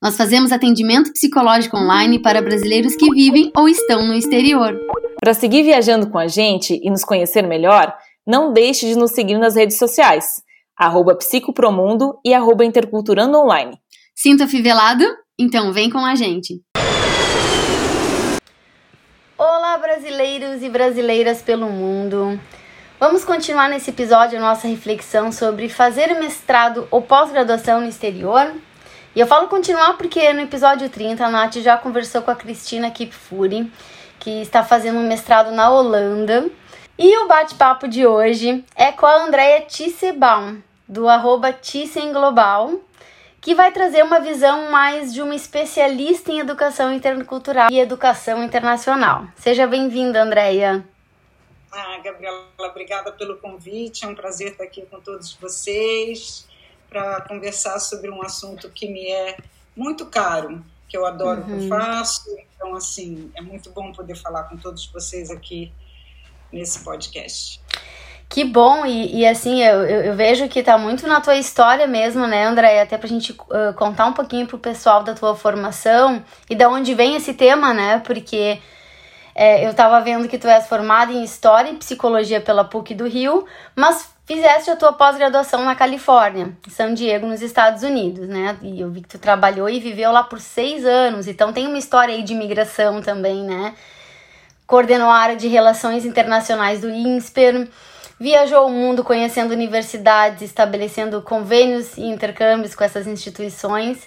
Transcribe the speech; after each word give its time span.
Nós 0.00 0.16
fazemos 0.16 0.52
atendimento 0.52 1.12
psicológico 1.12 1.76
online 1.76 2.20
para 2.20 2.40
brasileiros 2.40 2.94
que 2.94 3.10
vivem 3.10 3.50
ou 3.56 3.68
estão 3.68 4.06
no 4.06 4.14
exterior. 4.14 4.78
Para 5.20 5.34
seguir 5.34 5.64
viajando 5.64 6.08
com 6.08 6.16
a 6.16 6.28
gente 6.28 6.78
e 6.80 6.88
nos 6.88 7.04
conhecer 7.04 7.42
melhor, 7.42 7.92
não 8.24 8.52
deixe 8.52 8.86
de 8.86 8.94
nos 8.94 9.10
seguir 9.10 9.36
nas 9.38 9.56
redes 9.56 9.76
sociais, 9.76 10.24
arroba 10.78 11.16
psicopromundo 11.16 12.16
e 12.24 12.32
arroba 12.32 12.64
interculturando 12.64 13.36
online. 13.36 13.76
Sinta 14.14 14.46
fivelado? 14.46 15.04
Então 15.36 15.72
vem 15.72 15.90
com 15.90 15.98
a 15.98 16.14
gente! 16.14 16.62
Olá, 19.36 19.78
brasileiros 19.78 20.62
e 20.62 20.68
brasileiras 20.68 21.42
pelo 21.42 21.68
mundo! 21.68 22.38
Vamos 23.00 23.24
continuar 23.24 23.68
nesse 23.68 23.90
episódio 23.90 24.38
a 24.38 24.42
nossa 24.42 24.68
reflexão 24.68 25.32
sobre 25.32 25.68
fazer 25.68 26.20
mestrado 26.20 26.86
ou 26.88 27.02
pós-graduação 27.02 27.80
no 27.80 27.88
exterior 27.88 28.54
e 29.18 29.20
eu 29.20 29.26
falo 29.26 29.48
continuar 29.48 29.94
porque 29.94 30.32
no 30.32 30.42
episódio 30.42 30.88
30 30.88 31.26
a 31.26 31.28
Nath 31.28 31.56
já 31.56 31.76
conversou 31.76 32.22
com 32.22 32.30
a 32.30 32.36
Cristina 32.36 32.88
Kipfuri, 32.88 33.68
que 34.20 34.30
está 34.42 34.62
fazendo 34.62 35.00
um 35.00 35.08
mestrado 35.08 35.50
na 35.50 35.68
Holanda. 35.72 36.48
E 36.96 37.18
o 37.18 37.26
bate-papo 37.26 37.88
de 37.88 38.06
hoje 38.06 38.64
é 38.76 38.92
com 38.92 39.06
a 39.06 39.24
Andrea 39.24 39.62
Tissebaum, 39.62 40.62
do 40.86 41.08
arroba 41.08 41.52
Global, 42.12 42.78
que 43.40 43.56
vai 43.56 43.72
trazer 43.72 44.04
uma 44.04 44.20
visão 44.20 44.70
mais 44.70 45.12
de 45.12 45.20
uma 45.20 45.34
especialista 45.34 46.30
em 46.30 46.38
educação 46.38 46.92
intercultural 46.92 47.72
e 47.72 47.80
educação 47.80 48.44
internacional. 48.44 49.26
Seja 49.34 49.66
bem-vinda, 49.66 50.22
Andrea. 50.22 50.86
Ah, 51.72 51.98
Gabriela, 52.04 52.46
obrigada 52.60 53.10
pelo 53.10 53.36
convite. 53.38 54.04
É 54.04 54.08
um 54.08 54.14
prazer 54.14 54.52
estar 54.52 54.62
aqui 54.62 54.86
com 54.86 55.00
todos 55.00 55.32
vocês 55.34 56.47
para 56.88 57.20
conversar 57.22 57.78
sobre 57.78 58.10
um 58.10 58.22
assunto 58.22 58.70
que 58.70 58.88
me 58.88 59.06
é 59.10 59.36
muito 59.76 60.06
caro, 60.06 60.64
que 60.88 60.96
eu 60.96 61.06
adoro 61.06 61.40
uhum. 61.40 61.44
o 61.44 61.46
que 61.46 61.52
eu 61.52 61.58
uhum. 61.58 61.68
faço. 61.68 62.36
Então, 62.54 62.74
assim, 62.74 63.30
é 63.34 63.40
muito 63.40 63.70
bom 63.70 63.92
poder 63.92 64.16
falar 64.16 64.44
com 64.44 64.56
todos 64.56 64.86
vocês 64.86 65.30
aqui 65.30 65.72
nesse 66.52 66.82
podcast. 66.82 67.60
Que 68.28 68.44
bom, 68.44 68.84
e, 68.84 69.20
e 69.20 69.26
assim, 69.26 69.62
eu, 69.62 69.82
eu, 69.84 70.02
eu, 70.02 70.14
vejo 70.14 70.48
que 70.48 70.62
tá 70.62 70.76
muito 70.76 71.06
na 71.06 71.18
tua 71.18 71.36
história 71.36 71.86
mesmo, 71.86 72.26
né, 72.26 72.44
André? 72.44 72.82
Até 72.82 72.98
pra 72.98 73.08
gente 73.08 73.32
uh, 73.32 73.72
contar 73.74 74.06
um 74.06 74.12
pouquinho 74.12 74.46
pro 74.46 74.58
pessoal 74.58 75.02
da 75.02 75.14
tua 75.14 75.34
formação 75.34 76.22
e 76.48 76.54
da 76.54 76.68
onde 76.68 76.94
vem 76.94 77.16
esse 77.16 77.32
tema, 77.32 77.72
né? 77.72 78.00
Porque 78.00 78.60
é, 79.34 79.66
eu 79.66 79.72
tava 79.72 80.00
vendo 80.02 80.28
que 80.28 80.36
tu 80.36 80.46
és 80.46 80.66
formada 80.66 81.10
em 81.10 81.24
História 81.24 81.70
e 81.70 81.76
Psicologia 81.76 82.38
pela 82.38 82.64
PUC 82.64 82.94
do 82.94 83.08
Rio, 83.08 83.46
mas 83.74 84.12
fizeste 84.28 84.70
a 84.70 84.76
tua 84.76 84.92
pós-graduação 84.92 85.64
na 85.64 85.74
Califórnia, 85.74 86.54
em 86.66 86.70
San 86.70 86.92
Diego, 86.92 87.26
nos 87.26 87.40
Estados 87.40 87.82
Unidos, 87.82 88.28
né? 88.28 88.58
E 88.60 88.78
eu 88.78 88.90
vi 88.90 89.00
que 89.00 89.08
tu 89.08 89.18
trabalhou 89.18 89.70
e 89.70 89.80
viveu 89.80 90.12
lá 90.12 90.22
por 90.22 90.38
seis 90.38 90.84
anos, 90.84 91.26
então 91.26 91.50
tem 91.50 91.66
uma 91.66 91.78
história 91.78 92.14
aí 92.14 92.22
de 92.22 92.34
imigração 92.34 93.00
também, 93.00 93.42
né? 93.42 93.74
Coordenou 94.66 95.08
a 95.08 95.16
área 95.16 95.34
de 95.34 95.48
Relações 95.48 96.04
Internacionais 96.04 96.82
do 96.82 96.90
INSPER, 96.90 97.70
viajou 98.20 98.66
o 98.66 98.70
mundo 98.70 99.02
conhecendo 99.02 99.52
universidades, 99.52 100.42
estabelecendo 100.42 101.22
convênios 101.22 101.96
e 101.96 102.02
intercâmbios 102.02 102.74
com 102.74 102.84
essas 102.84 103.06
instituições. 103.06 104.06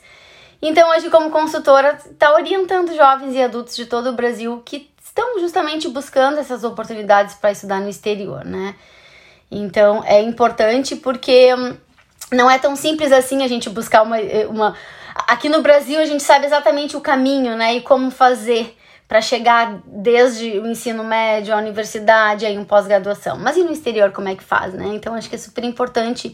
Então, 0.61 0.87
hoje, 0.91 1.09
como 1.09 1.31
consultora, 1.31 1.97
está 2.11 2.31
orientando 2.35 2.95
jovens 2.95 3.33
e 3.33 3.41
adultos 3.41 3.75
de 3.75 3.87
todo 3.87 4.11
o 4.11 4.13
Brasil 4.13 4.61
que 4.63 4.87
estão 5.03 5.39
justamente 5.39 5.89
buscando 5.89 6.37
essas 6.37 6.63
oportunidades 6.63 7.33
para 7.33 7.51
estudar 7.51 7.79
no 7.79 7.89
exterior, 7.89 8.45
né? 8.45 8.75
Então 9.51 10.01
é 10.05 10.21
importante 10.21 10.95
porque 10.95 11.53
hum, 11.53 11.75
não 12.31 12.49
é 12.49 12.57
tão 12.57 12.75
simples 12.75 13.11
assim 13.11 13.43
a 13.43 13.47
gente 13.47 13.69
buscar 13.69 14.01
uma, 14.01 14.17
uma. 14.49 14.75
Aqui 15.27 15.49
no 15.49 15.61
Brasil 15.61 15.99
a 15.99 16.05
gente 16.05 16.23
sabe 16.23 16.45
exatamente 16.45 16.95
o 16.95 17.01
caminho, 17.01 17.55
né? 17.57 17.75
E 17.75 17.81
como 17.81 18.09
fazer 18.09 18.77
para 19.07 19.19
chegar 19.19 19.81
desde 19.85 20.57
o 20.57 20.65
ensino 20.65 21.03
médio, 21.03 21.53
a 21.53 21.57
universidade, 21.57 22.45
aí 22.45 22.57
um 22.57 22.63
pós-graduação. 22.63 23.37
Mas 23.37 23.57
e 23.57 23.63
no 23.63 23.73
exterior 23.73 24.11
como 24.11 24.29
é 24.29 24.35
que 24.35 24.43
faz, 24.43 24.73
né? 24.73 24.87
Então 24.87 25.13
acho 25.13 25.29
que 25.29 25.35
é 25.35 25.39
super 25.39 25.65
importante 25.65 26.33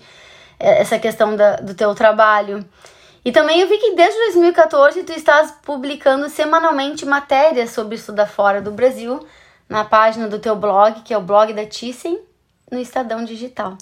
é, 0.60 0.82
essa 0.82 1.00
questão 1.00 1.36
da, 1.36 1.56
do 1.56 1.74
teu 1.74 1.96
trabalho. 1.96 2.64
E 3.26 3.32
também 3.32 3.62
eu 3.62 3.68
vi 3.68 3.80
que 3.80 3.96
desde 3.96 4.16
2014 4.26 5.04
tu 5.04 5.12
estás 5.12 5.52
publicando 5.64 6.30
semanalmente 6.30 7.04
matérias 7.04 7.72
sobre 7.72 7.96
estudar 7.96 8.28
fora 8.28 8.62
do 8.62 8.72
Brasil 8.72 9.26
na 9.68 9.84
página 9.84 10.28
do 10.28 10.38
teu 10.38 10.56
blog, 10.56 11.02
que 11.02 11.14
é 11.14 11.18
o 11.18 11.22
blog 11.22 11.52
da 11.54 11.66
Thyssen, 11.66 12.20
no 12.72 12.80
Estadão 12.80 13.24
Digital. 13.24 13.78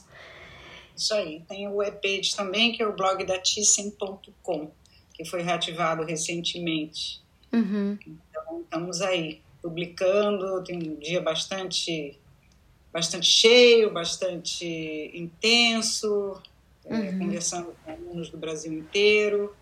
Isso 0.96 1.14
aí. 1.14 1.44
Tem 1.48 1.68
o 1.68 1.76
webpage 1.76 2.36
também, 2.36 2.72
que 2.72 2.82
é 2.82 2.88
o 2.88 2.94
blog 2.94 3.24
da 3.26 3.40
Thyssen.com, 3.40 4.72
que 5.14 5.26
foi 5.26 5.42
reativado 5.42 6.04
recentemente. 6.04 7.22
Uhum. 7.52 7.98
Então, 8.06 8.62
estamos 8.62 9.02
aí, 9.02 9.42
publicando, 9.62 10.64
tem 10.64 10.78
um 10.78 10.96
dia 10.96 11.22
bastante, 11.22 12.18
bastante 12.94 13.28
cheio, 13.28 13.92
bastante 13.92 15.12
intenso, 15.14 16.42
é, 16.86 16.94
uhum. 16.94 17.04
é, 17.04 17.12
conversando 17.18 17.76
com 17.84 17.92
alunos 17.92 18.30
do 18.30 18.38
Brasil 18.38 18.72
inteiro. 18.72 19.56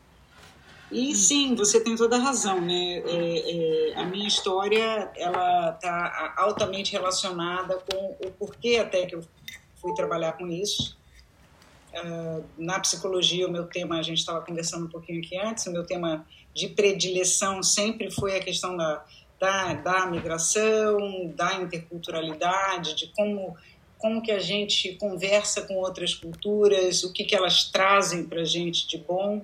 E 0.93 1.15
sim, 1.15 1.55
você 1.55 1.81
tem 1.81 1.95
toda 1.95 2.17
a 2.17 2.19
razão, 2.19 2.61
né? 2.61 2.99
É, 2.99 3.91
é, 3.91 3.93
a 3.95 4.05
minha 4.05 4.27
história 4.27 5.11
ela 5.15 5.71
está 5.71 6.33
altamente 6.37 6.91
relacionada 6.91 7.79
com 7.89 8.15
o 8.25 8.31
porquê 8.31 8.77
até 8.77 9.07
que 9.07 9.15
eu 9.15 9.23
fui 9.81 9.93
trabalhar 9.95 10.33
com 10.33 10.47
isso. 10.47 10.95
Uh, 11.93 12.43
na 12.57 12.79
psicologia, 12.79 13.47
o 13.47 13.51
meu 13.51 13.65
tema, 13.65 13.99
a 13.99 14.01
gente 14.03 14.19
estava 14.19 14.41
conversando 14.41 14.85
um 14.85 14.89
pouquinho 14.89 15.19
aqui 15.19 15.37
antes, 15.37 15.65
o 15.65 15.71
meu 15.71 15.83
tema 15.83 16.25
de 16.53 16.67
predileção 16.67 17.61
sempre 17.61 18.11
foi 18.11 18.35
a 18.35 18.39
questão 18.39 18.77
da, 18.77 19.03
da, 19.39 19.73
da 19.73 20.05
migração, 20.05 21.31
da 21.35 21.55
interculturalidade, 21.55 22.95
de 22.95 23.07
como 23.15 23.55
como 24.03 24.21
que 24.21 24.33
a 24.33 24.39
gente 24.39 24.95
conversa 24.95 25.61
com 25.61 25.75
outras 25.75 26.13
culturas, 26.13 27.05
o 27.05 27.13
que, 27.13 27.23
que 27.23 27.33
elas 27.33 27.71
trazem 27.71 28.25
para 28.25 28.41
a 28.41 28.45
gente 28.45 28.85
de 28.85 28.97
bom. 28.97 29.41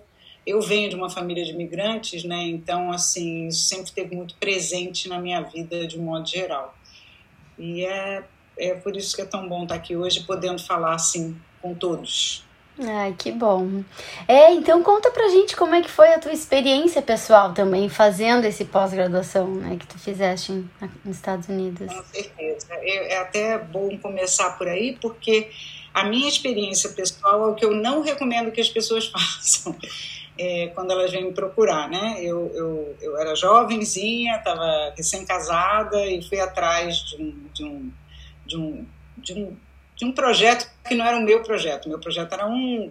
Eu 0.50 0.62
venho 0.62 0.90
de 0.90 0.96
uma 0.96 1.10
família 1.10 1.46
de 1.46 1.52
imigrantes, 1.52 2.24
né? 2.24 2.42
Então, 2.44 2.92
assim, 2.92 3.48
isso 3.48 3.66
sempre 3.66 3.92
teve 3.92 4.16
muito 4.16 4.34
presente 4.36 5.08
na 5.08 5.20
minha 5.20 5.42
vida 5.42 5.86
de 5.86 6.00
um 6.00 6.04
modo 6.04 6.28
geral. 6.28 6.76
E 7.58 7.86
é, 7.86 8.24
é 8.58 8.74
por 8.74 8.96
isso 8.96 9.16
que 9.16 9.22
é 9.22 9.26
tão 9.26 9.48
bom 9.48 9.64
estar 9.64 9.76
aqui 9.76 9.96
hoje, 9.96 10.22
podendo 10.22 10.60
falar 10.60 10.96
assim 10.96 11.40
com 11.62 11.76
todos. 11.76 12.44
Ai, 12.82 13.14
que 13.18 13.32
bom. 13.32 13.84
É, 14.26 14.52
então 14.54 14.82
conta 14.82 15.12
pra 15.12 15.28
gente 15.28 15.56
como 15.56 15.76
é 15.76 15.82
que 15.82 15.90
foi 15.90 16.14
a 16.14 16.20
tua 16.20 16.32
experiência 16.32 17.02
pessoal 17.02 17.54
também, 17.54 17.90
fazendo 17.90 18.46
esse 18.46 18.64
pós-graduação, 18.64 19.48
né, 19.56 19.76
que 19.78 19.86
tu 19.86 20.00
fizeste 20.00 20.66
nos 21.04 21.18
Estados 21.18 21.50
Unidos. 21.50 21.94
Com 21.94 22.04
certeza. 22.06 22.68
É, 22.72 23.14
é 23.16 23.18
até 23.20 23.58
bom 23.58 23.98
começar 23.98 24.58
por 24.58 24.68
aí, 24.68 24.98
porque 25.02 25.52
a 25.94 26.06
minha 26.06 26.30
experiência 26.30 26.90
pessoal 26.92 27.44
é 27.44 27.52
o 27.52 27.56
que 27.56 27.66
eu 27.66 27.72
não 27.72 28.02
recomendo 28.02 28.52
que 28.52 28.62
as 28.62 28.70
pessoas 28.70 29.08
façam 29.12 29.76
é, 30.40 30.68
quando 30.68 30.92
elas 30.92 31.12
vêm 31.12 31.26
me 31.26 31.34
procurar, 31.34 31.90
né? 31.90 32.16
Eu, 32.22 32.50
eu, 32.56 32.98
eu 33.02 33.18
era 33.18 33.36
jovenzinha, 33.36 34.38
estava 34.38 34.94
recém-casada 34.96 36.08
e 36.08 36.24
fui 36.24 36.40
atrás 36.40 36.96
de 37.00 37.22
um, 37.22 37.44
de 37.54 37.64
um, 37.66 37.92
de 38.46 38.58
um, 38.58 38.86
de 39.18 39.34
um, 39.34 39.58
de 39.98 40.06
um 40.06 40.12
projeto 40.14 40.72
que 40.88 40.96
não 40.96 41.06
era 41.06 41.18
o 41.18 41.22
meu 41.22 41.44
projeto. 41.44 41.90
Meu 41.90 42.00
projeto 42.00 42.32
era 42.32 42.48
um, 42.48 42.90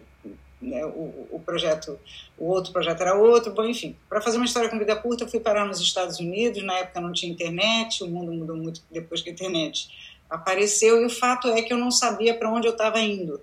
né, 0.61 0.85
o, 0.85 1.27
o, 1.31 1.43
projeto, 1.43 1.99
o 2.37 2.49
outro 2.49 2.71
projeto 2.71 3.01
era 3.01 3.15
outro, 3.15 3.55
bom, 3.55 3.65
enfim. 3.65 3.97
Para 4.11 4.21
fazer 4.21 4.37
uma 4.37 4.45
história 4.45 4.69
com 4.69 4.79
vida 4.79 4.95
curta, 4.95 5.25
eu 5.25 5.29
fui 5.29 5.41
parar 5.41 5.65
nos 5.65 5.81
Estados 5.81 6.21
Unidos, 6.21 6.63
na 6.63 6.75
época 6.75 7.01
não 7.01 7.15
tinha 7.15 7.33
internet, 7.33 8.05
o 8.05 8.09
mundo 8.09 8.31
mudou 8.31 8.57
muito 8.57 8.83
depois 8.91 9.23
que 9.23 9.31
a 9.31 9.33
internet 9.33 9.89
apareceu, 10.29 11.01
e 11.01 11.07
o 11.07 11.11
fato 11.11 11.49
é 11.49 11.63
que 11.63 11.73
eu 11.73 11.79
não 11.79 11.91
sabia 11.91 12.35
para 12.35 12.53
onde 12.53 12.67
eu 12.67 12.73
estava 12.73 13.01
indo 13.01 13.41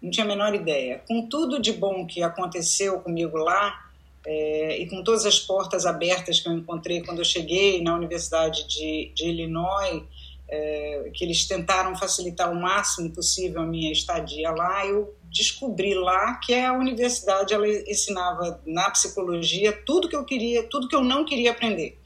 não 0.00 0.10
tinha 0.10 0.24
a 0.24 0.28
menor 0.28 0.54
ideia. 0.54 1.02
Com 1.06 1.28
tudo 1.28 1.60
de 1.60 1.72
bom 1.72 2.06
que 2.06 2.22
aconteceu 2.22 3.00
comigo 3.00 3.36
lá, 3.36 3.88
é, 4.26 4.78
e 4.78 4.86
com 4.88 5.02
todas 5.02 5.24
as 5.24 5.38
portas 5.38 5.86
abertas 5.86 6.40
que 6.40 6.48
eu 6.48 6.52
encontrei 6.52 7.02
quando 7.02 7.20
eu 7.20 7.24
cheguei 7.24 7.82
na 7.82 7.94
Universidade 7.94 8.66
de, 8.68 9.10
de 9.14 9.28
Illinois, 9.28 10.02
é, 10.48 11.10
que 11.14 11.24
eles 11.24 11.46
tentaram 11.46 11.96
facilitar 11.96 12.50
o 12.50 12.54
máximo 12.54 13.10
possível 13.10 13.62
a 13.62 13.66
minha 13.66 13.92
estadia 13.92 14.50
lá, 14.50 14.84
eu 14.86 15.14
descobri 15.30 15.94
lá 15.94 16.34
que 16.36 16.54
a 16.54 16.72
universidade 16.72 17.52
ela 17.52 17.68
ensinava 17.68 18.60
na 18.66 18.90
psicologia 18.90 19.72
tudo 19.72 20.08
que 20.08 20.16
eu 20.16 20.24
queria, 20.24 20.62
tudo 20.62 20.88
que 20.88 20.96
eu 20.96 21.02
não 21.02 21.24
queria 21.24 21.50
aprender. 21.50 21.98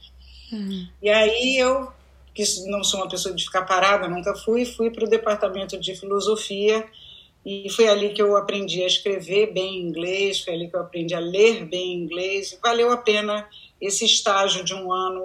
Uhum. 0.51 0.87
E 1.01 1.09
aí 1.09 1.57
eu, 1.57 1.91
que 2.33 2.43
não 2.67 2.83
sou 2.83 2.99
uma 2.99 3.09
pessoa 3.09 3.33
de 3.33 3.43
ficar 3.43 3.63
parada, 3.63 4.07
nunca 4.07 4.35
fui, 4.35 4.65
fui 4.65 4.89
para 4.91 5.05
o 5.05 5.09
departamento 5.09 5.79
de 5.79 5.95
filosofia 5.95 6.85
e 7.45 7.69
foi 7.69 7.87
ali 7.87 8.13
que 8.13 8.21
eu 8.21 8.37
aprendi 8.37 8.81
a 8.83 8.87
escrever 8.87 9.51
bem 9.51 9.79
inglês, 9.79 10.41
foi 10.41 10.53
ali 10.53 10.69
que 10.69 10.75
eu 10.75 10.79
aprendi 10.79 11.13
a 11.13 11.19
ler 11.19 11.65
bem 11.65 11.93
inglês. 11.93 12.57
Valeu 12.61 12.91
a 12.91 12.97
pena 12.97 13.47
esse 13.81 14.05
estágio 14.05 14.63
de 14.63 14.73
um 14.73 14.91
ano 14.91 15.21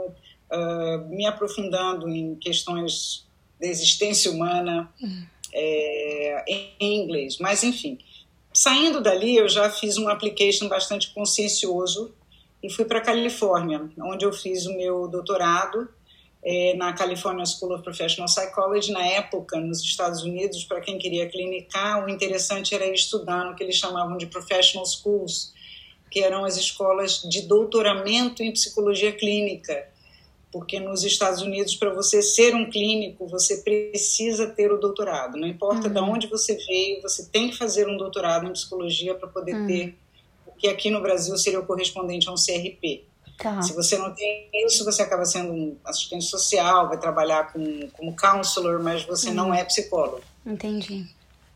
uh, 0.50 1.08
me 1.08 1.26
aprofundando 1.26 2.08
em 2.08 2.34
questões 2.34 3.24
da 3.60 3.68
existência 3.68 4.30
humana 4.32 4.92
uhum. 5.00 5.26
é, 5.52 6.44
em 6.80 7.02
inglês. 7.02 7.38
Mas, 7.38 7.62
enfim, 7.62 7.98
saindo 8.52 9.00
dali, 9.00 9.36
eu 9.36 9.48
já 9.48 9.70
fiz 9.70 9.96
um 9.96 10.08
application 10.08 10.68
bastante 10.68 11.12
consciencioso 11.12 12.12
e 12.60 12.68
fui 12.68 12.84
para 12.84 12.98
a 12.98 13.02
Califórnia, 13.02 13.88
onde 14.00 14.24
eu 14.24 14.32
fiz 14.32 14.66
o 14.66 14.76
meu 14.76 15.06
doutorado 15.06 15.88
é, 16.50 16.74
na 16.74 16.94
California 16.94 17.44
School 17.44 17.74
of 17.74 17.84
Professional 17.84 18.26
Psychology. 18.26 18.90
Na 18.90 19.06
época, 19.06 19.60
nos 19.60 19.82
Estados 19.82 20.22
Unidos, 20.22 20.64
para 20.64 20.80
quem 20.80 20.96
queria 20.96 21.28
clinicar, 21.28 22.02
o 22.02 22.08
interessante 22.08 22.74
era 22.74 22.86
estudar 22.86 23.44
no 23.44 23.54
que 23.54 23.62
eles 23.62 23.76
chamavam 23.76 24.16
de 24.16 24.26
professional 24.26 24.86
schools, 24.86 25.52
que 26.10 26.20
eram 26.20 26.46
as 26.46 26.56
escolas 26.56 27.20
de 27.20 27.42
doutoramento 27.42 28.42
em 28.42 28.50
psicologia 28.50 29.12
clínica. 29.12 29.88
Porque 30.50 30.80
nos 30.80 31.04
Estados 31.04 31.42
Unidos, 31.42 31.76
para 31.76 31.92
você 31.92 32.22
ser 32.22 32.54
um 32.54 32.70
clínico, 32.70 33.26
você 33.26 33.58
precisa 33.58 34.46
ter 34.46 34.72
o 34.72 34.78
doutorado. 34.78 35.36
Não 35.36 35.46
importa 35.46 35.88
uhum. 35.88 35.92
de 35.92 36.00
onde 36.00 36.26
você 36.28 36.54
veio, 36.54 37.02
você 37.02 37.26
tem 37.26 37.50
que 37.50 37.58
fazer 37.58 37.86
um 37.86 37.98
doutorado 37.98 38.46
em 38.46 38.52
psicologia 38.54 39.14
para 39.14 39.28
poder 39.28 39.54
uhum. 39.54 39.66
ter 39.66 39.98
o 40.46 40.52
que 40.52 40.66
aqui 40.66 40.88
no 40.88 41.02
Brasil 41.02 41.36
seria 41.36 41.60
o 41.60 41.66
correspondente 41.66 42.26
a 42.26 42.32
um 42.32 42.36
CRP. 42.36 43.04
Tá. 43.38 43.62
Se 43.62 43.72
você 43.72 43.96
não 43.96 44.12
tem 44.12 44.50
isso, 44.66 44.84
você 44.84 45.02
acaba 45.02 45.24
sendo 45.24 45.52
um 45.52 45.76
assistente 45.84 46.24
social, 46.24 46.88
vai 46.88 46.98
trabalhar 46.98 47.52
com, 47.52 47.88
como 47.92 48.16
counselor, 48.16 48.82
mas 48.82 49.04
você 49.04 49.28
uhum. 49.28 49.34
não 49.34 49.54
é 49.54 49.64
psicólogo. 49.64 50.22
Entendi. 50.44 51.06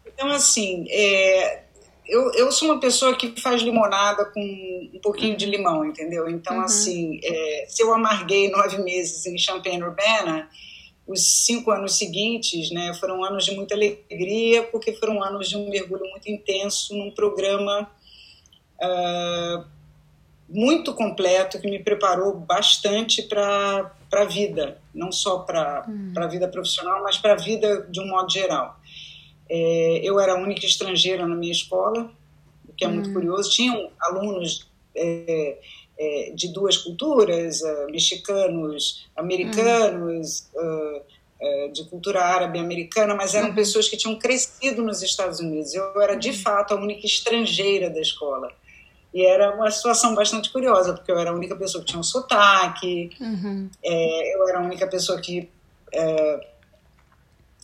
Então, 0.07 0.29
assim, 0.29 0.87
é, 0.89 1.65
eu, 2.07 2.33
eu 2.35 2.53
sou 2.53 2.69
uma 2.69 2.79
pessoa 2.79 3.17
que 3.17 3.41
faz 3.41 3.63
limonada 3.63 4.27
com 4.27 4.41
um 4.95 5.01
pouquinho 5.01 5.37
de 5.37 5.45
limão, 5.45 5.85
entendeu? 5.85 6.29
Então, 6.29 6.59
uhum. 6.59 6.63
assim, 6.63 7.21
é, 7.23 7.67
se 7.69 7.83
eu 7.83 7.93
amarguei 7.93 8.49
nove 8.49 8.79
meses 8.79 9.27
em 9.27 9.37
Champaign-Urbana, 9.37 10.49
os 11.05 11.45
cinco 11.45 11.73
anos 11.73 11.99
seguintes 11.99 12.71
né, 12.71 12.95
foram 12.95 13.25
anos 13.25 13.45
de 13.45 13.57
muita 13.57 13.75
alegria, 13.75 14.63
porque 14.65 14.93
foram 14.93 15.23
anos 15.23 15.49
de 15.49 15.57
um 15.57 15.69
mergulho 15.69 16.09
muito 16.11 16.31
intenso 16.31 16.97
num 16.97 17.11
programa 17.11 17.91
uh, 18.81 19.65
muito 20.53 20.95
completo 20.95 21.59
que 21.59 21.69
me 21.69 21.79
preparou 21.79 22.35
bastante 22.35 23.23
para 23.23 23.91
a 24.13 24.25
vida, 24.25 24.79
não 24.95 25.11
só 25.11 25.39
para 25.39 25.87
hum. 25.89 26.13
a 26.17 26.27
vida 26.27 26.47
profissional, 26.47 27.03
mas 27.03 27.17
para 27.17 27.33
a 27.33 27.37
vida 27.37 27.87
de 27.91 28.01
um 28.01 28.07
modo 28.07 28.31
geral. 28.31 28.79
É, 29.49 30.01
eu 30.03 30.21
era 30.21 30.35
a 30.35 30.39
única 30.39 30.67
estrangeira 30.67 31.27
na 31.27 31.35
minha 31.35 31.53
escola, 31.53 32.11
o 32.69 32.73
que 32.75 32.85
é 32.85 32.89
hum. 32.89 32.93
muito 32.93 33.13
curioso. 33.13 33.51
Tinham 33.51 33.91
alunos 34.01 34.71
é, 34.95 35.59
é, 35.99 36.33
de 36.35 36.49
duas 36.53 36.77
culturas, 36.77 37.61
uh, 37.63 37.91
mexicanos, 37.91 39.09
americanos, 39.17 40.49
hum. 40.55 40.61
uh, 40.61 41.67
uh, 41.69 41.73
de 41.73 41.85
cultura 41.85 42.23
árabe 42.23 42.59
americana, 42.59 43.15
mas 43.15 43.35
eram 43.35 43.49
uhum. 43.49 43.55
pessoas 43.55 43.89
que 43.89 43.97
tinham 43.97 44.19
crescido 44.19 44.83
nos 44.83 45.03
Estados 45.03 45.41
Unidos. 45.41 45.75
Eu 45.75 46.01
era, 46.01 46.15
de 46.15 46.31
uhum. 46.31 46.37
fato, 46.37 46.75
a 46.75 46.77
única 46.77 47.07
estrangeira 47.07 47.89
da 47.89 48.01
escola. 48.01 48.53
E 49.15 49.27
era 49.27 49.55
uma 49.55 49.71
situação 49.71 50.15
bastante 50.15 50.51
curiosa, 50.51 50.95
porque 50.95 51.13
eu 51.13 51.19
era 51.19 51.31
a 51.31 51.35
única 51.35 51.55
pessoa 51.55 51.85
que 51.85 51.91
tinha 51.91 52.01
um 52.01 52.05
sotaque, 52.05 53.11
uhum. 53.21 53.69
é, 53.83 54.37
eu 54.37 54.49
era 54.49 54.59
a 54.59 54.63
única 54.63 54.87
pessoa 54.87 55.21
que, 55.21 55.51
é, 55.93 56.47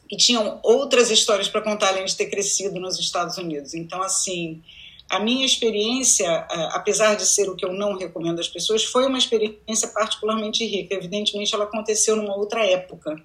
que 0.07 0.17
tinha 0.17 0.59
outras 0.63 1.11
histórias 1.11 1.49
para 1.49 1.63
contar 1.63 1.89
além 1.89 2.05
de 2.05 2.15
ter 2.15 2.27
crescido 2.27 2.79
nos 2.79 2.99
Estados 2.99 3.39
Unidos. 3.39 3.73
Então, 3.73 4.03
assim, 4.03 4.63
a 5.09 5.19
minha 5.19 5.47
experiência, 5.47 6.31
apesar 6.73 7.15
de 7.15 7.25
ser 7.25 7.49
o 7.49 7.57
que 7.57 7.65
eu 7.65 7.73
não 7.73 7.97
recomendo 7.97 8.41
às 8.41 8.49
pessoas, 8.49 8.85
foi 8.85 9.07
uma 9.07 9.17
experiência 9.17 9.89
particularmente 9.89 10.67
rica. 10.67 10.95
Evidentemente, 10.95 11.55
ela 11.55 11.65
aconteceu 11.65 12.15
numa 12.15 12.37
outra 12.37 12.67
época. 12.67 13.17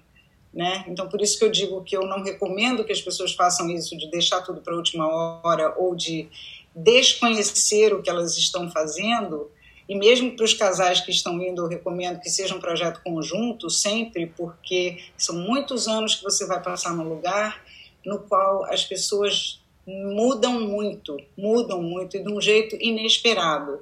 Né? 0.50 0.84
Então, 0.88 1.08
por 1.08 1.20
isso 1.20 1.38
que 1.38 1.44
eu 1.44 1.50
digo 1.50 1.82
que 1.82 1.94
eu 1.94 2.06
não 2.06 2.22
recomendo 2.22 2.84
que 2.84 2.92
as 2.92 3.02
pessoas 3.02 3.32
façam 3.32 3.68
isso 3.70 3.96
de 3.98 4.08
deixar 4.10 4.40
tudo 4.40 4.62
para 4.62 4.72
a 4.72 4.76
última 4.76 5.06
hora 5.42 5.74
ou 5.76 5.94
de 5.94 6.28
desconhecer 6.74 7.94
o 7.94 8.02
que 8.02 8.10
elas 8.10 8.36
estão 8.36 8.70
fazendo, 8.70 9.50
e 9.88 9.94
mesmo 9.94 10.34
para 10.34 10.44
os 10.44 10.54
casais 10.54 11.00
que 11.00 11.10
estão 11.10 11.40
indo, 11.42 11.62
eu 11.62 11.68
recomendo 11.68 12.20
que 12.20 12.30
seja 12.30 12.54
um 12.54 12.60
projeto 12.60 13.02
conjunto 13.04 13.68
sempre, 13.68 14.26
porque 14.26 14.98
são 15.16 15.36
muitos 15.36 15.86
anos 15.86 16.14
que 16.14 16.22
você 16.22 16.46
vai 16.46 16.62
passar 16.62 16.94
no 16.94 17.06
lugar 17.08 17.62
no 18.04 18.18
qual 18.18 18.64
as 18.64 18.84
pessoas 18.84 19.60
mudam 19.86 20.60
muito, 20.60 21.16
mudam 21.36 21.82
muito 21.82 22.16
e 22.16 22.22
de 22.22 22.32
um 22.32 22.40
jeito 22.40 22.76
inesperado. 22.80 23.80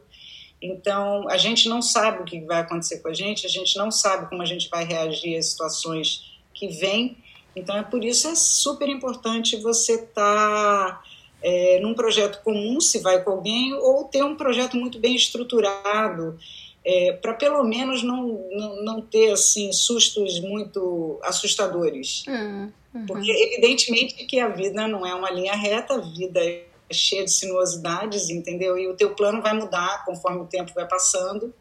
Então, 0.60 1.28
a 1.28 1.36
gente 1.36 1.68
não 1.68 1.82
sabe 1.82 2.22
o 2.22 2.24
que 2.24 2.40
vai 2.40 2.60
acontecer 2.60 3.00
com 3.00 3.08
a 3.08 3.14
gente, 3.14 3.46
a 3.46 3.50
gente 3.50 3.76
não 3.76 3.90
sabe 3.90 4.28
como 4.28 4.42
a 4.42 4.46
gente 4.46 4.68
vai 4.68 4.84
reagir 4.84 5.36
às 5.36 5.46
situações 5.50 6.40
que 6.54 6.68
vêm. 6.68 7.16
Então, 7.54 7.76
é 7.76 7.82
por 7.82 8.04
isso 8.04 8.28
é 8.28 8.34
super 8.34 8.88
importante 8.88 9.56
você 9.56 9.94
estar 9.94 10.12
tá 10.14 11.02
é, 11.42 11.80
num 11.80 11.94
projeto 11.94 12.40
comum, 12.42 12.80
se 12.80 13.00
vai 13.00 13.22
com 13.22 13.32
alguém, 13.32 13.74
ou 13.74 14.04
ter 14.04 14.22
um 14.22 14.36
projeto 14.36 14.76
muito 14.76 14.98
bem 14.98 15.14
estruturado, 15.14 16.38
é, 16.84 17.12
para 17.12 17.34
pelo 17.34 17.62
menos 17.64 18.02
não, 18.02 18.48
não, 18.50 18.84
não, 18.84 19.00
ter 19.00 19.32
assim 19.32 19.72
sustos 19.72 20.40
muito 20.40 21.18
assustadores. 21.22 22.24
Hum, 22.28 22.70
uhum. 22.94 23.06
Porque, 23.06 23.30
evidentemente, 23.30 24.14
que 24.26 24.40
a 24.40 24.48
vida 24.48 24.86
não 24.88 25.06
é 25.06 25.14
uma 25.14 25.30
linha 25.30 25.54
reta, 25.54 25.94
a 25.94 26.00
vida 26.00 26.40
é 26.44 26.64
cheia 26.90 27.24
de 27.24 27.30
sinuosidades, 27.30 28.28
entendeu? 28.30 28.76
E 28.76 28.86
o 28.86 28.94
teu 28.94 29.14
plano 29.14 29.40
vai 29.40 29.54
mudar 29.54 30.04
conforme 30.04 30.40
o 30.40 30.46
tempo 30.46 30.72
vai 30.74 30.86
passando, 30.86 31.54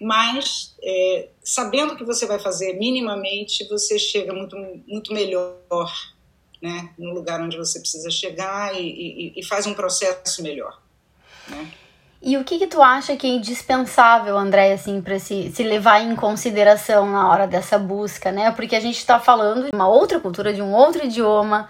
mas 0.00 0.76
é, 0.82 1.28
sabendo 1.42 1.94
o 1.94 1.96
que 1.96 2.04
você 2.04 2.26
vai 2.26 2.38
fazer 2.38 2.74
minimamente, 2.74 3.66
você 3.68 3.98
chega 3.98 4.32
muito, 4.32 4.56
muito 4.86 5.12
melhor 5.12 5.56
né, 6.62 6.90
no 6.98 7.12
lugar 7.12 7.40
onde 7.40 7.56
você 7.56 7.78
precisa 7.80 8.10
chegar 8.10 8.74
e, 8.74 8.80
e, 8.80 9.32
e 9.36 9.44
faz 9.44 9.66
um 9.66 9.74
processo 9.74 10.42
melhor. 10.42 10.80
Né? 11.48 11.70
E 12.20 12.36
o 12.36 12.44
que, 12.44 12.58
que 12.58 12.66
tu 12.66 12.82
acha 12.82 13.16
que 13.16 13.26
é 13.26 13.30
indispensável, 13.30 14.36
André, 14.36 14.72
assim, 14.72 15.00
para 15.00 15.18
se, 15.18 15.50
se 15.54 15.62
levar 15.62 16.00
em 16.00 16.16
consideração 16.16 17.10
na 17.10 17.30
hora 17.30 17.46
dessa 17.46 17.78
busca, 17.78 18.32
né? 18.32 18.50
Porque 18.50 18.74
a 18.74 18.80
gente 18.80 18.98
está 18.98 19.20
falando 19.20 19.66
de 19.66 19.70
uma 19.72 19.86
outra 19.86 20.18
cultura, 20.18 20.52
de 20.52 20.62
um 20.62 20.74
outro 20.74 21.04
idioma, 21.04 21.68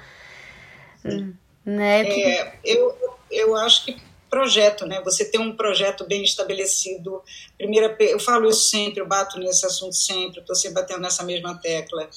Sim. 1.02 1.34
né? 1.64 2.04
Que... 2.04 2.22
É, 2.22 2.58
eu, 2.64 2.96
eu 3.30 3.56
acho 3.56 3.84
que 3.84 3.96
projeto, 4.30 4.86
né? 4.86 5.00
Você 5.04 5.24
ter 5.24 5.38
um 5.38 5.56
projeto 5.56 6.06
bem 6.06 6.22
estabelecido. 6.22 7.22
Primeira, 7.58 7.94
eu 8.00 8.20
falo 8.20 8.48
isso 8.48 8.70
sempre, 8.70 9.00
eu 9.00 9.06
bato 9.06 9.38
nesse 9.38 9.66
assunto 9.66 9.94
sempre, 9.94 10.40
estou 10.40 10.54
sempre 10.54 10.80
batendo 10.80 11.00
nessa 11.00 11.22
mesma 11.24 11.56
tecla 11.58 12.08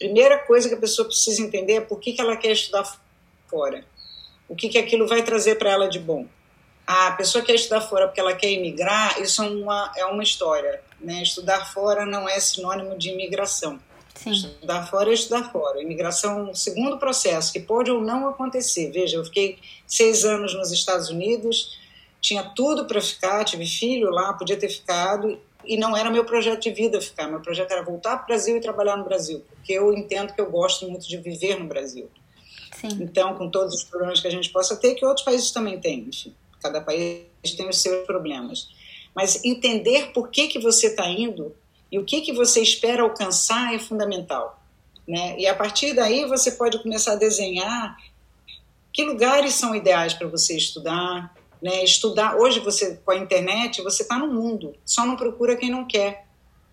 Primeira 0.00 0.38
coisa 0.38 0.66
que 0.66 0.74
a 0.74 0.78
pessoa 0.78 1.06
precisa 1.06 1.42
entender 1.42 1.74
é 1.74 1.80
por 1.82 2.00
que, 2.00 2.14
que 2.14 2.22
ela 2.22 2.34
quer 2.34 2.52
estudar 2.52 2.90
fora. 3.46 3.84
O 4.48 4.56
que, 4.56 4.70
que 4.70 4.78
aquilo 4.78 5.06
vai 5.06 5.22
trazer 5.22 5.56
para 5.56 5.70
ela 5.70 5.90
de 5.90 5.98
bom. 5.98 6.26
A 6.86 7.12
pessoa 7.12 7.44
quer 7.44 7.54
estudar 7.54 7.82
fora 7.82 8.08
porque 8.08 8.18
ela 8.18 8.34
quer 8.34 8.50
imigrar, 8.50 9.20
isso 9.20 9.42
é 9.42 9.46
uma, 9.46 9.92
é 9.94 10.06
uma 10.06 10.22
história. 10.22 10.82
Né? 10.98 11.22
Estudar 11.22 11.70
fora 11.70 12.06
não 12.06 12.26
é 12.26 12.40
sinônimo 12.40 12.96
de 12.96 13.10
imigração. 13.10 13.78
Sim. 14.14 14.30
Estudar 14.30 14.86
fora 14.86 15.10
é 15.10 15.12
estudar 15.12 15.52
fora. 15.52 15.82
Imigração 15.82 16.38
é 16.38 16.42
um 16.50 16.54
segundo 16.54 16.98
processo 16.98 17.52
que 17.52 17.60
pode 17.60 17.90
ou 17.90 18.00
não 18.00 18.26
acontecer. 18.26 18.90
Veja, 18.90 19.18
eu 19.18 19.24
fiquei 19.26 19.58
seis 19.86 20.24
anos 20.24 20.54
nos 20.54 20.72
Estados 20.72 21.10
Unidos, 21.10 21.78
tinha 22.22 22.42
tudo 22.42 22.86
para 22.86 23.02
ficar, 23.02 23.44
tive 23.44 23.66
filho 23.66 24.08
lá, 24.08 24.32
podia 24.32 24.58
ter 24.58 24.70
ficado, 24.70 25.38
e 25.64 25.76
não 25.76 25.96
era 25.96 26.10
meu 26.10 26.24
projeto 26.24 26.62
de 26.62 26.70
vida 26.70 27.00
ficar. 27.00 27.28
Meu 27.28 27.40
projeto 27.40 27.70
era 27.70 27.82
voltar 27.82 28.16
para 28.16 28.24
o 28.24 28.26
Brasil 28.28 28.56
e 28.56 28.60
trabalhar 28.60 28.96
no 28.96 29.04
Brasil, 29.04 29.44
porque 29.50 29.72
eu 29.72 29.92
entendo 29.92 30.34
que 30.34 30.40
eu 30.40 30.50
gosto 30.50 30.88
muito 30.88 31.08
de 31.08 31.16
viver 31.16 31.58
no 31.58 31.66
Brasil. 31.66 32.08
Sim. 32.80 32.98
Então, 33.00 33.36
com 33.36 33.50
todos 33.50 33.74
os 33.74 33.84
problemas 33.84 34.20
que 34.20 34.28
a 34.28 34.30
gente 34.30 34.50
possa 34.50 34.76
ter, 34.76 34.94
que 34.94 35.04
outros 35.04 35.24
países 35.24 35.50
também 35.50 35.78
têm, 35.78 36.00
enfim, 36.08 36.34
cada 36.62 36.80
país 36.80 37.26
tem 37.56 37.68
os 37.68 37.80
seus 37.80 38.06
problemas. 38.06 38.68
Mas 39.14 39.44
entender 39.44 40.12
por 40.12 40.30
que, 40.30 40.48
que 40.48 40.58
você 40.58 40.88
está 40.88 41.08
indo 41.08 41.54
e 41.90 41.98
o 41.98 42.04
que, 42.04 42.20
que 42.20 42.32
você 42.32 42.60
espera 42.60 43.02
alcançar 43.02 43.74
é 43.74 43.78
fundamental. 43.78 44.62
Né? 45.06 45.38
E 45.38 45.46
a 45.46 45.54
partir 45.54 45.92
daí 45.92 46.24
você 46.24 46.52
pode 46.52 46.80
começar 46.82 47.12
a 47.12 47.16
desenhar 47.16 47.96
que 48.92 49.04
lugares 49.04 49.54
são 49.54 49.74
ideais 49.74 50.14
para 50.14 50.28
você 50.28 50.56
estudar, 50.56 51.34
né? 51.62 51.84
Estudar 51.84 52.36
hoje 52.36 52.60
você 52.60 52.96
com 53.04 53.10
a 53.10 53.16
internet 53.16 53.82
você 53.82 54.02
está 54.02 54.18
no 54.18 54.32
mundo, 54.32 54.74
só 54.84 55.04
não 55.04 55.16
procura 55.16 55.56
quem 55.56 55.70
não 55.70 55.86
quer, 55.86 56.26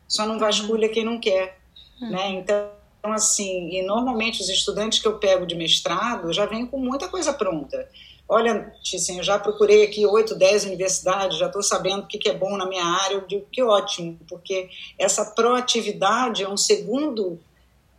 só 0.08 0.26
não 0.26 0.40
vasculha 0.40 0.90
quem 0.90 1.04
não 1.04 1.20
quer, 1.20 1.60
uhum. 2.02 2.12
né? 2.12 2.30
Então 2.30 2.70
assim, 3.04 3.70
e 3.70 3.82
normalmente 3.84 4.42
os 4.42 4.50
estudantes 4.50 5.00
que 5.00 5.08
eu 5.08 5.18
pego 5.18 5.46
de 5.46 5.56
mestrado 5.56 6.34
já 6.34 6.46
vêm 6.46 6.66
com 6.66 6.78
muita 6.78 7.08
coisa 7.08 7.34
pronta. 7.34 7.88
olha, 8.28 8.74
Ticem, 8.84 9.18
eu 9.18 9.24
já 9.24 9.40
procurei 9.40 9.86
aqui 9.86 10.06
oito, 10.06 10.36
dez 10.36 10.66
universidades, 10.66 11.38
já 11.38 11.48
estou 11.48 11.64
sabendo 11.64 12.04
o 12.04 12.08
que, 12.08 12.18
que 12.18 12.28
é 12.30 12.34
bom 12.34 12.58
na 12.58 12.66
minha 12.66 12.84
área, 12.84 13.16
eu 13.16 13.28
digo 13.28 13.46
que 13.52 13.64
ótimo, 13.64 14.20
porque 14.28 14.70
essa 15.00 15.24
proatividade 15.24 16.44
é 16.44 16.50
um 16.50 16.58
segundo 16.58 17.40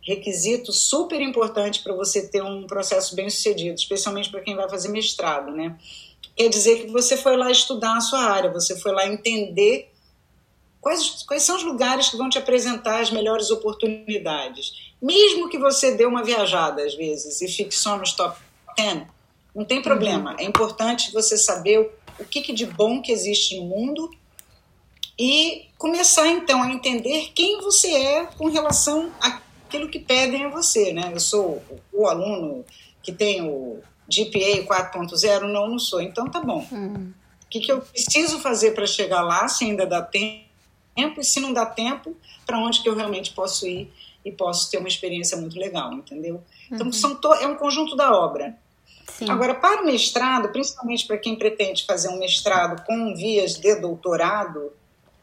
requisito 0.01 0.71
super 0.71 1.21
importante 1.21 1.81
para 1.83 1.93
você 1.93 2.27
ter 2.27 2.43
um 2.43 2.65
processo 2.65 3.15
bem 3.15 3.29
sucedido, 3.29 3.75
especialmente 3.75 4.29
para 4.29 4.41
quem 4.41 4.55
vai 4.55 4.69
fazer 4.69 4.89
mestrado, 4.89 5.51
né? 5.51 5.77
Quer 6.39 6.47
dizer 6.47 6.85
que 6.85 6.87
você 6.87 7.17
foi 7.17 7.35
lá 7.35 7.51
estudar 7.51 7.97
a 7.97 7.99
sua 7.99 8.21
área, 8.21 8.49
você 8.49 8.79
foi 8.79 8.93
lá 8.93 9.05
entender 9.05 9.91
quais, 10.79 11.23
quais 11.23 11.43
são 11.43 11.57
os 11.57 11.63
lugares 11.63 12.07
que 12.07 12.15
vão 12.15 12.29
te 12.29 12.37
apresentar 12.37 13.01
as 13.01 13.11
melhores 13.11 13.51
oportunidades. 13.51 14.93
Mesmo 15.01 15.49
que 15.49 15.57
você 15.57 15.97
dê 15.97 16.05
uma 16.05 16.23
viajada 16.23 16.81
às 16.81 16.95
vezes 16.95 17.41
e 17.41 17.47
fique 17.49 17.75
só 17.75 17.97
nos 17.97 18.13
top 18.13 18.39
10, 18.77 19.01
não 19.53 19.65
tem 19.65 19.81
problema. 19.81 20.31
Uhum. 20.31 20.39
É 20.39 20.43
importante 20.45 21.11
você 21.11 21.37
saber 21.37 21.91
o, 22.17 22.23
que, 22.23 22.39
que 22.39 22.53
de 22.53 22.65
bom 22.65 23.01
que 23.01 23.11
existe 23.11 23.57
no 23.59 23.65
mundo 23.65 24.09
e 25.19 25.65
começar 25.77 26.29
então 26.29 26.63
a 26.63 26.71
entender 26.71 27.33
quem 27.35 27.59
você 27.59 27.91
é 27.91 28.25
com 28.37 28.47
relação 28.47 29.11
àquilo 29.19 29.89
que 29.89 29.99
pedem 29.99 30.45
a 30.45 30.49
você, 30.49 30.93
né? 30.93 31.11
Eu 31.11 31.19
sou 31.19 31.61
o, 31.91 32.03
o 32.03 32.07
aluno 32.07 32.63
que 33.03 33.11
tem 33.11 33.41
o 33.41 33.81
GPA 34.09 34.65
4.0? 34.65 35.41
Não, 35.41 35.69
não 35.69 35.79
sou. 35.79 36.01
Então 36.01 36.29
tá 36.29 36.39
bom. 36.41 36.67
Uhum. 36.71 37.13
O 37.45 37.49
que, 37.49 37.59
que 37.59 37.71
eu 37.71 37.81
preciso 37.81 38.39
fazer 38.39 38.71
para 38.71 38.85
chegar 38.85 39.21
lá, 39.21 39.47
se 39.47 39.65
ainda 39.65 39.85
dá 39.85 40.01
tempo, 40.01 40.47
e 41.19 41.23
se 41.23 41.39
não 41.39 41.53
dá 41.53 41.65
tempo, 41.65 42.15
para 42.45 42.59
onde 42.59 42.81
que 42.81 42.89
eu 42.89 42.95
realmente 42.95 43.31
posso 43.31 43.67
ir 43.67 43.91
e 44.23 44.31
posso 44.31 44.69
ter 44.69 44.77
uma 44.77 44.87
experiência 44.87 45.37
muito 45.37 45.57
legal, 45.57 45.93
entendeu? 45.93 46.43
Então 46.71 46.87
uhum. 46.87 46.93
são 46.93 47.19
é 47.39 47.47
um 47.47 47.55
conjunto 47.55 47.95
da 47.95 48.11
obra. 48.11 48.55
Sim. 49.07 49.29
Agora, 49.29 49.55
para 49.55 49.81
o 49.81 49.85
mestrado, 49.85 50.49
principalmente 50.49 51.05
para 51.05 51.17
quem 51.17 51.35
pretende 51.35 51.85
fazer 51.85 52.09
um 52.09 52.19
mestrado 52.19 52.83
com 52.85 53.15
vias 53.15 53.55
de 53.55 53.75
doutorado, 53.75 54.71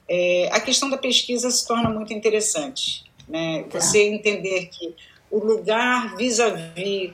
é, 0.08 0.48
a 0.52 0.60
questão 0.60 0.90
da 0.90 0.98
pesquisa 0.98 1.50
se 1.50 1.66
torna 1.66 1.88
muito 1.88 2.12
interessante. 2.12 3.04
Né? 3.28 3.64
Tá. 3.64 3.80
Você 3.80 4.02
entender 4.02 4.66
que 4.66 4.94
o 5.30 5.38
lugar 5.38 6.16
vis-à-vis 6.16 7.12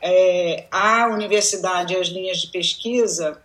é, 0.00 0.66
a 0.70 1.08
universidade 1.08 1.94
e 1.94 1.96
as 1.96 2.08
linhas 2.08 2.38
de 2.38 2.48
pesquisa, 2.48 3.40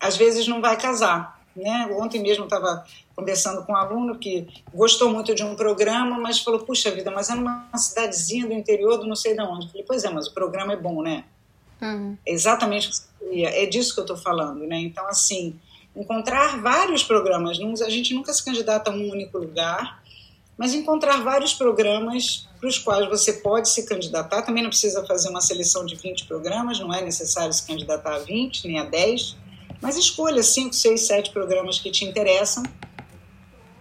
às 0.00 0.16
vezes 0.16 0.46
não 0.46 0.60
vai 0.60 0.76
casar. 0.76 1.40
Né? 1.54 1.88
Ontem 1.98 2.22
mesmo 2.22 2.44
estava 2.44 2.84
conversando 3.14 3.64
com 3.64 3.72
um 3.72 3.76
aluno 3.76 4.18
que 4.18 4.46
gostou 4.72 5.10
muito 5.10 5.34
de 5.34 5.44
um 5.44 5.54
programa, 5.54 6.18
mas 6.18 6.38
falou, 6.38 6.60
puxa 6.60 6.90
vida, 6.90 7.10
mas 7.10 7.28
é 7.28 7.34
numa 7.34 7.68
cidadezinha 7.76 8.46
do 8.46 8.52
interior 8.52 8.98
do 8.98 9.06
não 9.06 9.16
sei 9.16 9.34
de 9.34 9.42
onde. 9.42 9.66
Eu 9.66 9.70
falei, 9.70 9.84
pois 9.86 10.04
é, 10.04 10.10
mas 10.10 10.26
o 10.26 10.32
programa 10.32 10.72
é 10.72 10.76
bom, 10.76 11.02
né? 11.02 11.24
Uhum. 11.82 12.16
É 12.26 12.32
exatamente 12.32 12.86
o 12.86 12.90
que 12.90 12.96
você 12.96 13.04
queria, 13.18 13.62
é 13.62 13.66
disso 13.66 13.94
que 13.94 14.00
eu 14.00 14.04
estou 14.04 14.16
falando, 14.16 14.66
né? 14.66 14.78
Então, 14.78 15.06
assim, 15.06 15.58
encontrar 15.94 16.60
vários 16.60 17.02
programas, 17.02 17.58
a 17.82 17.90
gente 17.90 18.14
nunca 18.14 18.32
se 18.32 18.44
candidata 18.44 18.90
a 18.90 18.94
um 18.94 19.10
único 19.10 19.38
lugar, 19.38 19.99
mas 20.60 20.74
encontrar 20.74 21.22
vários 21.22 21.54
programas 21.54 22.46
para 22.60 22.68
os 22.68 22.76
quais 22.76 23.08
você 23.08 23.32
pode 23.32 23.66
se 23.70 23.86
candidatar, 23.86 24.42
também 24.42 24.62
não 24.62 24.68
precisa 24.68 25.02
fazer 25.06 25.30
uma 25.30 25.40
seleção 25.40 25.86
de 25.86 25.94
20 25.94 26.26
programas, 26.26 26.78
não 26.78 26.92
é 26.92 27.00
necessário 27.00 27.50
se 27.50 27.66
candidatar 27.66 28.16
a 28.16 28.18
20, 28.18 28.68
nem 28.68 28.78
a 28.78 28.84
10, 28.84 29.38
mas 29.80 29.96
escolha 29.96 30.42
5, 30.42 30.74
6, 30.74 31.00
7 31.00 31.30
programas 31.30 31.78
que 31.78 31.90
te 31.90 32.04
interessam 32.04 32.62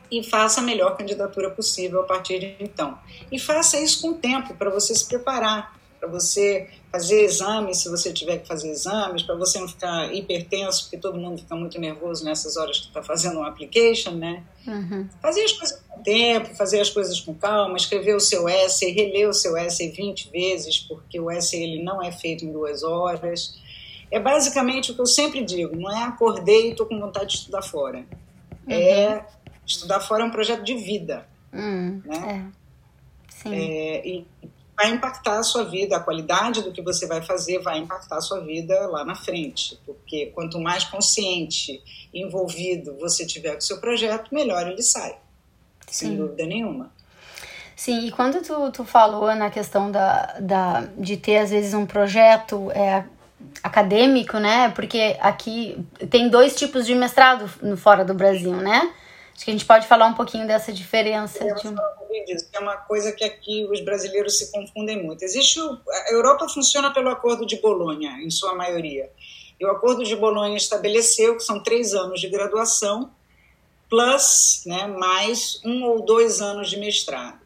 e 0.09 0.23
faça 0.23 0.61
a 0.61 0.63
melhor 0.63 0.95
candidatura 0.95 1.49
possível 1.49 1.99
a 1.99 2.03
partir 2.05 2.39
de 2.39 2.55
então. 2.61 2.97
E 3.29 3.37
faça 3.37 3.77
isso 3.77 4.01
com 4.01 4.13
tempo, 4.13 4.55
para 4.55 4.69
você 4.69 4.95
se 4.95 5.05
preparar, 5.05 5.77
para 5.99 6.07
você 6.07 6.69
fazer 6.91 7.23
exames, 7.23 7.77
se 7.77 7.89
você 7.89 8.11
tiver 8.11 8.39
que 8.39 8.47
fazer 8.47 8.69
exames, 8.69 9.21
para 9.21 9.35
você 9.35 9.59
não 9.59 9.67
ficar 9.67 10.13
hipertenso, 10.13 10.83
porque 10.83 10.97
todo 10.97 11.19
mundo 11.19 11.39
fica 11.39 11.55
muito 11.55 11.79
nervoso 11.79 12.23
nessas 12.23 12.57
horas 12.57 12.79
que 12.79 12.87
está 12.87 13.03
fazendo 13.03 13.39
um 13.39 13.43
application, 13.43 14.11
né? 14.11 14.43
Uhum. 14.65 15.07
Fazer 15.21 15.43
as 15.43 15.51
coisas 15.51 15.83
com 15.87 16.01
tempo, 16.01 16.55
fazer 16.55 16.79
as 16.79 16.89
coisas 16.89 17.19
com 17.19 17.33
calma, 17.33 17.77
escrever 17.77 18.15
o 18.15 18.19
seu 18.19 18.47
essay, 18.47 18.91
reler 18.91 19.29
o 19.29 19.33
seu 19.33 19.57
essay 19.57 19.91
20 19.91 20.31
vezes, 20.31 20.79
porque 20.79 21.19
o 21.19 21.29
essay 21.29 21.63
ele 21.63 21.83
não 21.83 22.01
é 22.01 22.11
feito 22.11 22.45
em 22.45 22.51
duas 22.51 22.81
horas. 22.81 23.59
É 24.09 24.19
basicamente 24.19 24.91
o 24.91 24.95
que 24.95 25.01
eu 25.01 25.05
sempre 25.05 25.43
digo, 25.43 25.75
não 25.75 25.91
é 25.91 26.03
acordei 26.03 26.69
e 26.69 26.71
estou 26.71 26.85
com 26.85 26.99
vontade 26.99 27.31
de 27.31 27.37
estudar 27.39 27.61
fora. 27.61 27.99
Uhum. 28.67 28.73
É 28.73 29.25
estudar 29.65 29.99
fora 29.99 30.23
é 30.23 30.25
um 30.25 30.31
projeto 30.31 30.63
de 30.63 30.75
vida. 30.75 31.27
Uhum. 31.53 32.01
Né? 32.05 32.51
É. 32.55 32.59
Sim. 33.29 33.55
É, 33.55 34.07
e 34.07 34.27
vai 34.79 34.91
impactar 34.91 35.39
a 35.39 35.43
sua 35.43 35.65
vida, 35.65 35.97
a 35.97 35.99
qualidade 35.99 36.61
do 36.63 36.71
que 36.71 36.81
você 36.81 37.05
vai 37.05 37.21
fazer 37.21 37.59
vai 37.59 37.79
impactar 37.79 38.15
a 38.15 38.21
sua 38.21 38.39
vida 38.39 38.87
lá 38.87 39.03
na 39.03 39.13
frente, 39.13 39.77
porque 39.85 40.27
quanto 40.27 40.57
mais 40.57 40.85
consciente, 40.85 41.83
envolvido 42.13 42.95
você 42.97 43.25
tiver 43.25 43.51
com 43.51 43.57
o 43.57 43.61
seu 43.61 43.81
projeto, 43.81 44.33
melhor 44.33 44.67
ele 44.67 44.81
sai, 44.81 45.17
Sim. 45.85 46.07
sem 46.07 46.15
dúvida 46.15 46.45
nenhuma. 46.45 46.93
Sim, 47.75 48.07
e 48.07 48.11
quando 48.11 48.41
tu, 48.41 48.71
tu 48.71 48.85
falou 48.85 49.35
na 49.35 49.49
questão 49.49 49.91
da, 49.91 50.37
da, 50.39 50.87
de 50.97 51.17
ter 51.17 51.39
às 51.39 51.49
vezes 51.49 51.73
um 51.73 51.85
projeto 51.85 52.71
é, 52.71 53.03
acadêmico, 53.61 54.37
né? 54.37 54.69
Porque 54.69 55.17
aqui 55.19 55.77
tem 56.09 56.29
dois 56.29 56.55
tipos 56.55 56.85
de 56.85 56.95
mestrado 56.95 57.49
no 57.61 57.75
fora 57.75 58.05
do 58.05 58.13
Brasil, 58.13 58.55
né? 58.55 58.93
Acho 59.35 59.45
que 59.45 59.51
a 59.51 59.53
gente 59.53 59.65
pode 59.65 59.87
falar 59.87 60.07
um 60.07 60.13
pouquinho 60.13 60.45
dessa 60.47 60.71
diferença. 60.71 61.41
Eu 61.43 61.55
de 61.55 61.67
um... 61.69 61.75
que 62.09 62.57
é 62.57 62.59
uma 62.59 62.77
coisa 62.77 63.11
que 63.11 63.23
aqui 63.23 63.65
os 63.71 63.81
brasileiros 63.81 64.37
se 64.37 64.51
confundem 64.51 65.01
muito. 65.01 65.23
Existe 65.23 65.59
o, 65.59 65.79
a 65.87 66.11
Europa 66.11 66.49
funciona 66.49 66.93
pelo 66.93 67.09
Acordo 67.09 67.45
de 67.45 67.57
Bolonha, 67.57 68.19
em 68.21 68.29
sua 68.29 68.55
maioria. 68.55 69.09
E 69.59 69.65
o 69.65 69.71
Acordo 69.71 70.03
de 70.03 70.15
Bolonha 70.15 70.57
estabeleceu 70.57 71.35
que 71.35 71.43
são 71.43 71.61
três 71.61 71.93
anos 71.93 72.19
de 72.19 72.29
graduação 72.29 73.11
plus, 73.89 74.63
né, 74.65 74.87
mais 74.87 75.59
um 75.65 75.83
ou 75.83 76.05
dois 76.05 76.41
anos 76.41 76.69
de 76.69 76.77
mestrado. 76.77 77.39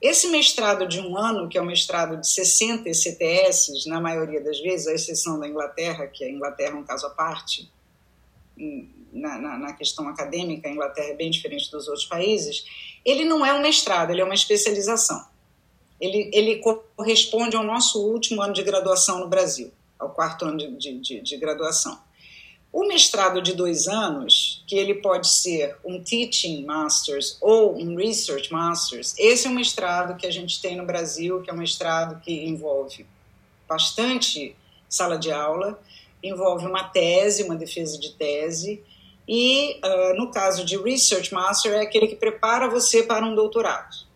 Esse 0.00 0.28
mestrado 0.28 0.86
de 0.86 1.00
um 1.00 1.16
ano, 1.16 1.48
que 1.48 1.56
é 1.56 1.60
o 1.60 1.64
mestrado 1.64 2.20
de 2.20 2.28
60 2.28 2.88
ECTS, 2.88 3.86
na 3.86 4.00
maioria 4.00 4.42
das 4.42 4.60
vezes, 4.60 4.86
à 4.86 4.92
exceção 4.92 5.38
da 5.38 5.48
Inglaterra, 5.48 6.06
que 6.06 6.22
a 6.24 6.30
Inglaterra 6.30 6.72
é 6.72 6.74
um 6.74 6.84
caso 6.84 7.06
à 7.06 7.10
parte, 7.10 7.70
na, 9.12 9.38
na, 9.38 9.58
na, 9.58 9.72
questão 9.72 10.08
acadêmica, 10.08 10.68
a 10.68 10.72
Inglaterra 10.72 11.08
é 11.08 11.14
bem 11.14 11.30
diferente 11.30 11.70
dos 11.70 11.88
outros 11.88 12.06
países, 12.06 12.64
ele 13.06 13.24
não 13.24 13.46
é 13.46 13.54
um 13.54 13.62
mestrado, 13.62 14.10
ele 14.10 14.20
é 14.20 14.24
uma 14.24 14.34
especialização. 14.34 15.24
Ele, 16.00 16.28
ele 16.32 16.60
corresponde 16.96 17.56
ao 17.56 17.62
nosso 17.62 18.02
último 18.02 18.42
ano 18.42 18.52
de 18.52 18.64
graduação 18.64 19.20
no 19.20 19.28
Brasil, 19.28 19.72
ao 19.98 20.10
quarto 20.10 20.44
ano 20.44 20.58
de, 20.58 20.76
de, 20.76 20.98
de, 20.98 21.20
de 21.20 21.36
graduação. 21.36 21.98
O 22.72 22.86
mestrado 22.86 23.40
de 23.40 23.54
dois 23.54 23.86
anos, 23.86 24.62
que 24.66 24.74
ele 24.74 24.96
pode 24.96 25.28
ser 25.28 25.78
um 25.84 26.02
Teaching 26.02 26.64
Masters 26.64 27.38
ou 27.40 27.78
um 27.78 27.96
Research 27.96 28.52
Masters, 28.52 29.14
esse 29.16 29.46
é 29.46 29.50
um 29.50 29.54
mestrado 29.54 30.16
que 30.16 30.26
a 30.26 30.30
gente 30.30 30.60
tem 30.60 30.76
no 30.76 30.84
Brasil, 30.84 31.40
que 31.40 31.48
é 31.48 31.54
um 31.54 31.58
mestrado 31.58 32.20
que 32.20 32.44
envolve 32.44 33.06
bastante 33.66 34.54
sala 34.88 35.16
de 35.16 35.30
aula, 35.32 35.80
envolve 36.22 36.66
uma 36.66 36.84
tese, 36.84 37.44
uma 37.44 37.56
defesa 37.56 37.98
de 37.98 38.12
tese, 38.12 38.82
e 39.28 39.80
uh, 39.84 40.16
no 40.16 40.30
caso 40.30 40.64
de 40.64 40.76
Research 40.76 41.34
Master, 41.34 41.72
é 41.72 41.80
aquele 41.80 42.06
que 42.06 42.16
prepara 42.16 42.68
você 42.68 43.02
para 43.02 43.24
um 43.24 43.34
doutorado. 43.34 44.06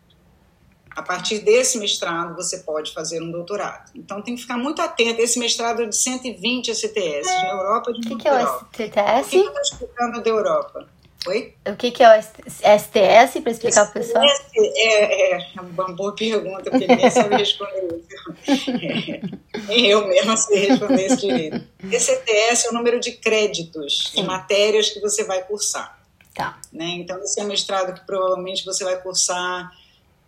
A 0.90 1.02
partir 1.02 1.38
desse 1.38 1.78
mestrado, 1.78 2.34
você 2.34 2.58
pode 2.58 2.92
fazer 2.92 3.22
um 3.22 3.30
doutorado. 3.30 3.90
Então, 3.94 4.20
tem 4.20 4.34
que 4.34 4.42
ficar 4.42 4.58
muito 4.58 4.82
atento. 4.82 5.20
Esse 5.20 5.38
mestrado 5.38 5.82
é 5.82 5.86
de 5.86 5.96
120 5.96 6.74
STS, 6.74 7.26
na 7.26 7.50
Europa 7.50 7.92
de 7.92 8.00
O 8.00 8.02
que, 8.02 8.16
que 8.16 8.28
é 8.28 8.44
o 8.44 8.46
STS? 8.46 9.26
O 9.26 9.30
que 9.30 9.36
eu 9.36 9.46
estou 9.46 9.62
explicando 9.62 10.22
da 10.22 10.30
Europa? 10.30 10.88
Oi? 11.26 11.54
O 11.66 11.76
que, 11.76 11.90
que 11.90 12.02
é 12.02 12.18
o 12.18 12.22
STS, 12.22 13.40
para 13.42 13.52
explicar 13.52 13.90
para 13.90 13.90
o 13.90 13.92
pessoal? 13.92 14.24
É, 14.56 15.34
é, 15.34 15.50
uma 15.60 15.92
boa 15.92 16.14
pergunta, 16.14 16.70
porque 16.70 16.86
ninguém 16.86 17.10
sabe 17.10 17.36
responder 17.36 17.86
isso. 17.86 18.10
É, 19.52 19.60
nem 19.66 19.86
eu 19.86 20.06
mesma 20.06 20.36
sei 20.36 20.68
responder 20.68 21.06
isso 21.06 21.16
direito. 21.18 21.62
STS 21.92 22.64
é 22.64 22.68
o 22.70 22.72
número 22.72 22.98
de 22.98 23.12
créditos, 23.12 24.10
Sim. 24.10 24.22
de 24.22 24.26
matérias 24.26 24.88
que 24.90 25.00
você 25.00 25.24
vai 25.24 25.42
cursar. 25.44 26.00
Tá. 26.34 26.58
Né? 26.72 26.86
Então, 26.86 27.22
esse 27.22 27.38
é 27.38 27.44
um 27.44 27.48
mestrado 27.48 27.92
que 27.92 28.06
provavelmente 28.06 28.64
você 28.64 28.84
vai 28.84 29.00
cursar 29.02 29.70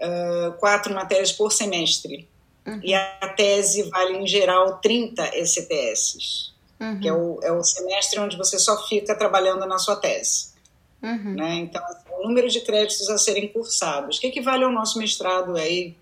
uh, 0.01 0.53
quatro 0.59 0.93
matérias 0.93 1.33
por 1.33 1.51
semestre. 1.51 2.29
Uhum. 2.67 2.81
E 2.83 2.95
a 2.95 3.35
tese 3.37 3.85
vale, 3.85 4.19
em 4.19 4.27
geral, 4.27 4.79
30 4.79 5.31
STS, 5.45 6.53
uhum. 6.79 7.01
que 7.01 7.09
é 7.09 7.13
o, 7.13 7.41
é 7.43 7.51
o 7.51 7.63
semestre 7.63 8.21
onde 8.21 8.37
você 8.37 8.59
só 8.59 8.87
fica 8.87 9.17
trabalhando 9.17 9.67
na 9.67 9.79
sua 9.79 9.97
tese. 9.97 10.52
Uhum. 11.03 11.35
Né? 11.35 11.55
Então, 11.57 11.85
assim, 11.85 12.09
o 12.21 12.29
número 12.29 12.49
de 12.49 12.61
créditos 12.61 13.09
a 13.11 13.19
serem 13.19 13.49
cursados, 13.49 14.19
que 14.19 14.29
equivale 14.29 14.65
ao 14.65 14.73
nosso 14.73 14.99
mestrado 14.99 15.57
aí, 15.57 15.97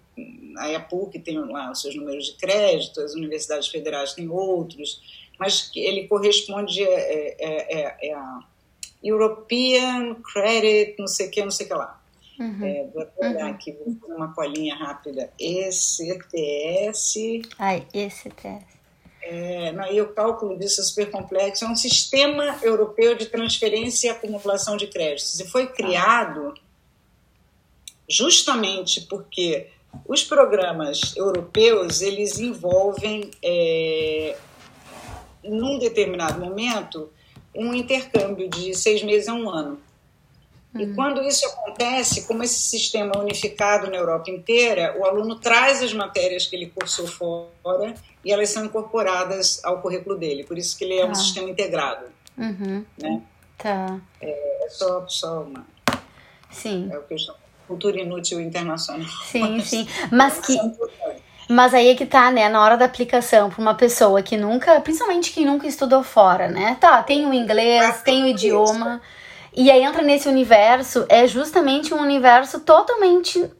a 0.57 0.81
PUC 0.81 1.19
tem 1.19 1.39
lá 1.39 1.71
os 1.71 1.81
seus 1.81 1.95
números 1.95 2.27
de 2.27 2.35
crédito, 2.35 3.01
as 3.01 3.15
universidades 3.15 3.69
federais 3.69 4.13
têm 4.13 4.29
outros, 4.29 5.01
mas 5.39 5.71
ele 5.75 6.07
corresponde 6.07 6.83
é, 6.83 7.37
é, 7.39 8.09
é 8.09 8.15
a 8.15 8.41
European 9.03 10.17
Credit, 10.17 10.97
não 10.99 11.07
sei 11.07 11.29
o 11.29 11.31
que, 11.31 11.43
não 11.43 11.51
sei 11.51 11.65
o 11.65 11.69
que 11.71 11.75
lá. 11.75 11.99
Uhum. 12.39 12.65
É, 12.65 12.87
vou 12.93 13.07
olhar 13.19 13.47
uhum. 13.47 13.51
aqui, 13.51 13.73
vou 13.73 13.95
fazer 14.01 14.15
uma 14.15 14.35
colinha 14.35 14.75
rápida. 14.75 15.31
ECTS. 15.39 17.15
Ai, 17.59 17.87
ECTS. 17.93 18.80
É, 19.23 19.73
e 19.93 20.01
o 20.01 20.13
cálculo 20.13 20.59
disso 20.59 20.81
é 20.81 20.85
super 20.85 21.11
complexo. 21.11 21.65
É 21.65 21.69
um 21.69 21.77
sistema 21.77 22.59
europeu 22.63 23.15
de 23.15 23.27
transferência 23.27 24.09
e 24.09 24.11
acumulação 24.11 24.77
de 24.77 24.87
créditos. 24.87 25.39
E 25.39 25.47
foi 25.47 25.67
criado 25.67 26.55
justamente 28.09 29.03
porque 29.03 29.69
os 30.07 30.25
programas 30.25 31.15
europeus 31.17 32.01
eles 32.01 32.39
envolvem, 32.39 33.31
é, 33.43 34.37
num 35.45 35.79
determinado 35.79 36.41
momento, 36.41 37.11
um 37.55 37.75
intercâmbio 37.75 38.49
de 38.49 38.75
seis 38.75 39.03
meses 39.03 39.29
a 39.29 39.35
um 39.35 39.49
ano. 39.49 39.81
E 40.75 40.85
uhum. 40.85 40.95
quando 40.95 41.23
isso 41.23 41.45
acontece, 41.47 42.27
como 42.27 42.45
esse 42.45 42.61
sistema 42.61 43.13
é 43.17 43.19
unificado 43.19 43.91
na 43.91 43.97
Europa 43.97 44.31
inteira, 44.31 44.97
o 44.99 45.05
aluno 45.05 45.37
traz 45.37 45.83
as 45.83 45.93
matérias 45.93 46.47
que 46.47 46.55
ele 46.55 46.67
cursou 46.67 47.09
fora 47.09 47.95
e 48.25 48.33
elas 48.33 48.51
são 48.51 48.65
incorporadas 48.65 49.65
ao 49.65 49.81
currículo 49.81 50.17
dele. 50.17 50.45
Por 50.45 50.59
isso 50.59 50.77
que 50.77 50.85
ele 50.85 50.99
é 50.99 51.07
um 51.07 51.11
ah. 51.11 51.15
sistema 51.15 51.49
integrado. 51.49 52.07
Uhum. 52.37 52.85
Né? 52.99 53.23
Tá. 53.59 53.99
É, 54.21 54.67
é 54.67 54.69
só, 54.69 55.07
só 55.09 55.43
uma. 55.43 55.67
Sim. 56.51 56.89
É 56.93 56.99
o 56.99 57.03
que 57.03 57.15
eu 57.15 57.19
chamo 57.19 57.39
cultura 57.71 58.01
inútil 58.01 58.41
internacional. 58.41 59.07
Sim, 59.27 59.61
sim. 59.61 59.89
Mas 60.11 60.41
que. 60.41 60.59
Mas 61.49 61.75
aí 61.75 61.89
é 61.89 61.95
que 61.95 62.07
tá, 62.07 62.31
né? 62.31 62.49
Na 62.49 62.63
hora 62.63 62.77
da 62.77 62.85
aplicação 62.85 63.51
para 63.51 63.61
uma 63.61 63.75
pessoa 63.75 64.23
que 64.23 64.37
nunca, 64.37 64.81
principalmente 64.81 65.33
quem 65.33 65.45
nunca 65.45 65.67
estudou 65.67 66.03
fora, 66.03 66.49
né? 66.49 66.77
Tá, 66.81 67.03
tem 67.03 67.27
o 67.27 67.35
inglês, 67.35 68.03
tem 68.03 68.23
o 68.23 68.27
idioma. 68.27 69.01
E 69.53 69.69
aí 69.69 69.83
entra 69.83 70.01
nesse 70.01 70.29
universo, 70.29 71.05
é 71.09 71.27
justamente 71.27 71.93
um 71.93 72.01
universo 72.01 72.61
totalmente 72.61 73.51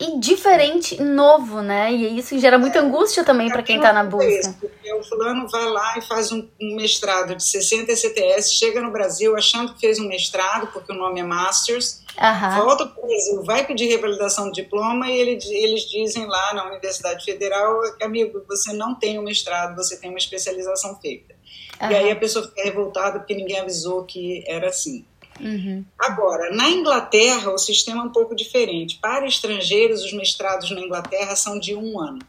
e 0.00 0.18
diferente, 0.18 0.98
novo, 1.00 1.60
né? 1.60 1.92
E 1.92 2.18
isso 2.18 2.38
gera 2.38 2.58
muita 2.58 2.78
é, 2.78 2.80
angústia 2.80 3.22
também 3.22 3.50
para 3.50 3.62
quem 3.62 3.76
está 3.76 3.92
na 3.92 4.02
busca. 4.02 4.26
Isso, 4.26 4.54
porque 4.58 4.90
o 4.94 5.04
fulano 5.04 5.46
vai 5.46 5.66
lá 5.66 5.98
e 5.98 6.00
faz 6.00 6.32
um, 6.32 6.48
um, 6.58 6.74
mestrado 6.74 7.36
de 7.36 7.44
60 7.44 7.94
CTS, 7.94 8.54
chega 8.54 8.80
no 8.80 8.90
Brasil 8.90 9.36
achando 9.36 9.74
que 9.74 9.80
fez 9.80 9.98
um 9.98 10.08
mestrado, 10.08 10.68
porque 10.72 10.90
o 10.90 10.94
nome 10.94 11.20
é 11.20 11.22
Masters, 11.22 12.02
uhum. 12.18 12.64
volta 12.64 12.86
para 12.86 13.04
o 13.04 13.06
Brasil, 13.06 13.42
vai 13.44 13.66
pedir 13.66 13.88
revalidação 13.88 14.46
do 14.46 14.52
diploma 14.52 15.06
e 15.10 15.18
ele, 15.18 15.38
eles 15.50 15.82
dizem 15.82 16.26
lá 16.26 16.54
na 16.54 16.66
Universidade 16.66 17.22
Federal, 17.22 17.78
amigo, 18.00 18.42
você 18.48 18.72
não 18.72 18.94
tem 18.94 19.18
um 19.18 19.22
mestrado, 19.22 19.76
você 19.76 19.98
tem 19.98 20.08
uma 20.08 20.18
especialização 20.18 20.98
feita. 20.98 21.34
Uhum. 21.78 21.90
E 21.90 21.94
aí 21.94 22.10
a 22.10 22.16
pessoa 22.16 22.48
fica 22.48 22.62
revoltada 22.62 23.18
porque 23.18 23.34
ninguém 23.34 23.60
avisou 23.60 24.04
que 24.04 24.42
era 24.46 24.68
assim. 24.68 25.04
Uhum. 25.40 25.84
Agora, 25.98 26.54
na 26.54 26.70
Inglaterra, 26.70 27.50
o 27.50 27.58
sistema 27.58 28.02
é 28.02 28.06
um 28.06 28.12
pouco 28.12 28.34
diferente. 28.34 28.98
Para 29.00 29.26
estrangeiros, 29.26 30.04
os 30.04 30.12
mestrados 30.12 30.70
na 30.70 30.80
Inglaterra 30.80 31.34
são 31.34 31.58
de 31.58 31.74
um 31.74 31.98
ano. 31.98 32.20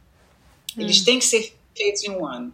Eles 0.78 1.00
uhum. 1.00 1.06
têm 1.06 1.20
que 1.20 1.26
ser 1.26 1.54
feitos 1.76 2.04
em 2.04 2.12
um 2.12 2.26
ano. 2.26 2.54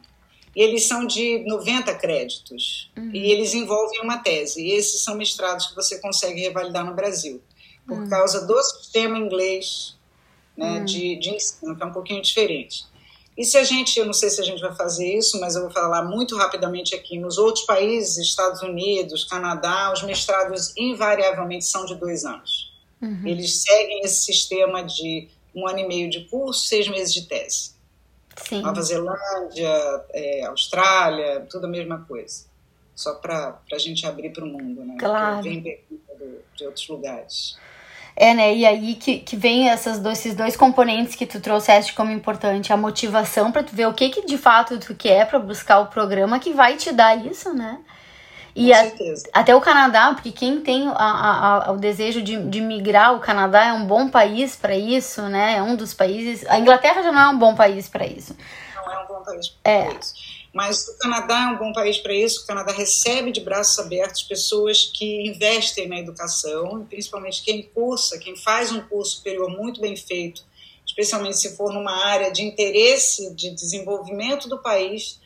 E 0.56 0.62
eles 0.62 0.86
são 0.86 1.06
de 1.06 1.44
90 1.46 1.94
créditos. 1.96 2.92
Uhum. 2.98 3.12
E 3.14 3.32
eles 3.32 3.54
envolvem 3.54 4.02
uma 4.02 4.18
tese. 4.18 4.62
E 4.62 4.72
esses 4.72 5.04
são 5.04 5.16
mestrados 5.16 5.68
que 5.68 5.76
você 5.76 6.00
consegue 6.00 6.42
revalidar 6.42 6.86
no 6.86 6.96
Brasil. 6.96 7.42
Por 7.86 8.00
uhum. 8.00 8.10
causa 8.10 8.46
do 8.46 8.62
sistema 8.64 9.18
inglês 9.18 9.96
né, 10.58 10.80
uhum. 10.80 10.86
de, 10.86 11.16
de 11.18 11.30
ensino, 11.30 11.76
que 11.76 11.84
é 11.84 11.86
um 11.86 11.92
pouquinho 11.92 12.22
diferente. 12.22 12.86
E 13.38 13.46
se 13.46 13.56
a 13.56 13.64
gente, 13.64 14.00
eu 14.00 14.06
não 14.06 14.14
sei 14.14 14.32
se 14.32 14.42
a 14.42 14.44
gente 14.44 14.60
vai 14.60 14.74
fazer 14.74 15.16
isso, 15.16 15.40
mas 15.40 15.56
eu 15.56 15.62
vou 15.62 15.70
falar 15.70 16.04
muito 16.04 16.36
rapidamente 16.36 16.96
aqui, 16.96 17.20
nos 17.20 17.38
outros 17.38 17.66
países, 17.66 18.18
Estados 18.18 18.64
Unidos, 18.64 19.24
Canadá, 19.26 19.94
os 19.94 20.02
mestrados 20.02 20.74
invariavelmente 20.76 21.66
são 21.66 21.86
de 21.86 21.94
dois 21.96 22.26
anos. 22.26 22.74
Uhum. 23.00 23.22
Eles 23.24 23.62
seguem 23.62 24.02
esse 24.02 24.26
sistema 24.26 24.84
de 24.84 25.30
um 25.54 25.68
ano 25.68 25.80
e 25.80 25.88
meio 25.88 26.10
de 26.10 26.26
curso, 26.26 26.66
seis 26.66 26.88
meses 26.88 27.14
de 27.14 27.28
tese. 27.28 27.78
Sim. 28.48 28.62
Nova 28.62 28.82
Zelândia, 28.82 30.06
é, 30.14 30.46
Austrália, 30.46 31.46
tudo 31.50 31.66
a 31.66 31.70
mesma 31.70 32.06
coisa. 32.08 32.46
Só 32.96 33.14
para 33.16 33.60
a 33.72 33.78
gente 33.78 34.06
abrir 34.08 34.32
para 34.32 34.44
o 34.44 34.48
mundo, 34.48 34.84
né? 34.84 34.96
Claro. 35.00 35.44
Vem 35.44 35.62
de 35.62 36.66
outros 36.66 36.88
lugares. 36.88 37.56
É, 38.20 38.34
né? 38.34 38.52
E 38.56 38.66
aí 38.66 38.96
que, 38.96 39.20
que 39.20 39.38
vem 39.38 39.70
essas 39.70 40.00
dois, 40.00 40.18
esses 40.18 40.34
dois 40.34 40.58
componentes 40.58 41.14
que 41.14 41.28
tu 41.28 41.40
trouxeste 41.40 41.94
como 41.94 42.12
importante, 42.12 42.74
a 42.74 42.78
motivação 42.78 43.52
para 43.52 43.62
tu 43.62 43.76
ver 43.76 43.86
o 43.86 43.94
que, 43.94 44.10
que 44.10 44.26
de 44.26 44.40
fato 44.40 44.80
tu 44.80 44.96
quer 44.96 45.28
para 45.28 45.38
buscar 45.38 45.80
o 45.82 45.86
programa 45.86 46.40
que 46.40 46.52
vai 46.52 46.76
te 46.76 46.92
dar 46.92 47.16
isso, 47.16 47.54
né? 47.54 47.78
E 48.56 48.74
a, 48.74 48.92
até 49.34 49.56
o 49.56 49.62
Canadá, 49.62 50.12
porque 50.16 50.32
quem 50.32 50.62
tem 50.62 50.88
a, 50.88 50.94
a, 50.96 51.68
a, 51.68 51.72
o 51.74 51.78
desejo 51.78 52.24
de, 52.24 52.42
de 52.50 52.60
migrar, 52.60 53.14
o 53.14 53.20
Canadá 53.20 53.68
é 53.68 53.74
um 53.74 53.86
bom 53.86 54.10
país 54.10 54.56
para 54.56 54.76
isso, 54.76 55.22
né? 55.30 55.58
É 55.58 55.62
um 55.62 55.76
dos 55.76 55.94
países. 55.94 56.44
A 56.48 56.58
Inglaterra 56.58 57.04
já 57.04 57.12
não 57.12 57.22
é 57.22 57.30
um 57.30 57.38
bom 57.38 57.54
país 57.54 57.88
para 57.88 58.08
isso. 58.08 58.36
Não 58.76 58.94
é 58.94 59.04
um 59.04 59.08
bom 59.08 59.22
país 59.24 59.50
para 59.50 59.72
é. 59.72 59.90
isso. 59.94 60.16
Mas 60.58 60.88
o 60.88 60.98
Canadá 60.98 61.44
é 61.44 61.48
um 61.54 61.58
bom 61.60 61.72
país 61.72 62.00
para 62.00 62.16
isso. 62.16 62.42
O 62.42 62.48
Canadá 62.48 62.72
recebe 62.72 63.32
de 63.32 63.40
braços 63.40 63.78
abertos 63.78 64.24
pessoas 64.24 64.92
que 64.92 65.28
investem 65.28 65.88
na 65.88 66.00
educação, 66.00 66.84
principalmente 66.90 67.44
quem 67.44 67.62
cursa, 67.62 68.18
quem 68.18 68.36
faz 68.36 68.72
um 68.72 68.82
curso 68.82 69.18
superior 69.18 69.52
muito 69.52 69.80
bem 69.80 69.96
feito, 69.96 70.44
especialmente 70.84 71.38
se 71.38 71.56
for 71.56 71.72
numa 71.72 71.92
área 72.08 72.32
de 72.32 72.42
interesse 72.42 73.36
de 73.36 73.52
desenvolvimento 73.52 74.50
do 74.50 74.58
país, 74.58 75.22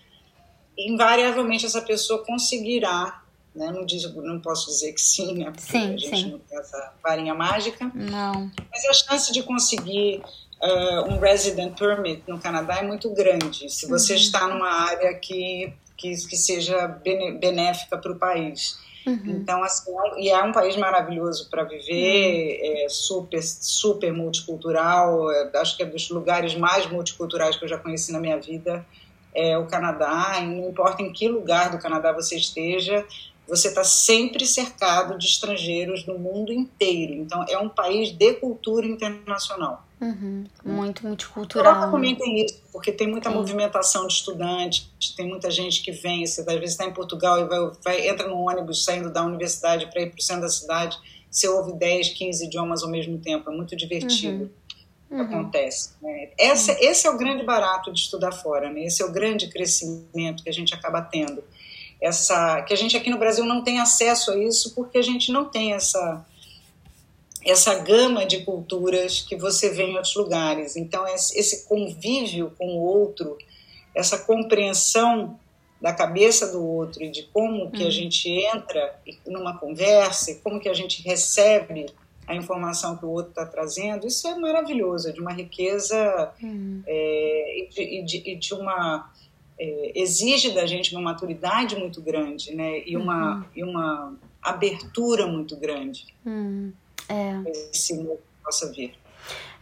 invariavelmente 0.77 1.65
essa 1.65 1.81
pessoa 1.81 2.25
conseguirá. 2.25 3.23
Né? 3.55 3.71
Não, 3.71 3.85
diz, 3.85 4.13
não 4.13 4.41
posso 4.41 4.67
dizer 4.67 4.91
que 4.91 4.99
sim, 4.99 5.35
né? 5.35 5.45
Porque 5.45 5.71
sim, 5.71 5.93
a 5.93 5.97
gente 5.97 6.23
sim. 6.23 6.31
não 6.31 6.39
tem 6.39 6.59
essa 6.59 6.93
varinha 7.01 7.33
mágica. 7.33 7.89
Não. 7.95 8.51
Mas 8.69 8.83
a 8.83 8.93
chance 8.93 9.31
de 9.31 9.43
conseguir 9.43 10.21
uh, 10.63 11.11
um 11.11 11.19
resident 11.19 11.77
permit 11.77 12.23
no 12.27 12.39
Canadá 12.39 12.77
é 12.77 12.83
muito 12.83 13.09
grande. 13.13 13.69
Se 13.69 13.87
você 13.87 14.13
uhum. 14.13 14.19
está 14.19 14.47
numa 14.47 14.69
área 14.69 15.13
que, 15.15 15.73
que, 15.97 16.09
que 16.27 16.37
seja 16.37 16.87
benéfica 16.87 17.97
para 17.97 18.11
o 18.11 18.15
país. 18.15 18.79
Uhum. 19.05 19.19
Então, 19.25 19.63
assim, 19.63 19.91
é 19.91 20.21
e 20.21 20.29
é 20.29 20.43
um 20.43 20.51
país 20.51 20.75
maravilhoso 20.77 21.49
para 21.49 21.63
viver, 21.63 22.59
uhum. 22.61 22.85
é 22.85 22.89
super, 22.89 23.41
super 23.41 24.13
multicultural. 24.13 25.31
É, 25.31 25.51
acho 25.55 25.75
que 25.75 25.83
é 25.83 25.85
dos 25.85 26.09
lugares 26.09 26.55
mais 26.55 26.89
multiculturais 26.89 27.55
que 27.55 27.65
eu 27.65 27.69
já 27.69 27.77
conheci 27.77 28.11
na 28.11 28.19
minha 28.19 28.39
vida. 28.39 28.85
É 29.33 29.57
o 29.57 29.65
Canadá, 29.65 30.39
e 30.41 30.45
não 30.45 30.69
importa 30.69 31.01
em 31.01 31.11
que 31.11 31.27
lugar 31.27 31.71
do 31.71 31.79
Canadá 31.79 32.11
você 32.11 32.35
esteja, 32.35 33.05
você 33.47 33.69
está 33.69 33.83
sempre 33.83 34.45
cercado 34.45 35.17
de 35.17 35.25
estrangeiros 35.25 36.03
do 36.03 36.19
mundo 36.19 36.51
inteiro. 36.51 37.13
Então, 37.13 37.45
é 37.49 37.57
um 37.57 37.69
país 37.69 38.11
de 38.11 38.33
cultura 38.33 38.85
internacional. 38.85 39.83
Uhum. 40.01 40.45
Muito 40.65 41.05
multicultural. 41.05 41.73
Europa 41.73 41.91
também 41.91 42.15
tem 42.15 42.43
isso, 42.43 42.59
porque 42.73 42.91
tem 42.91 43.07
muita 43.07 43.29
Sim. 43.29 43.35
movimentação 43.35 44.07
de 44.07 44.13
estudantes, 44.13 44.89
tem 45.15 45.27
muita 45.27 45.51
gente 45.51 45.83
que 45.83 45.91
vem, 45.91 46.25
você 46.25 46.41
às 46.41 46.47
vezes 46.47 46.71
está 46.71 46.85
em 46.85 46.91
Portugal 46.91 47.39
e 47.39 47.47
vai, 47.47 47.59
vai, 47.83 48.09
entra 48.09 48.27
num 48.27 48.47
ônibus 48.47 48.83
saindo 48.83 49.11
da 49.11 49.23
universidade 49.23 49.85
para 49.91 50.01
ir 50.01 50.09
para 50.09 50.17
o 50.17 50.21
centro 50.21 50.41
da 50.41 50.49
cidade, 50.49 50.97
você 51.29 51.47
ouve 51.47 51.73
10, 51.73 52.09
15 52.09 52.45
idiomas 52.45 52.81
ao 52.81 52.89
mesmo 52.89 53.19
tempo, 53.19 53.51
é 53.51 53.55
muito 53.55 53.75
divertido. 53.75 54.45
Uhum. 55.11 55.19
Uhum. 55.19 55.21
Acontece. 55.23 55.91
Né? 56.01 56.29
Essa, 56.37 56.71
esse 56.79 57.05
é 57.05 57.11
o 57.11 57.17
grande 57.17 57.43
barato 57.43 57.91
de 57.91 57.99
estudar 57.99 58.31
fora, 58.31 58.71
né? 58.71 58.85
esse 58.85 59.03
é 59.03 59.05
o 59.05 59.11
grande 59.11 59.49
crescimento 59.49 60.41
que 60.41 60.49
a 60.49 60.53
gente 60.53 60.73
acaba 60.73 61.01
tendo. 61.01 61.43
Essa, 62.01 62.63
que 62.63 62.73
a 62.73 62.77
gente 62.77 62.97
aqui 62.97 63.11
no 63.11 63.19
Brasil 63.19 63.45
não 63.45 63.63
tem 63.63 63.79
acesso 63.79 64.31
a 64.31 64.37
isso 64.37 64.73
porque 64.73 64.97
a 64.97 65.03
gente 65.03 65.31
não 65.31 65.45
tem 65.45 65.73
essa 65.73 66.25
essa 67.45 67.75
gama 67.79 68.25
de 68.25 68.43
culturas 68.43 69.21
que 69.21 69.35
você 69.35 69.69
vê 69.69 69.83
em 69.83 69.95
outros 69.95 70.15
lugares. 70.15 70.75
Então, 70.75 71.07
esse 71.07 71.67
convívio 71.67 72.53
com 72.57 72.67
o 72.67 72.81
outro, 72.81 73.37
essa 73.95 74.17
compreensão 74.17 75.39
da 75.81 75.91
cabeça 75.91 76.51
do 76.51 76.63
outro 76.63 77.03
e 77.03 77.09
de 77.09 77.23
como 77.33 77.71
que 77.71 77.81
a 77.81 77.85
uhum. 77.85 77.91
gente 77.91 78.29
entra 78.29 78.95
numa 79.25 79.57
conversa 79.57 80.31
e 80.31 80.35
como 80.35 80.59
que 80.59 80.69
a 80.69 80.73
gente 80.73 81.01
recebe 81.01 81.87
a 82.27 82.35
informação 82.35 82.95
que 82.95 83.05
o 83.05 83.09
outro 83.09 83.31
está 83.31 83.45
trazendo, 83.45 84.05
isso 84.05 84.27
é 84.27 84.35
maravilhoso, 84.35 85.09
é 85.09 85.11
de 85.11 85.19
uma 85.19 85.33
riqueza 85.33 86.31
uhum. 86.41 86.83
é, 86.85 87.59
e, 87.59 88.03
de, 88.03 88.23
e, 88.29 88.35
de, 88.35 88.53
uma 88.53 89.11
é, 89.59 89.91
exige 89.95 90.51
da 90.51 90.65
gente 90.67 90.93
uma 90.93 91.01
maturidade 91.01 91.75
muito 91.75 91.99
grande, 91.99 92.53
né? 92.55 92.83
E 92.85 92.95
uma 92.95 93.37
uhum. 93.37 93.43
e 93.55 93.63
uma 93.63 94.15
abertura 94.41 95.27
muito 95.27 95.55
grande. 95.55 96.07
Uhum. 96.25 96.71
É. 97.11 97.51
Esse 97.73 97.93
mundo 97.95 98.19
possa 98.43 98.71
vir. 98.71 98.93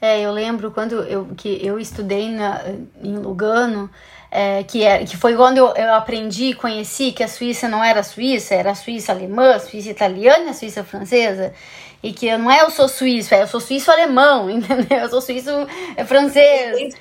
É, 0.01 0.21
eu 0.21 0.31
lembro 0.31 0.71
quando 0.71 1.03
eu, 1.03 1.25
que 1.35 1.59
eu 1.65 1.79
estudei 1.79 2.29
na, 2.29 2.63
em 3.03 3.17
Lugano, 3.17 3.89
é, 4.31 4.63
que, 4.63 4.83
é, 4.83 5.03
que 5.03 5.17
foi 5.17 5.35
quando 5.35 5.57
eu, 5.57 5.73
eu 5.75 5.93
aprendi, 5.93 6.53
conheci 6.53 7.12
que 7.12 7.23
a 7.23 7.27
Suíça 7.27 7.67
não 7.67 7.83
era 7.83 8.01
Suíça, 8.03 8.55
era 8.55 8.73
Suíça 8.75 9.12
alemã, 9.12 9.59
Suíça 9.59 9.89
italiana 9.89 10.45
e 10.45 10.49
a 10.49 10.53
Suíça 10.53 10.83
francesa. 10.83 11.53
E 12.01 12.13
que 12.13 12.38
não 12.38 12.49
é 12.49 12.62
eu 12.62 12.69
sou 12.69 12.88
suíço, 12.88 13.33
é 13.35 13.41
eu 13.41 13.47
sou 13.47 13.59
suíço 13.59 13.91
alemão, 13.91 14.47
entendeu? 14.49 14.99
Eu 14.99 15.09
sou 15.09 15.19
suíço 15.19 15.51
francês. 16.07 16.69
É 16.69 16.73
bem, 16.75 16.93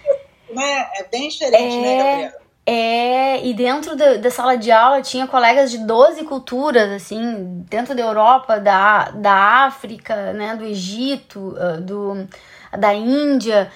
né? 0.50 0.90
é 0.96 1.04
bem 1.04 1.28
diferente, 1.28 1.76
é, 1.76 1.80
né, 1.80 1.96
Gabriela? 1.98 2.47
É, 2.70 3.46
e 3.46 3.54
dentro 3.54 3.96
da, 3.96 4.18
da, 4.18 4.30
sala 4.30 4.54
de 4.54 4.70
aula 4.70 5.00
tinha 5.00 5.26
colegas 5.26 5.70
de 5.70 5.78
12 5.78 6.24
culturas, 6.24 6.92
assim, 6.92 7.64
dentro 7.66 7.94
da 7.94 8.02
Europa, 8.02 8.60
da, 8.60 9.08
da 9.08 9.32
África, 9.64 10.34
né, 10.34 10.54
do 10.54 10.66
Egito, 10.66 11.56
ah, 11.58 11.80
do, 11.80 12.28
da 12.78 12.92
Índia. 12.92 13.72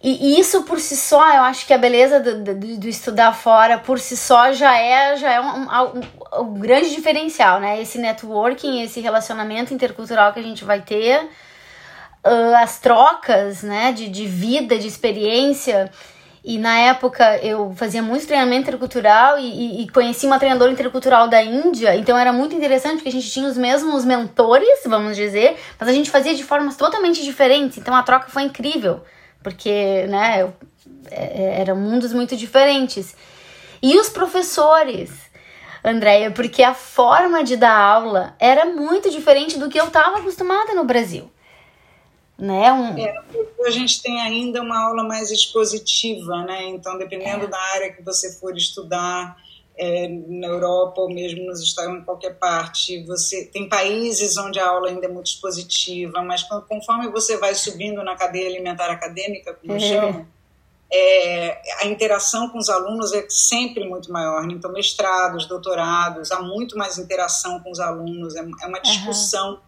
E 0.00 0.38
isso 0.38 0.62
por 0.62 0.78
si 0.78 0.96
só, 0.96 1.34
eu 1.34 1.42
acho 1.42 1.66
que 1.66 1.74
a 1.74 1.78
beleza 1.78 2.20
do, 2.20 2.44
do, 2.44 2.76
do 2.76 2.88
estudar 2.88 3.32
fora 3.32 3.76
por 3.76 3.98
si 3.98 4.16
só 4.16 4.52
já 4.52 4.78
é, 4.78 5.16
já 5.16 5.32
é 5.32 5.40
um, 5.40 5.62
um, 5.62 6.42
um, 6.42 6.54
grande 6.60 6.94
diferencial, 6.94 7.58
né? 7.58 7.82
Esse 7.82 7.98
networking, 7.98 8.82
esse 8.82 9.00
relacionamento 9.00 9.74
intercultural 9.74 10.32
que 10.32 10.38
a 10.38 10.44
gente 10.44 10.64
vai 10.64 10.80
ter, 10.80 11.24
uh, 12.24 12.56
as 12.62 12.78
trocas, 12.78 13.64
né, 13.64 13.90
de, 13.90 14.08
de 14.08 14.26
vida, 14.26 14.78
de 14.78 14.86
experiência. 14.86 15.90
E 16.48 16.58
na 16.58 16.78
época 16.78 17.38
eu 17.38 17.74
fazia 17.74 18.00
muito 18.00 18.24
treinamento 18.24 18.68
intercultural 18.68 19.36
e, 19.36 19.42
e, 19.42 19.82
e, 19.82 19.88
conheci 19.88 20.26
uma 20.26 20.38
treinadora 20.38 20.70
intercultural 20.70 21.26
da 21.26 21.42
Índia, 21.42 21.96
então 21.96 22.16
era 22.16 22.32
muito 22.32 22.54
interessante 22.54 22.98
porque 22.98 23.08
a 23.08 23.12
gente 23.12 23.28
tinha 23.28 23.48
os 23.48 23.58
mesmos 23.58 24.04
mentores, 24.04 24.78
vamos 24.86 25.16
dizer, 25.16 25.56
mas 25.76 25.88
a 25.88 25.92
gente 25.92 26.08
fazia 26.08 26.36
de 26.36 26.44
formas 26.44 26.76
totalmente 26.76 27.24
diferentes, 27.24 27.78
então 27.78 27.96
a 27.96 28.02
troca 28.04 28.28
foi 28.28 28.42
incrível 28.42 29.02
porque, 29.42 30.06
né, 30.08 30.52
é, 31.10 31.24
é, 31.24 31.60
eram 31.60 31.76
mundos 31.76 32.12
muito 32.12 32.36
diferentes. 32.36 33.16
E 33.82 33.96
os 33.98 34.08
professores, 34.08 35.10
Andréia, 35.84 36.30
porque 36.30 36.62
a 36.62 36.74
forma 36.74 37.44
de 37.44 37.56
dar 37.56 37.76
aula 37.76 38.34
era 38.38 38.64
muito 38.64 39.10
diferente 39.10 39.58
do 39.58 39.68
que 39.68 39.78
eu 39.78 39.86
estava 39.86 40.18
acostumada 40.18 40.74
no 40.74 40.84
Brasil. 40.84 41.30
Né? 42.38 42.72
Um... 42.72 42.98
É, 42.98 43.14
a 43.66 43.70
gente 43.70 44.02
tem 44.02 44.20
ainda 44.20 44.60
uma 44.60 44.78
aula 44.78 45.02
mais 45.02 45.30
expositiva, 45.30 46.44
né? 46.44 46.66
Então, 46.68 46.98
dependendo 46.98 47.44
é. 47.44 47.48
da 47.48 47.58
área 47.74 47.92
que 47.92 48.02
você 48.02 48.32
for 48.38 48.56
estudar, 48.56 49.36
é, 49.76 50.08
na 50.08 50.46
Europa 50.46 51.02
ou 51.02 51.08
mesmo 51.08 51.44
nos 51.44 51.60
Estados 51.60 51.90
Unidos, 51.90 52.02
em 52.02 52.06
qualquer 52.06 52.38
parte. 52.38 53.04
Você 53.04 53.44
tem 53.44 53.68
países 53.68 54.36
onde 54.36 54.58
a 54.58 54.66
aula 54.66 54.88
ainda 54.88 55.06
é 55.06 55.08
muito 55.08 55.26
expositiva, 55.26 56.22
mas 56.22 56.42
conforme 56.68 57.08
você 57.10 57.36
vai 57.36 57.54
subindo 57.54 58.02
na 58.02 58.16
cadeia 58.16 58.48
alimentar 58.48 58.90
acadêmica, 58.90 59.54
como 59.54 59.74
é. 59.74 59.78
chamam, 59.78 60.26
é, 60.90 61.60
a 61.82 61.86
interação 61.86 62.48
com 62.48 62.58
os 62.58 62.70
alunos 62.70 63.12
é 63.12 63.26
sempre 63.28 63.86
muito 63.86 64.10
maior. 64.10 64.46
Né? 64.46 64.54
Então, 64.54 64.72
mestrados, 64.72 65.46
doutorados, 65.46 66.32
há 66.32 66.40
muito 66.40 66.76
mais 66.78 66.96
interação 66.96 67.60
com 67.60 67.70
os 67.70 67.80
alunos, 67.80 68.34
é, 68.34 68.40
é 68.40 68.66
uma 68.66 68.80
discussão, 68.80 69.54
uhum. 69.54 69.60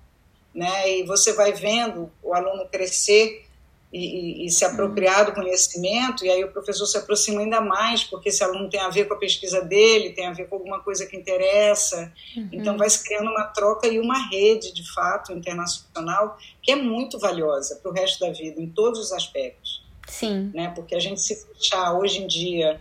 Né? 0.55 0.99
E 0.99 1.05
você 1.05 1.33
vai 1.33 1.53
vendo 1.53 2.11
o 2.23 2.35
aluno 2.35 2.67
crescer 2.69 3.45
e, 3.93 4.43
e, 4.43 4.47
e, 4.47 4.51
se 4.51 4.65
apropriar 4.67 5.25
do 5.25 5.33
conhecimento, 5.33 6.23
e 6.25 6.29
aí 6.29 6.45
o 6.45 6.53
professor 6.53 6.85
se 6.85 6.99
aproxima 6.99 7.41
ainda 7.41 7.61
mais, 7.61 8.05
porque 8.05 8.29
esse 8.29 8.45
aluno 8.45 8.69
tem 8.69 8.81
a 8.81 8.91
ver 8.91 9.09
com 9.09 9.15
a 9.15 9.19
pesquisa 9.19 9.63
dele, 9.63 10.11
tem 10.11 10.27
a 10.27 10.33
ver 10.33 10.47
com 10.47 10.57
alguma 10.57 10.81
coisa 10.81 11.07
que 11.07 11.17
interessa. 11.17 12.13
Uhum. 12.37 12.51
Então, 12.53 12.77
vai 12.77 12.91
se 12.91 13.03
criando 13.03 13.31
uma 13.31 13.45
troca 13.45 13.89
e 13.89 13.99
uma 13.99 14.29
rede, 14.29 14.75
de 14.75 14.93
fato, 14.93 15.33
internacional, 15.33 16.37
que 16.63 16.71
é 16.71 16.77
muito 16.77 17.19
valiosa 17.19 17.77
para 17.77 17.91
o 17.91 17.95
resto 17.95 18.21
da 18.21 18.31
vida, 18.31 18.61
em 18.61 18.69
todos 18.69 19.01
os 19.01 19.11
aspectos. 19.11 19.83
Sim. 20.07 20.51
Né? 20.55 20.71
Porque 20.75 20.95
a 20.95 21.01
gente 21.01 21.21
se 21.23 21.47
fechar 21.47 21.95
hoje 21.95 22.23
em 22.23 22.27
dia 22.27 22.79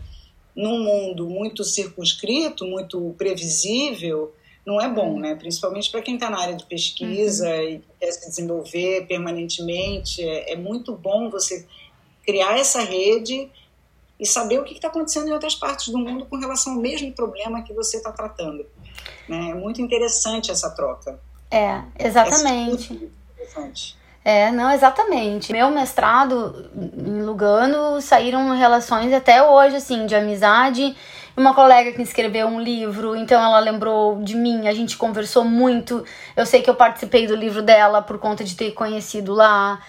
num 0.53 0.79
mundo 0.79 1.29
muito 1.29 1.63
circunscrito, 1.63 2.65
muito 2.65 3.13
previsível, 3.17 4.33
não 4.67 4.81
é 4.81 4.89
bom, 4.89 5.17
né? 5.17 5.33
Principalmente 5.33 5.89
para 5.89 6.01
quem 6.01 6.15
está 6.15 6.29
na 6.29 6.41
área 6.41 6.53
de 6.53 6.65
pesquisa 6.65 7.47
uhum. 7.47 7.69
e 7.69 7.83
quer 7.97 8.11
se 8.11 8.27
desenvolver 8.27 9.07
permanentemente. 9.07 10.21
É, 10.21 10.51
é, 10.51 10.55
muito 10.57 10.93
bom 10.93 11.29
você 11.29 11.65
criar 12.25 12.59
essa 12.59 12.81
rede 12.81 13.49
e 14.19 14.25
saber 14.25 14.59
o 14.59 14.65
que 14.65 14.73
está 14.73 14.89
acontecendo 14.89 15.29
em 15.29 15.31
outras 15.31 15.55
partes 15.55 15.87
do 15.87 15.97
mundo 15.97 16.25
com 16.25 16.35
relação 16.35 16.73
ao 16.73 16.79
mesmo 16.79 17.09
problema 17.13 17.61
que 17.61 17.71
você 17.71 17.95
está 17.95 18.11
tratando. 18.11 18.65
Né? 19.29 19.51
É 19.51 19.53
muito 19.53 19.81
interessante 19.81 20.51
essa 20.51 20.69
troca. 20.71 21.17
É, 21.49 21.81
exatamente. 21.97 22.91
É 22.91 23.41
interessante. 23.41 23.97
É, 24.25 24.51
não, 24.51 24.69
exatamente. 24.69 25.53
Meu 25.53 25.71
mestrado 25.71 26.69
em 26.75 27.21
Lugano 27.21 28.01
saíram 28.01 28.53
relações 28.53 29.13
até 29.13 29.41
hoje, 29.41 29.77
assim, 29.77 30.05
de 30.05 30.13
amizade 30.13 30.93
uma 31.37 31.53
colega 31.53 31.91
que 31.91 32.01
escreveu 32.01 32.47
um 32.47 32.59
livro, 32.59 33.15
então 33.15 33.39
ela 33.39 33.59
lembrou 33.59 34.19
de 34.23 34.35
mim, 34.35 34.67
a 34.67 34.73
gente 34.73 34.97
conversou 34.97 35.45
muito. 35.45 36.03
Eu 36.35 36.47
sei 36.47 36.63
que 36.63 36.69
eu 36.69 36.73
participei 36.73 37.27
do 37.27 37.35
livro 37.35 37.61
dela 37.61 38.01
por 38.01 38.17
conta 38.17 38.43
de 38.43 38.55
ter 38.55 38.71
conhecido 38.71 39.33
lá. 39.33 39.79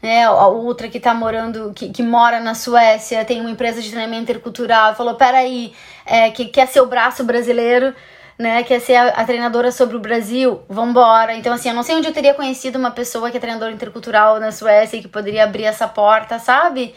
Né, 0.00 0.24
a 0.26 0.46
outra 0.46 0.88
que 0.88 1.00
tá 1.00 1.12
morando, 1.12 1.72
que, 1.74 1.90
que 1.90 2.04
mora 2.04 2.38
na 2.38 2.54
Suécia, 2.54 3.24
tem 3.24 3.40
uma 3.40 3.50
empresa 3.50 3.82
de 3.82 3.90
treinamento 3.90 4.22
intercultural, 4.30 4.94
falou: 4.94 5.16
peraí, 5.16 5.72
é, 6.06 6.30
que 6.30 6.44
quer 6.44 6.68
ser 6.68 6.80
o 6.80 6.86
braço 6.86 7.24
brasileiro, 7.24 7.92
né? 8.38 8.62
Quer 8.62 8.80
ser 8.80 8.94
a, 8.94 9.08
a, 9.08 9.24
treinadora 9.24 9.72
sobre 9.72 9.96
o 9.96 10.00
Brasil, 10.00 10.60
vambora. 10.68 11.34
Então, 11.34 11.52
assim, 11.52 11.70
eu 11.70 11.74
não 11.74 11.82
sei 11.82 11.96
onde 11.96 12.06
eu 12.06 12.12
teria 12.12 12.34
conhecido 12.34 12.78
uma 12.78 12.92
pessoa 12.92 13.28
que 13.30 13.38
é 13.38 13.40
treinadora 13.40 13.72
intercultural 13.72 14.38
na 14.38 14.52
Suécia 14.52 14.98
e 14.98 15.02
que 15.02 15.08
poderia 15.08 15.42
abrir 15.42 15.64
essa 15.64 15.88
porta, 15.88 16.38
sabe? 16.38 16.94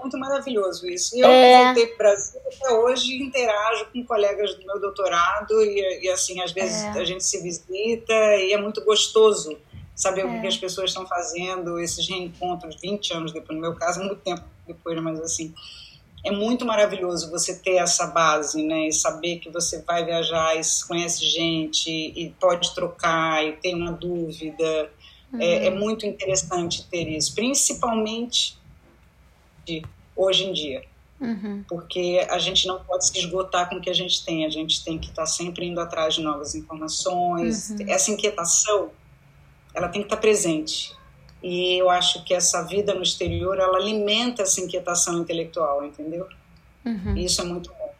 Muito 0.00 0.18
maravilhoso 0.18 0.88
isso. 0.88 1.16
E 1.16 1.20
eu 1.20 1.28
é... 1.28 1.64
voltei 1.64 1.86
para 1.86 1.94
o 1.94 1.98
Brasil 1.98 2.40
até 2.46 2.72
hoje 2.72 3.22
interajo 3.22 3.86
com 3.92 4.04
colegas 4.04 4.54
do 4.54 4.66
meu 4.66 4.80
doutorado 4.80 5.62
e, 5.62 6.04
e 6.04 6.10
assim, 6.10 6.40
às 6.40 6.52
vezes 6.52 6.82
é. 6.84 7.00
a 7.00 7.04
gente 7.04 7.24
se 7.24 7.42
visita 7.42 8.12
e 8.36 8.52
é 8.52 8.60
muito 8.60 8.84
gostoso 8.84 9.56
saber 9.94 10.22
é. 10.22 10.24
o 10.24 10.40
que 10.40 10.46
as 10.46 10.56
pessoas 10.56 10.90
estão 10.90 11.06
fazendo, 11.06 11.78
esses 11.78 12.08
reencontros 12.08 12.76
20 12.80 13.12
anos 13.12 13.32
depois, 13.32 13.54
no 13.54 13.60
meu 13.60 13.74
caso, 13.74 14.00
muito 14.00 14.16
tempo 14.16 14.42
depois, 14.66 15.00
mas 15.02 15.20
assim, 15.20 15.54
é 16.24 16.30
muito 16.30 16.64
maravilhoso 16.64 17.30
você 17.30 17.58
ter 17.58 17.76
essa 17.76 18.06
base, 18.06 18.62
né, 18.62 18.88
e 18.88 18.92
saber 18.92 19.38
que 19.38 19.50
você 19.50 19.82
vai 19.82 20.04
viajar 20.04 20.56
e 20.56 20.60
conhece 20.86 21.26
gente 21.26 21.90
e 21.90 22.34
pode 22.40 22.74
trocar 22.74 23.44
e 23.44 23.52
tem 23.52 23.74
uma 23.74 23.92
dúvida. 23.92 24.90
Uhum. 25.32 25.40
É, 25.40 25.66
é, 25.66 25.70
uhum. 25.70 25.78
muito 25.78 26.04
interessante 26.06 26.88
ter 26.88 27.08
isso, 27.08 27.34
principalmente 27.34 28.58
hoje 30.16 30.44
em 30.44 30.52
dia. 30.52 30.82
Uhum. 31.20 31.62
Porque 31.68 32.26
a 32.30 32.38
gente 32.38 32.66
não 32.66 32.82
pode 32.82 33.06
se 33.06 33.18
esgotar 33.18 33.68
com 33.68 33.76
o 33.76 33.80
que 33.80 33.90
a 33.90 33.94
gente 33.94 34.24
tem, 34.24 34.46
a 34.46 34.48
gente 34.48 34.82
tem 34.82 34.98
que 34.98 35.10
estar 35.10 35.22
tá 35.22 35.26
sempre 35.26 35.66
indo 35.66 35.80
atrás 35.80 36.14
de 36.14 36.22
novas 36.22 36.54
informações. 36.54 37.70
Uhum. 37.70 37.76
Essa 37.88 38.10
inquietação, 38.10 38.90
ela 39.74 39.88
tem 39.88 40.00
que 40.00 40.06
estar 40.06 40.16
tá 40.16 40.22
presente. 40.22 40.94
E 41.42 41.80
eu 41.80 41.88
acho 41.90 42.24
que 42.24 42.34
essa 42.34 42.62
vida 42.62 42.94
no 42.94 43.02
exterior, 43.02 43.58
ela 43.58 43.76
alimenta 43.76 44.42
essa 44.42 44.60
inquietação 44.60 45.18
intelectual, 45.18 45.84
entendeu? 45.84 46.26
Uhum. 46.84 47.16
E 47.16 47.24
isso 47.24 47.40
é 47.40 47.44
muito 47.44 47.70
bom. 47.70 47.94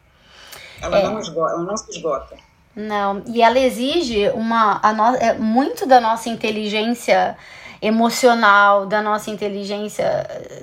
Ela, 0.81 0.99
é. 0.99 1.03
não 1.03 1.19
esgota, 1.19 1.53
ela 1.53 1.63
não 1.63 1.77
se 1.77 1.89
esgota. 1.91 2.37
Não, 2.75 3.23
e 3.27 3.41
ela 3.41 3.59
exige 3.59 4.29
uma, 4.29 4.79
a 4.81 4.93
no, 4.93 5.15
é, 5.15 5.37
muito 5.37 5.85
da 5.85 5.99
nossa 5.99 6.29
inteligência 6.29 7.37
emocional, 7.81 8.85
da 8.85 9.01
nossa 9.01 9.31
inteligência, 9.31 10.05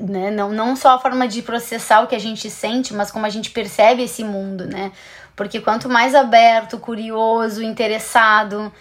né? 0.00 0.30
Não, 0.30 0.50
não 0.50 0.76
só 0.76 0.94
a 0.94 0.98
forma 1.00 1.26
de 1.26 1.42
processar 1.42 2.02
o 2.02 2.06
que 2.06 2.14
a 2.14 2.20
gente 2.20 2.48
sente, 2.48 2.94
mas 2.94 3.10
como 3.10 3.26
a 3.26 3.28
gente 3.28 3.50
percebe 3.50 4.04
esse 4.04 4.22
mundo, 4.22 4.64
né? 4.66 4.92
Porque 5.34 5.60
quanto 5.60 5.88
mais 5.88 6.14
aberto, 6.14 6.78
curioso, 6.78 7.62
interessado, 7.62 8.72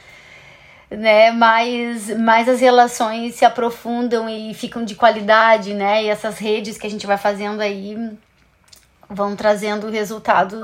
né, 0.90 1.32
mais, 1.32 2.16
mais 2.18 2.48
as 2.48 2.62
relações 2.62 3.36
se 3.36 3.44
aprofundam 3.44 4.30
e 4.30 4.54
ficam 4.54 4.86
de 4.86 4.96
qualidade, 4.96 5.74
né? 5.74 6.04
E 6.04 6.10
essas 6.10 6.38
redes 6.38 6.78
que 6.78 6.86
a 6.86 6.90
gente 6.90 7.08
vai 7.08 7.18
fazendo 7.18 7.62
aí 7.62 7.98
vão 9.10 9.36
trazendo 9.36 9.90
resultados 9.90 10.62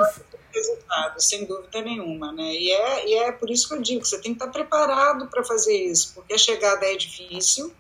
resultado, 0.54 1.20
sem 1.20 1.46
dúvida 1.46 1.82
nenhuma, 1.82 2.32
né? 2.32 2.54
E 2.54 2.72
é, 2.72 3.10
e 3.10 3.14
é 3.16 3.32
por 3.32 3.50
isso 3.50 3.68
que 3.68 3.74
eu 3.74 3.82
digo, 3.82 4.06
você 4.06 4.20
tem 4.20 4.34
que 4.34 4.44
estar 4.44 4.52
preparado 4.52 5.28
para 5.28 5.44
fazer 5.44 5.76
isso, 5.76 6.14
porque 6.14 6.34
a 6.34 6.38
chegada 6.38 6.86
é 6.86 6.96
difícil, 6.96 7.74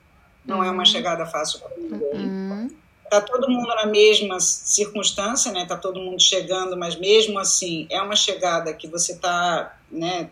não 0.45 0.57
uhum. 0.57 0.63
é 0.63 0.71
uma 0.71 0.79
uhum. 0.79 0.85
chegada 0.85 1.25
fácil 1.25 1.59
para 1.59 1.77
ninguém. 1.77 1.99
Uhum. 2.13 2.83
Tá 3.13 3.21
todo 3.21 3.47
mundo 3.47 3.67
na 3.67 3.85
mesma 3.85 4.39
circunstância, 4.39 5.51
né? 5.51 5.67
Tá 5.67 5.77
todo 5.77 5.99
mundo 5.99 6.19
chegando, 6.19 6.75
mas 6.75 6.95
mesmo 6.95 7.37
assim 7.37 7.85
é 7.91 8.01
uma 8.01 8.15
chegada 8.15 8.73
que 8.73 8.87
você 8.87 9.15
tá, 9.17 9.77
né? 9.91 10.31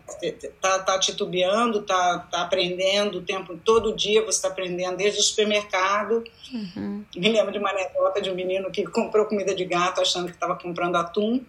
Tá, 0.60 0.80
tá 0.80 0.98
titubeando, 0.98 1.82
tá, 1.82 2.26
tá 2.28 2.42
aprendendo 2.42 3.18
o 3.18 3.22
tempo 3.22 3.56
todo 3.56 3.94
dia. 3.94 4.22
Você 4.22 4.38
está 4.38 4.48
aprendendo 4.48 4.96
desde 4.96 5.20
o 5.20 5.22
supermercado. 5.22 6.24
Uhum. 6.52 7.04
Me 7.14 7.28
lembro 7.28 7.52
de 7.52 7.58
uma 7.58 7.70
anedota 7.70 8.20
de 8.20 8.30
um 8.32 8.34
menino 8.34 8.68
que 8.68 8.82
comprou 8.82 9.26
comida 9.26 9.54
de 9.54 9.64
gato 9.64 10.00
achando 10.00 10.26
que 10.26 10.34
estava 10.34 10.56
comprando 10.56 10.96
atum. 10.96 11.40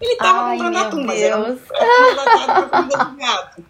Ele 0.00 0.12
estava 0.12 0.50
comprando 0.50 0.76
atum, 0.76 1.04
mas 1.04 1.22
era 1.22 1.38
um 1.38 1.56
para 1.56 2.68
comida 2.68 3.04
de 3.04 3.16
gato, 3.16 3.64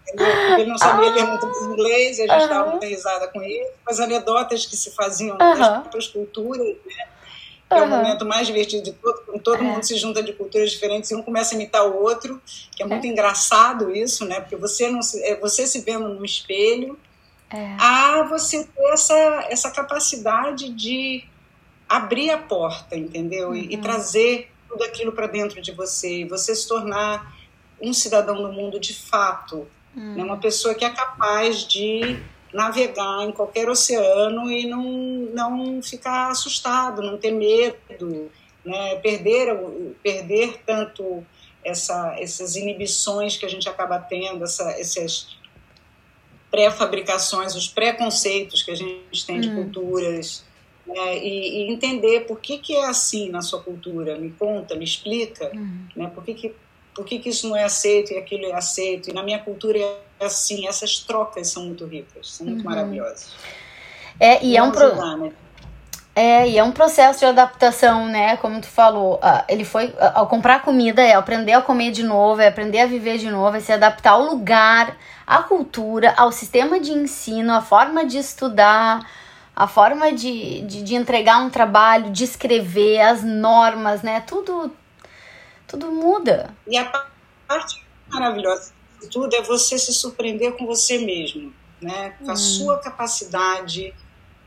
ele 0.59 0.69
não 0.69 0.77
sabia 0.77 1.09
ler 1.11 1.25
muito 1.25 1.45
inglês, 1.45 2.19
e 2.19 2.23
a 2.23 2.27
gente 2.27 2.43
estava 2.43 2.65
uhum. 2.65 2.71
muito 2.71 2.85
risada 2.85 3.27
com 3.29 3.41
ele. 3.41 3.65
As 3.85 3.99
anedotas 3.99 4.65
que 4.65 4.75
se 4.75 4.91
faziam 4.91 5.37
nas 5.37 5.57
próprias 5.57 6.07
culturas, 6.07 6.67
né? 6.85 7.07
Que 7.69 7.75
é 7.75 7.81
o 7.81 7.87
momento 7.87 8.25
mais 8.25 8.47
divertido 8.47 8.83
de 8.83 8.93
todo, 8.93 9.21
quando 9.25 9.41
todo 9.41 9.59
é. 9.59 9.61
mundo 9.61 9.83
se 9.83 9.95
junta 9.97 10.23
de 10.23 10.31
culturas 10.33 10.71
diferentes 10.71 11.11
e 11.11 11.15
um 11.15 11.21
começa 11.21 11.53
a 11.53 11.55
imitar 11.55 11.85
o 11.85 12.01
outro, 12.01 12.41
que 12.71 12.81
é 12.81 12.85
muito 12.85 13.05
é. 13.05 13.09
engraçado 13.09 13.93
isso, 13.93 14.25
né? 14.25 14.39
Porque 14.39 14.55
você 14.55 14.89
não 14.89 15.01
se, 15.01 15.21
é 15.23 15.35
você 15.35 15.67
se 15.67 15.81
vendo 15.81 16.07
no 16.09 16.23
espelho, 16.23 16.97
é. 17.49 17.75
a 17.79 18.23
você 18.23 18.63
ter 18.65 18.93
essa, 18.93 19.47
essa 19.49 19.71
capacidade 19.71 20.69
de 20.69 21.25
abrir 21.87 22.31
a 22.31 22.37
porta, 22.37 22.95
entendeu? 22.95 23.49
Uhum. 23.49 23.55
E, 23.55 23.73
e 23.73 23.75
uhum. 23.75 23.81
trazer 23.81 24.49
tudo 24.77 24.83
aquilo 24.83 25.11
para 25.11 25.25
dentro 25.25 25.59
de 25.59 25.71
você, 25.71 26.19
e 26.21 26.25
você 26.25 26.55
se 26.55 26.67
tornar 26.67 27.35
um 27.81 27.91
cidadão 27.91 28.41
do 28.41 28.53
mundo 28.53 28.79
de 28.79 28.93
fato, 28.93 29.67
hum. 29.95 30.13
né? 30.15 30.23
uma 30.23 30.37
pessoa 30.37 30.75
que 30.75 30.85
é 30.85 30.89
capaz 30.89 31.67
de 31.67 32.19
navegar 32.53 33.23
em 33.23 33.31
qualquer 33.31 33.67
oceano 33.69 34.49
e 34.49 34.67
não, 34.67 34.83
não 35.33 35.81
ficar 35.81 36.29
assustado, 36.29 37.01
não 37.01 37.17
ter 37.17 37.31
medo, 37.31 38.31
né? 38.63 38.95
perder, 38.97 39.57
perder 40.01 40.61
tanto 40.65 41.25
essa, 41.63 42.15
essas 42.19 42.55
inibições 42.55 43.35
que 43.35 43.45
a 43.45 43.49
gente 43.49 43.67
acaba 43.67 43.99
tendo, 43.99 44.43
essa, 44.43 44.71
essas 44.71 45.37
pré-fabricações, 46.49 47.55
os 47.55 47.67
preconceitos 47.67 48.63
que 48.63 48.71
a 48.71 48.75
gente 48.75 49.25
tem 49.25 49.41
de 49.41 49.49
hum. 49.49 49.55
culturas, 49.55 50.45
né? 50.87 51.17
e, 51.17 51.67
e, 51.67 51.73
entender 51.73 52.21
por 52.21 52.39
que, 52.39 52.57
que 52.57 52.75
é 52.75 52.85
assim 52.85 53.29
na 53.29 53.41
sua 53.41 53.61
cultura. 53.61 54.17
Me 54.17 54.31
conta, 54.31 54.75
me 54.75 54.85
explica, 54.85 55.51
hum. 55.53 55.85
né? 55.95 56.11
por, 56.13 56.23
que, 56.23 56.33
que, 56.33 56.55
por 56.95 57.05
que, 57.05 57.19
que 57.19 57.29
isso 57.29 57.49
não 57.49 57.55
é 57.55 57.63
aceito 57.63 58.13
e 58.13 58.17
aquilo 58.17 58.45
é 58.45 58.53
aceito. 58.53 59.09
E 59.09 59.13
na 59.13 59.23
minha 59.23 59.39
cultura 59.39 59.77
é 59.77 60.25
assim, 60.25 60.67
essas 60.67 60.99
trocas 60.99 61.49
são 61.49 61.65
muito 61.65 61.85
ricas, 61.85 62.31
são 62.31 62.47
muito 62.47 62.59
uhum. 62.59 62.69
maravilhosas. 62.69 63.33
É, 64.19 64.43
e, 64.43 64.57
é 64.57 64.63
um 64.63 64.71
pro... 64.71 64.95
né? 65.17 65.31
É, 66.15 66.49
e 66.49 66.57
é 66.57 66.63
um 66.63 66.71
processo 66.71 67.19
de 67.19 67.25
adaptação, 67.25 68.07
né? 68.07 68.37
Como 68.37 68.59
tu 68.59 68.65
falou, 68.65 69.19
ele 69.47 69.63
foi 69.63 69.93
ao 70.15 70.25
comprar 70.25 70.63
comida, 70.63 70.99
é 70.99 71.13
aprender 71.13 71.53
a 71.53 71.61
comer 71.61 71.91
de 71.91 72.01
novo, 72.01 72.41
é 72.41 72.47
aprender 72.47 72.79
a 72.79 72.87
viver 72.87 73.19
de 73.19 73.29
novo, 73.29 73.55
é 73.55 73.59
se 73.59 73.71
adaptar 73.71 74.13
ao 74.13 74.23
lugar, 74.23 74.97
à 75.27 75.43
cultura, 75.43 76.15
ao 76.17 76.31
sistema 76.31 76.79
de 76.79 76.91
ensino, 76.91 77.53
à 77.53 77.61
forma 77.61 78.03
de 78.03 78.17
estudar, 78.17 79.07
a 79.57 79.67
forma 79.67 80.13
de, 80.13 80.61
de, 80.61 80.83
de 80.83 80.93
entregar 80.93 81.39
um 81.39 81.49
trabalho, 81.49 82.11
de 82.11 82.23
escrever, 82.23 83.01
as 83.01 83.23
normas, 83.23 84.03
né? 84.03 84.21
Tudo, 84.21 84.71
tudo 85.67 85.91
muda. 85.91 86.55
E 86.67 86.77
a 86.77 86.85
parte 87.47 87.83
maravilhosa 88.07 88.71
de 89.01 89.09
tudo 89.09 89.35
é 89.35 89.41
você 89.41 89.79
se 89.79 89.91
surpreender 89.95 90.55
com 90.55 90.67
você 90.67 90.99
mesmo, 90.99 91.51
né? 91.81 92.11
Com 92.19 92.29
a 92.29 92.33
hum. 92.33 92.37
sua 92.37 92.77
capacidade 92.77 93.95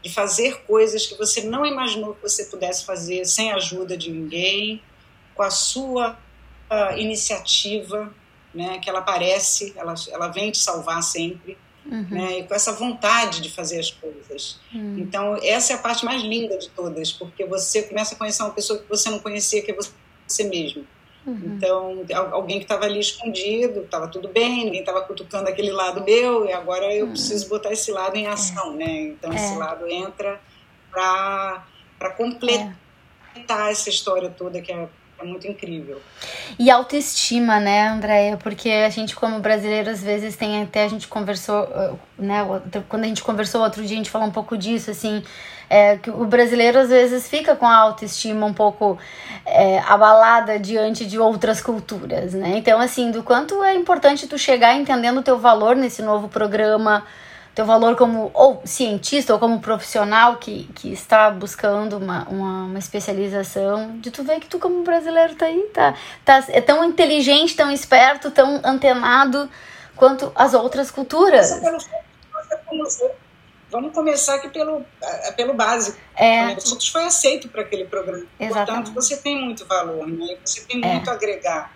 de 0.01 0.13
fazer 0.13 0.63
coisas 0.63 1.05
que 1.05 1.19
você 1.19 1.43
não 1.43 1.67
imaginou 1.67 2.15
que 2.15 2.23
você 2.23 2.45
pudesse 2.45 2.87
fazer 2.87 3.25
sem 3.25 3.51
a 3.51 3.57
ajuda 3.57 3.97
de 3.97 4.13
ninguém, 4.13 4.81
com 5.35 5.43
a 5.43 5.51
sua 5.51 6.13
uh, 6.71 6.97
iniciativa, 6.97 8.15
né, 8.55 8.79
que 8.79 8.89
ela 8.89 9.01
aparece, 9.01 9.75
ela, 9.77 9.95
ela 10.13 10.29
vem 10.29 10.53
te 10.53 10.59
salvar 10.59 11.03
sempre, 11.03 11.59
uhum. 11.91 12.07
né, 12.11 12.39
e 12.39 12.45
com 12.45 12.55
essa 12.55 12.73
vontade 12.73 13.41
de 13.41 13.51
fazer 13.51 13.81
as 13.81 13.91
coisas. 13.91 14.61
Uhum. 14.75 14.99
Então, 14.99 15.37
essa 15.43 15.73
é 15.73 15.77
a 15.77 15.79
parte 15.79 16.05
mais 16.05 16.23
linda 16.23 16.57
de 16.57 16.69
todas, 16.71 17.13
porque 17.13 17.45
você 17.45 17.83
começa 17.83 18.15
a 18.15 18.19
conhecer 18.19 18.43
uma 18.43 18.53
pessoa 18.53 18.79
que 18.79 18.89
você 18.89 19.11
não 19.11 19.19
conhecia, 19.19 19.63
que 19.63 19.73
é 19.73 19.77
você 20.27 20.45
mesmo. 20.45 20.87
Uhum. 21.27 21.57
Então, 21.57 22.07
alguém 22.33 22.59
que 22.59 22.65
estava 22.65 22.87
ali 22.87 23.01
escondido, 23.01 23.81
estava 23.81 24.09
tudo 24.09 24.29
bem, 24.29 24.65
ninguém 24.65 24.81
estava 24.81 25.03
cutucando 25.03 25.49
aquele 25.49 25.71
lado 25.71 26.03
meu, 26.03 26.47
e 26.47 26.53
agora 26.53 26.95
eu 26.95 27.07
uhum. 27.07 27.13
preciso 27.13 27.49
botar 27.49 27.73
esse 27.73 27.91
lado 27.91 28.17
em 28.17 28.27
ação, 28.27 28.75
é. 28.75 28.77
né? 28.77 29.01
Então, 29.03 29.33
é. 29.33 29.37
esse 29.37 29.55
lado 29.57 29.87
entra 29.87 30.41
para 30.91 32.11
completar 32.17 33.69
é. 33.69 33.71
essa 33.71 33.91
história 33.91 34.31
toda 34.31 34.63
que 34.63 34.73
é 35.21 35.25
muito 35.25 35.47
incrível. 35.47 36.01
E 36.59 36.71
autoestima, 36.71 37.61
né, 37.61 37.89
Andréia? 37.89 38.37
Porque 38.37 38.71
a 38.71 38.89
gente, 38.89 39.15
como 39.15 39.39
brasileiro, 39.41 39.91
às 39.91 40.03
vezes 40.03 40.37
tem 40.37 40.63
até 40.63 40.85
a 40.85 40.89
gente 40.89 41.07
conversou, 41.09 41.65
uh, 41.65 41.99
né? 42.19 42.39
Quando 42.89 43.05
a 43.05 43.09
gente 43.09 43.23
conversou 43.23 43.63
outro 43.63 43.83
dia, 43.83 43.95
a 43.95 43.99
gente 43.99 44.11
falou 44.11 44.27
um 44.27 44.33
pouco 44.33 44.57
disso, 44.57 44.91
assim 44.91 45.23
é, 45.71 45.97
que 45.97 46.11
o 46.11 46.25
brasileiro 46.25 46.81
às 46.81 46.89
vezes 46.89 47.29
fica 47.29 47.55
com 47.55 47.65
a 47.65 47.77
autoestima 47.77 48.45
um 48.45 48.53
pouco 48.53 48.99
é, 49.47 49.79
abalada 49.79 50.59
diante 50.59 51.07
de 51.07 51.17
outras 51.17 51.61
culturas, 51.63 52.35
né? 52.35 52.57
Então, 52.57 52.81
assim, 52.81 53.13
do 53.13 53.23
quanto 53.23 53.63
é 53.63 53.77
importante 53.77 54.27
tu 54.27 54.37
chegar 54.37 54.75
entendendo 54.75 55.19
o 55.19 55.23
teu 55.23 55.39
valor 55.39 55.77
nesse 55.77 56.03
novo 56.03 56.29
programa, 56.29 57.07
teu 57.55 57.65
valor 57.67 57.97
como 57.97 58.31
ou 58.33 58.63
cientista 58.65 59.33
ou 59.33 59.39
como 59.39 59.61
profissional 59.61 60.37
que, 60.37 60.65
que 60.75 60.93
está 60.93 61.31
buscando 61.31 61.97
uma, 61.97 62.29
uma, 62.29 62.65
uma, 62.65 62.79
especialização, 62.79 63.99
de 63.99 64.11
tu 64.11 64.23
ver 64.23 64.41
que 64.41 64.47
tu 64.47 64.59
como 64.59 64.83
brasileiro 64.83 65.35
tá 65.35 65.47
aí, 65.47 65.63
tá, 65.75 65.95
tá, 66.25 66.45
é 66.49 66.61
tão 66.61 66.85
inteligente, 66.85 67.57
tão 67.57 67.71
esperto, 67.71 68.31
tão 68.31 68.61
antenado 68.65 69.51
quanto 69.97 70.33
as 70.35 70.55
outras 70.55 70.91
culturas. 70.91 71.61
Vamos 73.71 73.95
começar 73.95 74.35
aqui 74.35 74.49
pelo, 74.49 74.85
eh, 75.01 75.33
pelo 75.33 75.55
básico. 75.55 75.97
É. 76.17 76.55
O 76.55 76.91
foi 76.91 77.05
aceito 77.05 77.49
para 77.49 77.61
aquele 77.63 77.85
programa. 77.85 78.27
Exatamente. 78.39 78.67
Portanto, 78.67 78.95
você 78.95 79.17
tem 79.17 79.41
muito 79.41 79.65
valor, 79.65 80.09
né? 80.09 80.37
você 80.45 80.63
tem 80.63 80.85
é. 80.85 80.95
muito 80.95 81.09
a 81.09 81.13
agregar. 81.13 81.73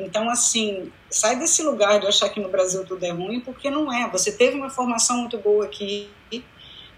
Então, 0.00 0.28
assim, 0.28 0.90
sai 1.10 1.36
desse 1.36 1.62
lugar 1.62 2.00
de 2.00 2.06
achar 2.06 2.28
que 2.28 2.40
no 2.40 2.48
Brasil 2.48 2.84
tudo 2.84 3.04
é 3.04 3.10
ruim, 3.10 3.40
porque 3.40 3.70
não 3.70 3.92
é. 3.92 4.08
Você 4.10 4.32
teve 4.32 4.56
uma 4.56 4.70
formação 4.70 5.18
muito 5.18 5.38
boa 5.38 5.64
aqui, 5.64 6.08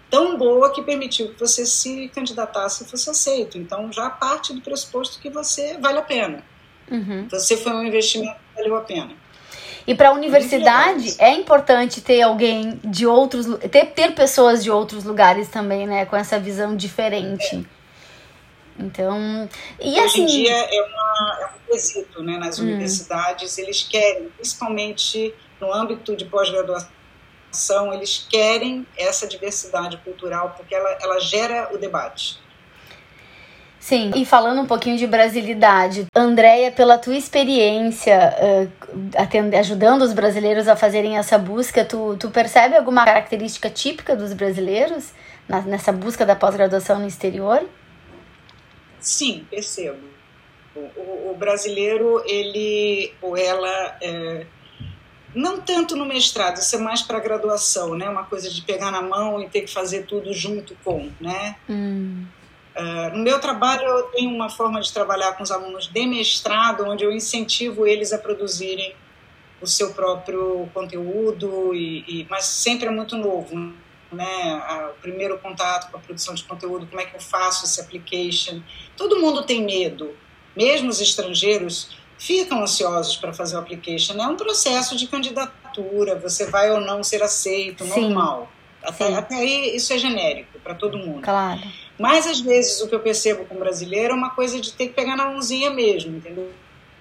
tão 0.09 0.37
boa 0.37 0.71
que 0.71 0.81
permitiu 0.81 1.29
que 1.29 1.39
você 1.39 1.65
se 1.65 2.09
candidatasse 2.09 2.83
e 2.83 2.87
fosse 2.87 3.09
aceito. 3.09 3.57
Então, 3.57 3.91
já 3.91 4.09
parte 4.09 4.53
do 4.53 4.61
pressuposto 4.61 5.19
que 5.19 5.29
você 5.29 5.77
vale 5.77 5.99
a 5.99 6.03
pena. 6.03 6.43
Uhum. 6.89 7.27
Você 7.29 7.55
foi 7.55 7.71
um 7.71 7.83
investimento 7.83 8.35
que 8.35 8.61
valeu 8.61 8.75
a 8.75 8.81
pena. 8.81 9.11
E 9.85 9.95
para 9.95 10.09
a 10.09 10.11
universidade 10.11 11.15
é 11.17 11.33
importante 11.33 12.01
ter 12.01 12.21
alguém 12.21 12.79
de 12.83 13.07
outros, 13.07 13.47
ter, 13.71 13.87
ter 13.87 14.13
pessoas 14.13 14.63
de 14.63 14.69
outros 14.69 15.03
lugares 15.03 15.47
também, 15.47 15.87
né, 15.87 16.05
com 16.05 16.15
essa 16.15 16.39
visão 16.39 16.75
diferente. 16.75 17.65
Então, 18.79 19.49
e 19.79 19.89
Hoje 19.89 19.99
assim, 19.99 20.23
em 20.23 20.25
dia 20.25 20.55
é, 20.55 20.81
uma, 20.81 21.37
é 21.41 21.45
um 21.47 21.71
quesito, 21.71 22.23
né, 22.23 22.37
nas 22.37 22.59
hum. 22.59 22.63
universidades, 22.63 23.57
eles 23.57 23.83
querem, 23.83 24.29
principalmente 24.29 25.33
no 25.59 25.73
âmbito 25.73 26.15
de 26.15 26.23
pós-graduação, 26.25 27.93
eles 27.93 28.25
querem 28.29 28.87
essa 28.97 29.27
diversidade 29.27 29.97
cultural 29.97 30.53
porque 30.55 30.73
ela, 30.73 30.97
ela 31.01 31.19
gera 31.19 31.69
o 31.73 31.77
debate. 31.77 32.39
Sim, 33.79 34.11
e 34.13 34.25
falando 34.25 34.61
um 34.61 34.65
pouquinho 34.65 34.97
de 34.97 35.07
brasilidade, 35.07 36.05
Andréia, 36.13 36.69
pela 36.69 36.97
tua 36.97 37.15
experiência 37.15 38.35
uh, 38.37 39.57
ajudando 39.57 40.01
os 40.01 40.13
brasileiros 40.13 40.67
a 40.67 40.75
fazerem 40.75 41.17
essa 41.17 41.37
busca, 41.37 41.85
tu, 41.85 42.15
tu 42.17 42.29
percebe 42.29 42.75
alguma 42.75 43.05
característica 43.05 43.69
típica 43.69 44.15
dos 44.17 44.33
brasileiros 44.33 45.11
na, 45.47 45.61
nessa 45.61 45.93
busca 45.93 46.25
da 46.25 46.35
pós-graduação 46.35 46.99
no 46.99 47.07
exterior? 47.07 47.65
Sim, 48.99 49.45
percebo. 49.49 49.99
O, 50.75 51.31
o 51.31 51.35
brasileiro, 51.37 52.23
ele 52.25 53.13
ou 53.21 53.35
ela, 53.35 53.97
é, 54.01 54.45
não 55.33 55.59
tanto 55.59 55.95
no 55.95 56.05
mestrado, 56.05 56.57
isso 56.57 56.75
é 56.75 56.79
mais 56.79 57.01
para 57.01 57.19
graduação, 57.19 57.95
né? 57.95 58.09
Uma 58.09 58.23
coisa 58.23 58.49
de 58.49 58.61
pegar 58.61 58.91
na 58.91 59.01
mão 59.01 59.41
e 59.41 59.49
ter 59.49 59.61
que 59.61 59.71
fazer 59.71 60.05
tudo 60.05 60.33
junto 60.33 60.75
com, 60.83 61.09
né? 61.19 61.55
Hum 61.67 62.25
Uh, 62.79 63.17
no 63.17 63.23
meu 63.23 63.39
trabalho, 63.39 63.83
eu 63.83 64.03
tenho 64.03 64.33
uma 64.33 64.49
forma 64.49 64.79
de 64.79 64.93
trabalhar 64.93 65.33
com 65.33 65.43
os 65.43 65.51
alunos 65.51 65.87
de 65.87 66.05
mestrado, 66.05 66.85
onde 66.85 67.03
eu 67.03 67.11
incentivo 67.11 67.85
eles 67.85 68.13
a 68.13 68.17
produzirem 68.17 68.95
o 69.59 69.67
seu 69.67 69.93
próprio 69.93 70.69
conteúdo, 70.73 71.75
e, 71.75 72.05
e 72.07 72.27
mas 72.29 72.45
sempre 72.45 72.87
é 72.87 72.89
muito 72.89 73.17
novo. 73.17 73.73
Né? 74.11 74.89
O 74.91 75.01
primeiro 75.01 75.37
contato 75.37 75.91
com 75.91 75.97
a 75.97 75.99
produção 75.99 76.33
de 76.33 76.43
conteúdo, 76.43 76.87
como 76.87 76.99
é 76.99 77.05
que 77.05 77.15
eu 77.15 77.19
faço 77.19 77.65
esse 77.65 77.79
application. 77.79 78.61
Todo 78.97 79.19
mundo 79.19 79.43
tem 79.43 79.63
medo, 79.63 80.15
mesmo 80.55 80.89
os 80.89 80.99
estrangeiros 80.99 81.89
ficam 82.17 82.61
ansiosos 82.61 83.15
para 83.15 83.31
fazer 83.31 83.55
o 83.55 83.59
application. 83.59 84.19
É 84.19 84.27
um 84.27 84.35
processo 84.35 84.95
de 84.95 85.07
candidatura, 85.07 86.15
você 86.15 86.45
vai 86.45 86.69
ou 86.71 86.81
não 86.81 87.03
ser 87.03 87.23
aceito, 87.23 87.85
Sim. 87.85 88.01
normal. 88.01 88.51
Até, 88.83 89.13
até 89.13 89.35
aí 89.35 89.75
isso 89.75 89.91
é 89.93 89.97
genérico 89.97 90.59
para 90.59 90.73
todo 90.73 90.97
mundo. 90.97 91.21
Claro. 91.21 91.61
Mas 91.97 92.25
às 92.27 92.39
vezes 92.39 92.81
o 92.81 92.87
que 92.87 92.95
eu 92.95 92.99
percebo 92.99 93.45
com 93.45 93.55
o 93.55 93.59
brasileiro 93.59 94.13
é 94.13 94.15
uma 94.15 94.29
coisa 94.29 94.59
de 94.59 94.71
ter 94.73 94.87
que 94.87 94.93
pegar 94.93 95.15
na 95.15 95.25
mãozinha 95.25 95.69
mesmo, 95.69 96.17
entendeu? 96.17 96.51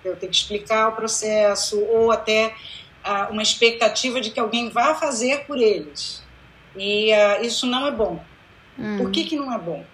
Eu 0.05 0.16
ter 0.16 0.29
que 0.29 0.37
explicar 0.37 0.88
o 0.88 0.92
processo 0.92 1.81
ou 1.85 2.11
até 2.11 2.55
uh, 3.05 3.33
uma 3.33 3.42
expectativa 3.42 4.21
de 4.21 4.31
que 4.31 4.40
alguém 4.40 4.71
vá 4.71 4.94
fazer 4.94 5.44
por 5.47 5.59
eles. 5.59 6.23
E 6.76 7.12
uh, 7.12 7.44
isso 7.44 7.66
não 7.66 7.87
é 7.87 7.90
bom. 7.90 8.22
Hum. 8.78 8.98
Por 8.98 9.11
que, 9.11 9.24
que 9.24 9.37
não 9.37 9.52
é 9.52 9.59
bom? 9.59 9.85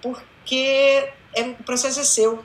Porque 0.00 1.08
é, 1.34 1.42
o 1.42 1.62
processo 1.64 2.00
é 2.00 2.04
seu. 2.04 2.44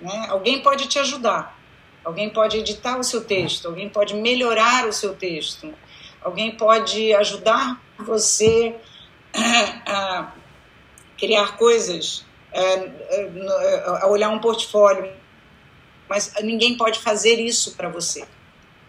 Né? 0.00 0.26
Alguém 0.28 0.62
pode 0.62 0.86
te 0.86 0.98
ajudar, 0.98 1.58
alguém 2.04 2.30
pode 2.30 2.56
editar 2.58 2.98
o 2.98 3.04
seu 3.04 3.24
texto, 3.24 3.66
alguém 3.66 3.88
pode 3.88 4.14
melhorar 4.14 4.86
o 4.86 4.92
seu 4.92 5.14
texto, 5.14 5.74
alguém 6.22 6.56
pode 6.56 7.12
ajudar 7.14 7.80
você 7.98 8.76
a 9.86 10.32
criar 11.18 11.56
coisas, 11.56 12.24
é, 12.52 12.62
é, 12.62 13.84
a 14.02 14.06
olhar 14.06 14.30
um 14.30 14.38
portfólio, 14.38 15.12
mas 16.08 16.32
ninguém 16.42 16.76
pode 16.76 17.00
fazer 17.00 17.40
isso 17.40 17.74
para 17.76 17.88
você. 17.88 18.26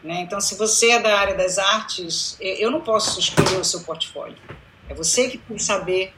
Né? 0.03 0.21
Então, 0.21 0.39
se 0.39 0.55
você 0.55 0.91
é 0.91 0.99
da 0.99 1.17
área 1.17 1.35
das 1.35 1.57
artes, 1.57 2.38
eu 2.39 2.71
não 2.71 2.81
posso 2.81 3.19
escolher 3.19 3.59
o 3.59 3.65
seu 3.65 3.81
portfólio. 3.81 4.38
É 4.88 4.93
você 4.93 5.29
que 5.29 5.38
tem 5.38 5.57
que 5.57 5.63
saber 5.63 6.13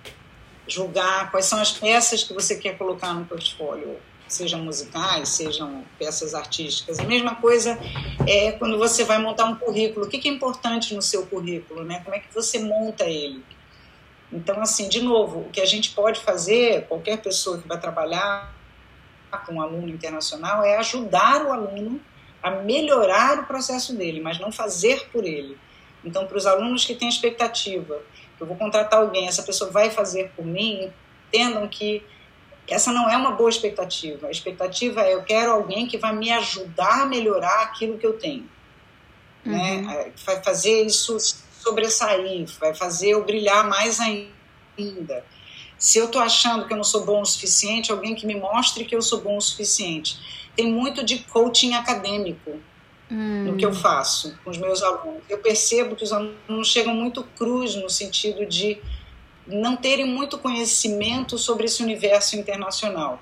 julgar 0.68 1.32
quais 1.32 1.46
são 1.46 1.60
as 1.60 1.72
peças 1.72 2.24
que 2.24 2.34
você 2.34 2.56
quer 2.56 2.78
colocar 2.78 3.14
no 3.14 3.26
portfólio. 3.26 3.98
sejam 4.28 4.64
musicais, 4.64 5.28
sejam 5.28 5.84
peças 6.00 6.34
artísticas. 6.34 7.00
A 7.00 7.04
mesma 7.04 7.36
coisa 7.36 7.78
é 8.26 8.54
quando 8.54 8.78
você 8.78 9.04
vai 9.04 9.18
montar 9.18 9.44
um 9.44 9.56
currículo. 9.56 10.06
O 10.06 10.10
que 10.10 10.26
é 10.26 10.32
importante 10.32 10.96
no 10.96 11.02
seu 11.02 11.26
currículo, 11.26 11.84
né? 11.84 12.00
Como 12.02 12.16
é 12.16 12.20
que 12.20 12.34
você 12.34 12.60
monta 12.60 13.04
ele? 13.04 13.44
Então, 14.32 14.62
assim, 14.62 14.88
de 14.88 15.02
novo, 15.02 15.42
o 15.42 15.50
que 15.50 15.60
a 15.60 15.66
gente 15.66 15.92
pode 15.92 16.22
fazer, 16.22 16.88
qualquer 16.88 17.18
pessoa 17.18 17.58
que 17.58 17.68
vai 17.68 17.78
trabalhar 17.78 18.56
com 19.46 19.56
um 19.56 19.62
aluno 19.62 19.90
internacional, 19.90 20.64
é 20.64 20.78
ajudar 20.78 21.46
o 21.46 21.52
aluno 21.52 22.00
a 22.42 22.52
melhorar 22.52 23.40
o 23.40 23.46
processo 23.46 23.94
dele, 23.94 24.20
mas 24.20 24.40
não 24.40 24.52
fazer 24.52 25.10
por 25.12 25.26
ele. 25.26 25.58
Então, 26.04 26.26
para 26.26 26.38
os 26.38 26.48
alunos 26.48 26.84
que 26.86 26.96
têm 26.96 27.08
expectativa, 27.08 28.02
que 28.38 28.44
eu 28.44 28.48
vou 28.48 28.56
contratar 28.56 29.00
alguém, 29.00 29.28
essa 29.28 29.44
pessoa 29.44 29.70
vai 29.70 29.92
fazer 29.92 30.32
por 30.36 30.46
mim, 30.46 30.92
entendam 31.28 31.68
que 31.68 32.04
essa 32.68 32.92
não 32.92 33.10
é 33.10 33.18
uma 33.18 33.32
boa 33.32 33.50
expectativa. 33.50 34.28
A 34.28 34.32
expectativa 34.32 35.02
é 35.02 35.14
eu 35.14 35.24
quero 35.24 35.52
alguém 35.52 35.88
que 35.88 35.98
vai 35.98 36.16
me 36.16 36.32
ajudar 36.32 37.04
a 37.04 37.06
melhorar 37.06 37.64
aquilo 37.64 37.98
que 37.98 38.06
eu 38.06 38.14
tenho. 38.14 38.50
Né? 39.46 39.76
Uhum. 39.76 39.82
Né? 39.88 40.12
Vai 40.26 40.42
fazer 40.42 40.84
isso 40.84 41.18
sobressair, 41.60 42.48
vai 42.60 42.74
fazer 42.74 43.10
eu 43.10 43.24
brilhar 43.24 43.68
mais 43.68 44.00
ainda. 44.00 45.24
Se 45.78 45.98
eu 45.98 46.06
estou 46.06 46.22
achando 46.22 46.68
que 46.68 46.74
eu 46.74 46.78
não 46.78 46.84
sou 46.84 47.06
bom 47.06 47.22
o 47.22 47.26
suficiente, 47.26 47.92
alguém 47.92 48.16
que 48.16 48.26
me 48.26 48.36
mostre 48.36 48.86
que 48.86 48.96
eu 48.96 49.02
sou 49.02 49.22
bom 49.22 49.38
o 49.38 49.42
suficiente. 49.42 50.18
Tem 50.56 50.72
muito 50.72 51.04
de 51.04 51.20
coaching 51.20 51.74
acadêmico 51.74 52.60
hum. 53.10 53.46
no 53.46 53.58
que 53.58 53.66
eu 53.66 53.74
faço 53.74 54.38
com 54.44 54.50
os 54.50 54.58
meus 54.58 54.82
alunos. 54.82 55.22
Eu 55.30 55.40
percebo 55.40 55.96
que 55.96 56.04
os 56.04 56.14
alunos 56.14 56.68
chegam 56.68 56.94
muito 56.94 57.24
crus 57.38 57.76
no 57.76 57.90
sentido 57.90 58.46
de 58.46 58.80
não 59.48 59.76
terem 59.76 60.06
muito 60.06 60.38
conhecimento 60.38 61.38
sobre 61.38 61.66
esse 61.66 61.84
universo 61.84 62.36
internacional, 62.36 63.22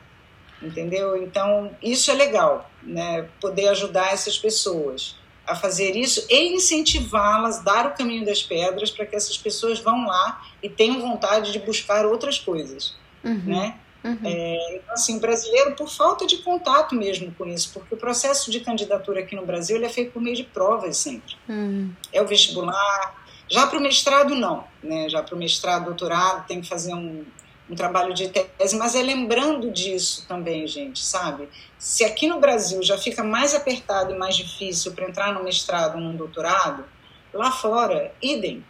entendeu? 0.62 1.22
Então 1.22 1.72
isso 1.82 2.12
é 2.12 2.14
legal, 2.14 2.70
né? 2.84 3.28
Poder 3.40 3.70
ajudar 3.70 4.14
essas 4.14 4.38
pessoas 4.38 5.18
a 5.48 5.56
fazer 5.56 5.96
isso 5.96 6.26
e 6.30 6.54
incentivá-las, 6.54 7.64
dar 7.64 7.88
o 7.88 7.96
caminho 7.96 8.24
das 8.24 8.44
pedras 8.44 8.92
para 8.92 9.06
que 9.06 9.16
essas 9.16 9.38
pessoas 9.38 9.80
vão 9.80 10.06
lá 10.06 10.46
e 10.62 10.70
tenham 10.70 11.02
vontade 11.02 11.52
de 11.52 11.60
buscar 11.60 12.06
outras 12.06 12.38
coisas, 12.38 12.96
uhum. 13.24 13.42
né? 13.46 13.76
Uhum. 14.04 14.18
É, 14.24 14.76
então, 14.76 14.94
assim, 14.94 15.20
brasileiro, 15.20 15.76
por 15.76 15.90
falta 15.90 16.26
de 16.26 16.38
contato 16.38 16.96
mesmo 16.96 17.34
com 17.38 17.46
isso, 17.46 17.72
porque 17.74 17.94
o 17.94 17.98
processo 17.98 18.50
de 18.50 18.62
candidatura 18.62 19.20
aqui 19.20 19.36
no 19.36 19.46
Brasil 19.46 19.84
é 19.84 19.90
feito 19.90 20.12
por 20.12 20.22
meio 20.22 20.36
de 20.36 20.44
provas 20.44 20.98
sempre. 20.98 21.36
Uhum. 21.48 21.92
É 22.14 22.22
o 22.22 22.28
vestibular, 22.28 23.16
já 23.50 23.66
para 23.66 23.78
o 23.78 23.82
mestrado, 23.82 24.36
não. 24.36 24.64
Né? 24.82 25.10
Já 25.10 25.24
para 25.24 25.36
o 25.36 25.38
mestrado, 25.38 25.86
doutorado, 25.86 26.48
tem 26.48 26.62
que 26.62 26.68
fazer 26.68 26.94
um, 26.94 27.26
um 27.70 27.76
trabalho 27.76 28.14
de 28.14 28.30
tese, 28.30 28.78
mas 28.78 28.96
é 28.96 29.02
lembrando 29.02 29.72
disso 29.72 30.26
também, 30.28 30.68
gente, 30.68 31.04
sabe? 31.04 31.50
Se 31.78 32.06
aqui 32.06 32.28
no 32.28 32.40
Brasil 32.40 32.82
já 32.84 32.98
fica 32.98 33.24
mais 33.24 33.54
apertado 33.54 34.14
e 34.14 34.18
mais 34.18 34.36
difícil 34.36 34.94
para 34.94 35.08
entrar 35.08 35.34
no 35.34 35.44
mestrado 35.44 35.96
ou 35.96 36.02
no 36.02 36.14
doutorado, 36.14 36.86
lá 37.34 37.52
fora, 37.52 38.14
idem. 38.22 38.64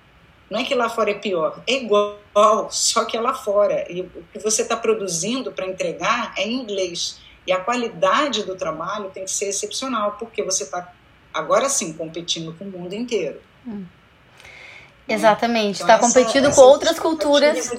Não 0.49 0.59
é 0.59 0.63
que 0.63 0.73
lá 0.73 0.89
fora 0.89 1.11
é 1.11 1.13
pior, 1.13 1.61
é 1.67 1.73
igual, 1.73 2.17
só 2.71 3.05
que 3.05 3.15
é 3.15 3.21
lá 3.21 3.33
fora. 3.33 3.85
E 3.91 4.01
o 4.01 4.09
que 4.33 4.39
você 4.39 4.63
está 4.63 4.75
produzindo 4.75 5.51
para 5.51 5.67
entregar 5.67 6.33
é 6.37 6.47
em 6.47 6.53
inglês. 6.53 7.19
E 7.45 7.51
a 7.51 7.59
qualidade 7.59 8.43
do 8.43 8.55
trabalho 8.55 9.11
tem 9.11 9.25
que 9.25 9.31
ser 9.31 9.49
excepcional, 9.49 10.13
porque 10.19 10.41
você 10.43 10.63
está, 10.63 10.91
agora 11.33 11.69
sim, 11.69 11.93
competindo 11.93 12.53
com 12.57 12.65
o 12.65 12.71
mundo 12.71 12.93
inteiro. 12.93 13.41
Hum. 13.67 13.85
Exatamente, 15.07 15.81
está 15.81 15.95
então, 15.95 16.07
competindo 16.07 16.53
com 16.53 16.61
outras 16.61 16.99
culturas. 16.99 17.71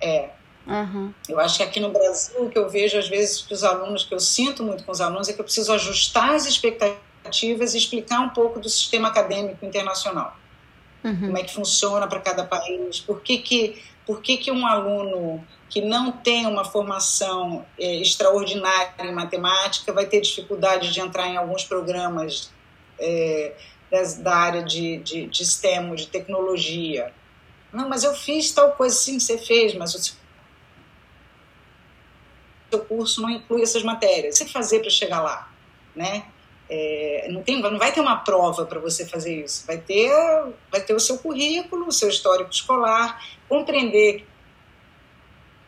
É. 0.00 0.30
Uhum. 0.66 1.12
Eu 1.28 1.40
acho 1.40 1.56
que 1.56 1.62
aqui 1.62 1.80
no 1.80 1.90
Brasil, 1.90 2.44
o 2.44 2.50
que 2.50 2.58
eu 2.58 2.68
vejo 2.68 2.96
às 2.98 3.08
vezes 3.08 3.42
que 3.42 3.52
os 3.52 3.64
alunos, 3.64 4.04
que 4.04 4.14
eu 4.14 4.20
sinto 4.20 4.62
muito 4.62 4.84
com 4.84 4.92
os 4.92 5.00
alunos, 5.00 5.28
é 5.28 5.32
que 5.32 5.40
eu 5.40 5.44
preciso 5.44 5.72
ajustar 5.72 6.34
as 6.34 6.46
expectativas 6.46 7.74
e 7.74 7.78
explicar 7.78 8.20
um 8.20 8.30
pouco 8.30 8.60
do 8.60 8.68
sistema 8.68 9.08
acadêmico 9.08 9.64
internacional. 9.64 10.36
Uhum. 11.04 11.18
Como 11.20 11.38
é 11.38 11.42
que 11.42 11.52
funciona 11.52 12.06
para 12.06 12.20
cada 12.20 12.44
país, 12.44 13.00
por 13.00 13.20
que, 13.22 13.38
que, 13.38 13.82
por 14.06 14.22
que, 14.22 14.36
que 14.36 14.52
um 14.52 14.66
aluno 14.66 15.44
que 15.68 15.80
não 15.80 16.12
tem 16.12 16.46
uma 16.46 16.64
formação 16.64 17.64
é, 17.78 17.96
extraordinária 17.96 18.92
em 19.00 19.12
matemática 19.12 19.92
vai 19.92 20.06
ter 20.06 20.20
dificuldade 20.20 20.92
de 20.92 21.00
entrar 21.00 21.28
em 21.28 21.36
alguns 21.36 21.64
programas 21.64 22.52
é, 22.98 23.54
das, 23.90 24.18
da 24.18 24.34
área 24.34 24.62
de, 24.62 24.98
de, 24.98 25.26
de 25.26 25.44
STEM, 25.44 25.94
de 25.94 26.06
tecnologia. 26.06 27.12
Não, 27.72 27.88
mas 27.88 28.04
eu 28.04 28.14
fiz 28.14 28.52
tal 28.52 28.72
coisa, 28.72 28.94
sim, 28.94 29.18
você 29.18 29.38
fez, 29.38 29.74
mas 29.74 29.94
o 29.94 30.16
seu 32.70 32.84
curso 32.84 33.22
não 33.22 33.30
inclui 33.30 33.62
essas 33.62 33.82
matérias. 33.82 34.36
Você 34.36 34.46
fazer 34.46 34.80
para 34.80 34.90
chegar 34.90 35.22
lá, 35.22 35.50
né? 35.96 36.24
É, 36.74 37.28
não, 37.28 37.42
tem, 37.42 37.60
não 37.60 37.78
vai 37.78 37.92
ter 37.92 38.00
uma 38.00 38.16
prova 38.16 38.64
para 38.64 38.80
você 38.80 39.06
fazer 39.06 39.44
isso. 39.44 39.66
Vai 39.66 39.76
ter, 39.76 40.10
vai 40.70 40.80
ter 40.80 40.94
o 40.94 41.00
seu 41.00 41.18
currículo, 41.18 41.88
o 41.88 41.92
seu 41.92 42.08
histórico 42.08 42.50
escolar, 42.50 43.22
compreender 43.46 44.26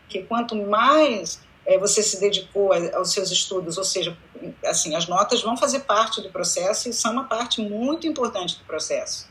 que 0.08 0.22
quanto 0.22 0.56
mais 0.56 1.42
é, 1.66 1.76
você 1.76 2.02
se 2.02 2.18
dedicou 2.18 2.72
aos 2.72 3.12
seus 3.12 3.30
estudos, 3.30 3.76
ou 3.76 3.84
seja, 3.84 4.16
assim, 4.64 4.96
as 4.96 5.06
notas 5.06 5.42
vão 5.42 5.58
fazer 5.58 5.80
parte 5.80 6.22
do 6.22 6.30
processo 6.30 6.88
e 6.88 6.92
são 6.94 7.12
uma 7.12 7.24
parte 7.24 7.60
muito 7.60 8.06
importante 8.06 8.58
do 8.58 8.64
processo. 8.64 9.28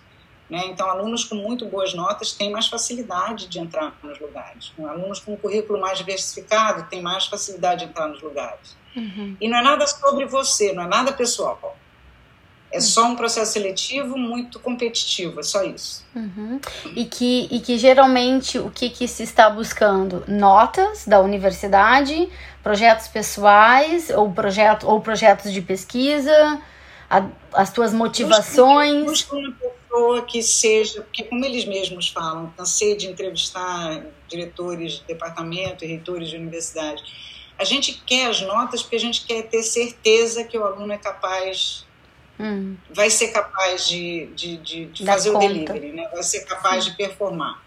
Né? 0.50 0.68
Então, 0.68 0.90
alunos 0.90 1.24
com 1.24 1.36
muito 1.36 1.66
boas 1.66 1.94
notas 1.94 2.32
têm 2.34 2.52
mais 2.52 2.68
facilidade 2.68 3.48
de 3.48 3.60
entrar 3.60 3.98
nos 4.04 4.20
lugares. 4.20 4.72
Alunos 4.78 5.20
com 5.20 5.34
um 5.34 5.38
currículo 5.38 5.80
mais 5.80 5.98
diversificado 5.98 6.88
têm 6.90 7.02
mais 7.02 7.26
facilidade 7.26 7.84
de 7.84 7.90
entrar 7.90 8.08
nos 8.08 8.22
lugares. 8.22 8.76
Uhum. 8.96 9.36
E 9.40 9.48
não 9.48 9.58
é 9.58 9.64
nada 9.64 9.88
sobre 9.88 10.26
você, 10.26 10.74
não 10.74 10.84
é 10.84 10.88
nada 10.88 11.12
pessoal. 11.14 11.78
É 12.72 12.80
só 12.80 13.06
um 13.06 13.16
processo 13.16 13.54
seletivo 13.54 14.18
muito 14.18 14.60
competitivo, 14.60 15.40
é 15.40 15.44
só 15.44 15.64
isso. 15.64 16.04
Uhum. 16.16 16.60
E, 16.96 17.06
que, 17.06 17.48
e 17.52 17.60
que 17.60 17.78
geralmente 17.78 18.58
o 18.58 18.72
que, 18.72 18.90
que 18.90 19.08
se 19.08 19.22
está 19.22 19.48
buscando? 19.48 20.24
Notas 20.28 21.06
da 21.06 21.20
universidade, 21.20 22.28
projetos 22.64 23.08
pessoais 23.08 24.10
ou, 24.10 24.32
projeto, 24.32 24.88
ou 24.88 25.00
projetos 25.02 25.54
de 25.54 25.62
pesquisa, 25.62 26.60
a, 27.08 27.24
as 27.54 27.72
tuas 27.72 27.94
motivações. 27.94 29.06
Busca 29.06 29.36
uma 29.36 29.52
pessoa 29.94 30.22
que 30.24 30.42
seja, 30.42 31.02
porque 31.02 31.24
como 31.24 31.46
eles 31.46 31.66
mesmos 31.66 32.10
falam, 32.10 32.52
cansei 32.58 32.96
de 32.96 33.08
entrevistar 33.08 34.04
diretores 34.28 34.94
de 34.94 35.04
departamento 35.06 35.86
e 35.86 35.88
reitores 35.88 36.30
de 36.30 36.36
universidade. 36.36 37.04
A 37.58 37.64
gente 37.64 38.02
quer 38.06 38.28
as 38.28 38.42
notas 38.42 38.82
porque 38.82 38.96
a 38.96 39.00
gente 39.00 39.26
quer 39.26 39.44
ter 39.44 39.62
certeza 39.62 40.44
que 40.44 40.58
o 40.58 40.66
aluno 40.66 40.92
é 40.92 40.98
capaz 40.98 41.86
hum. 42.40 42.76
vai 42.90 43.12
ser 43.12 43.28
capaz 43.28 43.88
de, 43.88 44.26
de, 44.36 44.58
de, 44.58 44.86
de 44.88 45.06
fazer 45.06 45.32
conta. 45.32 45.46
o 45.46 45.48
delivery, 45.48 45.92
né? 45.92 46.08
vai 46.12 46.24
ser 46.24 46.44
capaz 46.46 46.84
Sim. 46.84 46.92
de 46.92 46.98
performar. 46.98 47.64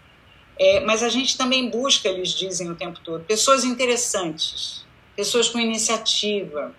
É, 0.59 0.81
mas 0.81 1.03
a 1.03 1.09
gente 1.09 1.37
também 1.37 1.69
busca, 1.69 2.09
eles 2.09 2.29
dizem 2.29 2.69
o 2.69 2.75
tempo 2.75 2.99
todo, 3.03 3.23
pessoas 3.23 3.63
interessantes, 3.63 4.83
pessoas 5.15 5.47
com 5.47 5.59
iniciativa, 5.59 6.75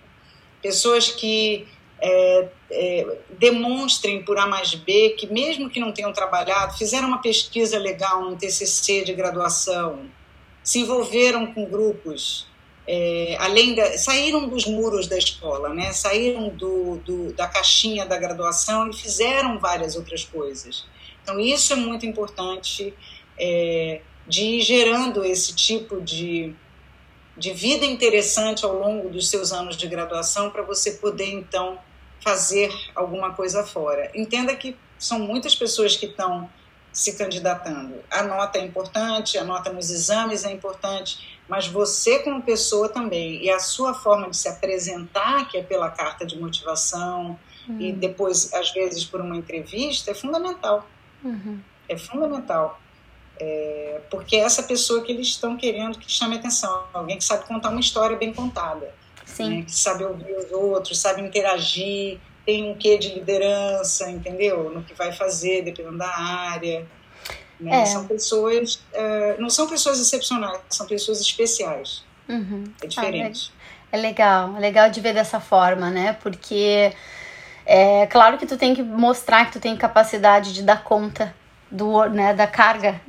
pessoas 0.61 1.09
que 1.09 1.65
é, 2.01 2.47
é, 2.71 3.17
demonstrem 3.37 4.23
por 4.23 4.37
A 4.37 4.47
mais 4.47 4.73
B 4.73 5.15
que, 5.17 5.27
mesmo 5.27 5.69
que 5.69 5.79
não 5.79 5.91
tenham 5.91 6.13
trabalhado, 6.13 6.77
fizeram 6.77 7.07
uma 7.07 7.21
pesquisa 7.21 7.77
legal, 7.77 8.21
um 8.21 8.35
TCC 8.35 9.03
de 9.03 9.13
graduação, 9.13 10.09
se 10.63 10.79
envolveram 10.79 11.53
com 11.53 11.65
grupos 11.65 12.49
é, 12.91 13.37
além 13.39 13.75
da, 13.75 13.95
saíram 13.99 14.47
dos 14.47 14.65
muros 14.65 15.05
da 15.05 15.15
escola, 15.15 15.69
né? 15.69 15.93
saíram 15.93 16.49
do, 16.49 16.95
do, 17.05 17.33
da 17.33 17.47
caixinha 17.47 18.03
da 18.03 18.17
graduação 18.17 18.89
e 18.89 18.93
fizeram 18.95 19.59
várias 19.59 19.95
outras 19.95 20.23
coisas. 20.23 20.87
Então, 21.21 21.39
isso 21.39 21.71
é 21.71 21.75
muito 21.75 22.07
importante 22.07 22.91
é, 23.37 24.01
de 24.27 24.43
ir 24.43 24.61
gerando 24.61 25.23
esse 25.23 25.53
tipo 25.53 26.01
de, 26.01 26.55
de 27.37 27.53
vida 27.53 27.85
interessante 27.85 28.65
ao 28.65 28.73
longo 28.73 29.07
dos 29.07 29.29
seus 29.29 29.51
anos 29.51 29.77
de 29.77 29.87
graduação 29.87 30.49
para 30.49 30.63
você 30.63 30.93
poder, 30.93 31.31
então, 31.31 31.77
fazer 32.23 32.71
alguma 32.95 33.33
coisa 33.33 33.63
fora. 33.63 34.11
Entenda 34.13 34.55
que 34.55 34.75
são 34.97 35.19
muitas 35.19 35.55
pessoas 35.55 35.95
que 35.95 36.05
estão 36.05 36.49
se 36.91 37.13
candidatando. 37.17 37.95
A 38.09 38.23
nota 38.23 38.57
é 38.57 38.65
importante, 38.65 39.37
a 39.37 39.43
nota 39.43 39.71
nos 39.71 39.89
exames 39.89 40.43
é 40.43 40.51
importante, 40.51 41.39
mas 41.47 41.67
você 41.67 42.19
como 42.19 42.41
pessoa 42.41 42.89
também 42.89 43.43
e 43.43 43.49
a 43.49 43.59
sua 43.59 43.93
forma 43.93 44.29
de 44.29 44.37
se 44.37 44.47
apresentar, 44.47 45.47
que 45.47 45.57
é 45.57 45.63
pela 45.63 45.89
carta 45.89 46.25
de 46.25 46.37
motivação 46.37 47.39
uhum. 47.67 47.79
e 47.79 47.91
depois 47.91 48.53
às 48.53 48.71
vezes 48.71 49.05
por 49.05 49.21
uma 49.21 49.37
entrevista, 49.37 50.11
é 50.11 50.13
fundamental. 50.13 50.87
Uhum. 51.23 51.59
É 51.87 51.97
fundamental. 51.97 52.79
É, 53.39 54.01
porque 54.09 54.35
é 54.35 54.39
essa 54.39 54.63
pessoa 54.63 55.01
que 55.01 55.11
eles 55.11 55.27
estão 55.27 55.55
querendo 55.55 55.97
que 55.97 56.11
chame 56.11 56.35
atenção, 56.35 56.83
alguém 56.93 57.17
que 57.17 57.23
sabe 57.23 57.45
contar 57.45 57.69
uma 57.69 57.79
história 57.79 58.17
bem 58.17 58.33
contada, 58.33 58.93
né, 59.47 59.63
que 59.63 59.71
sabe 59.71 60.03
ouvir 60.03 60.35
os 60.35 60.51
outros, 60.51 60.99
sabe 60.99 61.21
interagir, 61.21 62.19
tem 62.45 62.71
um 62.71 62.75
quê 62.75 62.97
de 62.97 63.13
liderança, 63.13 64.09
entendeu? 64.09 64.69
No 64.71 64.83
que 64.83 64.93
vai 64.93 65.11
fazer, 65.11 65.63
dependendo 65.63 65.97
da 65.97 66.09
área. 66.09 66.85
Né? 67.59 67.81
É. 67.81 67.85
São 67.85 68.07
pessoas, 68.07 68.75
uh, 68.75 69.39
não 69.39 69.49
são 69.49 69.67
pessoas 69.67 69.99
excepcionais, 69.99 70.59
são 70.69 70.87
pessoas 70.87 71.21
especiais. 71.21 72.03
Uhum. 72.27 72.63
É 72.81 72.87
diferente. 72.87 73.51
É 73.91 73.97
legal, 73.97 74.55
é 74.55 74.59
legal 74.59 74.89
de 74.89 75.01
ver 75.01 75.13
dessa 75.13 75.39
forma, 75.39 75.89
né? 75.89 76.17
Porque 76.21 76.93
é 77.65 78.07
claro 78.07 78.37
que 78.37 78.45
tu 78.45 78.57
tem 78.57 78.73
que 78.73 78.81
mostrar 78.81 79.45
que 79.45 79.53
tu 79.53 79.59
tem 79.59 79.75
capacidade 79.75 80.53
de 80.53 80.63
dar 80.63 80.83
conta 80.83 81.35
do, 81.69 82.05
né, 82.05 82.33
da 82.33 82.47
carga 82.47 82.99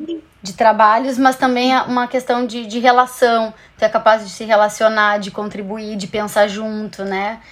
de 0.43 0.55
trabalhos, 0.55 1.19
mas 1.19 1.37
também 1.37 1.75
é 1.75 1.83
uma 1.83 2.09
questão 2.09 2.47
de, 2.47 2.67
de 2.67 2.79
relação. 2.79 3.53
Tu 3.77 3.85
é 3.85 3.89
capaz 3.89 4.25
de 4.25 4.31
se 4.31 4.45
relacionar, 4.45 5.19
de 5.19 5.31
contribuir, 5.31 5.97
de 5.97 6.07
pensar 6.07 6.49
junto, 6.49 7.05
né? 7.05 7.43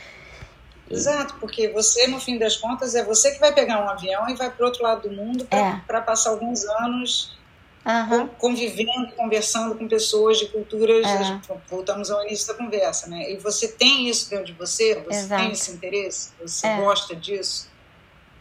Exato, 0.90 1.34
porque 1.38 1.68
você, 1.68 2.06
no 2.06 2.18
fim 2.18 2.38
das 2.38 2.56
contas, 2.56 2.94
é 2.94 3.04
você 3.04 3.32
que 3.32 3.40
vai 3.40 3.52
pegar 3.52 3.84
um 3.84 3.88
avião 3.88 4.26
e 4.28 4.34
vai 4.34 4.50
para 4.50 4.62
o 4.62 4.66
outro 4.66 4.82
lado 4.82 5.08
do 5.08 5.14
mundo 5.14 5.44
para 5.44 5.98
é. 5.98 6.00
passar 6.00 6.30
alguns 6.30 6.64
anos 6.64 7.36
uhum. 7.84 8.28
convivendo, 8.38 9.12
conversando 9.14 9.74
com 9.74 9.86
pessoas 9.86 10.38
de 10.38 10.46
culturas. 10.46 11.06
É. 11.06 11.40
Voltamos 11.68 12.10
ao 12.10 12.24
início 12.24 12.48
da 12.48 12.54
conversa, 12.54 13.06
né? 13.08 13.32
E 13.32 13.36
você 13.36 13.68
tem 13.68 14.08
isso 14.08 14.30
dentro 14.30 14.46
de 14.46 14.54
você? 14.54 14.94
Você 15.06 15.20
Exato. 15.20 15.42
tem 15.42 15.52
esse 15.52 15.70
interesse? 15.72 16.30
Você 16.40 16.66
é. 16.66 16.76
gosta 16.76 17.14
disso? 17.14 17.68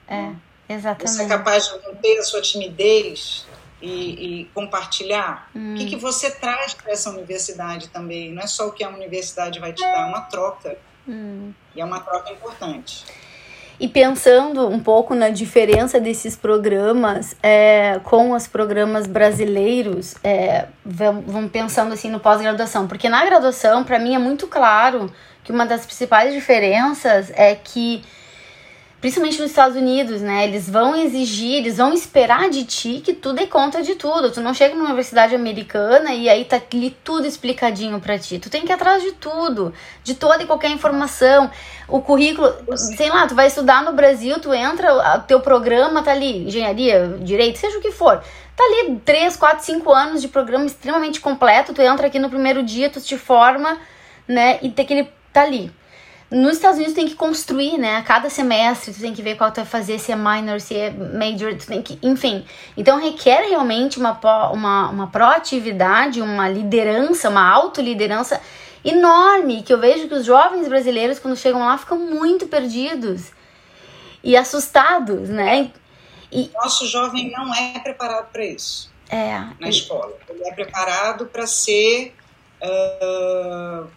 É, 0.07 0.31
exatamente. 0.69 1.17
Você 1.17 1.23
é 1.23 1.27
capaz 1.27 1.67
de 1.67 1.85
manter 1.85 2.17
a 2.17 2.23
sua 2.23 2.41
timidez 2.41 3.45
e, 3.81 4.41
e 4.41 4.45
compartilhar? 4.53 5.49
Hum. 5.55 5.73
O 5.73 5.77
que, 5.77 5.83
hum. 5.83 5.87
que 5.87 5.95
você 5.95 6.31
traz 6.31 6.73
para 6.73 6.91
essa 6.91 7.09
universidade 7.09 7.89
também? 7.89 8.33
Não 8.33 8.43
é 8.43 8.47
só 8.47 8.67
o 8.67 8.71
que 8.71 8.83
a 8.83 8.89
universidade 8.89 9.59
vai 9.59 9.73
te 9.73 9.81
dar, 9.81 10.01
é 10.01 10.05
uma 10.05 10.21
troca. 10.21 10.77
Hum. 11.07 11.51
E 11.75 11.81
é 11.81 11.85
uma 11.85 11.99
troca 11.99 12.31
importante. 12.31 13.05
E 13.79 13.87
pensando 13.87 14.67
um 14.67 14.79
pouco 14.79 15.13
na 15.13 15.29
diferença 15.29 15.99
desses 15.99 16.35
programas 16.35 17.35
é, 17.43 17.99
com 18.03 18.31
os 18.31 18.47
programas 18.47 19.05
brasileiros, 19.05 20.15
é, 20.23 20.65
vamos 20.83 21.51
pensando 21.51 21.93
assim 21.93 22.09
no 22.09 22.19
pós-graduação, 22.19 22.87
porque 22.87 23.07
na 23.07 23.23
graduação, 23.23 23.83
para 23.83 23.99
mim, 23.99 24.15
é 24.15 24.17
muito 24.17 24.47
claro 24.47 25.11
que 25.43 25.51
uma 25.51 25.63
das 25.63 25.85
principais 25.85 26.33
diferenças 26.33 27.31
é 27.35 27.53
que 27.53 28.03
principalmente 28.99 29.39
nos 29.39 29.51
Estados 29.51 29.77
Unidos, 29.77 30.21
né? 30.21 30.45
Eles 30.45 30.69
vão 30.69 30.95
exigir, 30.95 31.55
eles 31.55 31.77
vão 31.77 31.93
esperar 31.93 32.49
de 32.49 32.63
ti 32.65 33.01
que 33.03 33.13
tu 33.13 33.31
dê 33.31 33.45
conta 33.45 33.83
de 33.83 33.95
tudo. 33.95 34.31
Tu 34.31 34.41
não 34.41 34.53
chega 34.53 34.73
numa 34.73 34.85
universidade 34.85 35.35
americana 35.35 36.13
e 36.13 36.27
aí 36.27 36.43
tá 36.45 36.59
ali 36.73 36.95
tudo 37.03 37.27
explicadinho 37.27 37.99
para 37.99 38.17
ti. 38.17 38.39
Tu 38.39 38.49
tem 38.49 38.63
que 38.65 38.71
ir 38.71 38.73
atrás 38.73 39.03
de 39.03 39.11
tudo, 39.13 39.73
de 40.03 40.15
toda 40.15 40.41
e 40.41 40.47
qualquer 40.47 40.71
informação. 40.71 41.49
O 41.87 42.01
currículo, 42.01 42.53
sei 42.75 43.09
lá, 43.09 43.27
tu 43.27 43.35
vai 43.35 43.47
estudar 43.47 43.83
no 43.83 43.93
Brasil, 43.93 44.39
tu 44.39 44.53
entra, 44.53 45.19
teu 45.27 45.39
programa 45.39 46.01
tá 46.01 46.11
ali, 46.11 46.47
engenharia, 46.47 47.17
direito, 47.21 47.59
seja 47.59 47.77
o 47.77 47.81
que 47.81 47.91
for. 47.91 48.21
Tá 48.55 48.63
ali 48.63 48.99
3, 49.05 49.37
4, 49.37 49.63
5 49.63 49.93
anos 49.93 50.21
de 50.21 50.27
programa 50.27 50.65
extremamente 50.65 51.21
completo. 51.21 51.73
Tu 51.73 51.81
entra 51.81 52.07
aqui 52.07 52.17
no 52.17 52.29
primeiro 52.29 52.63
dia, 52.63 52.89
tu 52.89 52.99
te 52.99 53.15
forma, 53.15 53.77
né? 54.27 54.57
E 54.63 54.71
tem 54.71 54.83
aquele 54.83 55.09
tá 55.31 55.43
ali. 55.43 55.71
Nos 56.29 56.57
Estados 56.57 56.75
Unidos 56.75 56.93
tem 56.93 57.07
que 57.07 57.15
construir, 57.15 57.77
né? 57.77 57.95
A 57.95 58.03
cada 58.03 58.29
semestre 58.29 58.93
tu 58.93 58.99
tem 58.99 59.13
que 59.13 59.21
ver 59.21 59.37
qual 59.37 59.49
tu 59.49 59.57
vai 59.57 59.65
fazer, 59.65 59.97
se 59.97 60.11
é 60.11 60.15
minor, 60.15 60.59
se 60.59 60.75
é 60.75 60.91
major, 60.91 61.55
tu 61.55 61.65
tem 61.65 61.81
que, 61.81 61.97
enfim. 62.03 62.45
Então 62.75 62.99
requer 62.99 63.47
realmente 63.47 63.97
uma, 63.97 64.11
uma, 64.51 64.89
uma 64.89 65.07
proatividade, 65.07 66.21
uma 66.21 66.49
liderança, 66.49 67.29
uma 67.29 67.49
autoliderança 67.49 68.41
enorme, 68.83 69.63
que 69.63 69.71
eu 69.71 69.79
vejo 69.79 70.09
que 70.09 70.13
os 70.15 70.25
jovens 70.25 70.67
brasileiros 70.67 71.17
quando 71.17 71.37
chegam 71.37 71.61
lá 71.61 71.77
ficam 71.77 71.97
muito 71.97 72.47
perdidos 72.47 73.31
e 74.21 74.35
assustados, 74.35 75.29
né? 75.29 75.71
E... 76.29 76.51
Nosso 76.55 76.85
jovem 76.87 77.31
não 77.31 77.53
é 77.55 77.79
preparado 77.79 78.29
para 78.33 78.45
isso. 78.45 78.91
É. 79.09 79.39
Na 79.59 79.69
escola. 79.69 80.13
Ele 80.29 80.45
é 80.45 80.53
preparado 80.53 81.25
para 81.27 81.47
ser 81.47 82.13
uh, 82.61 83.87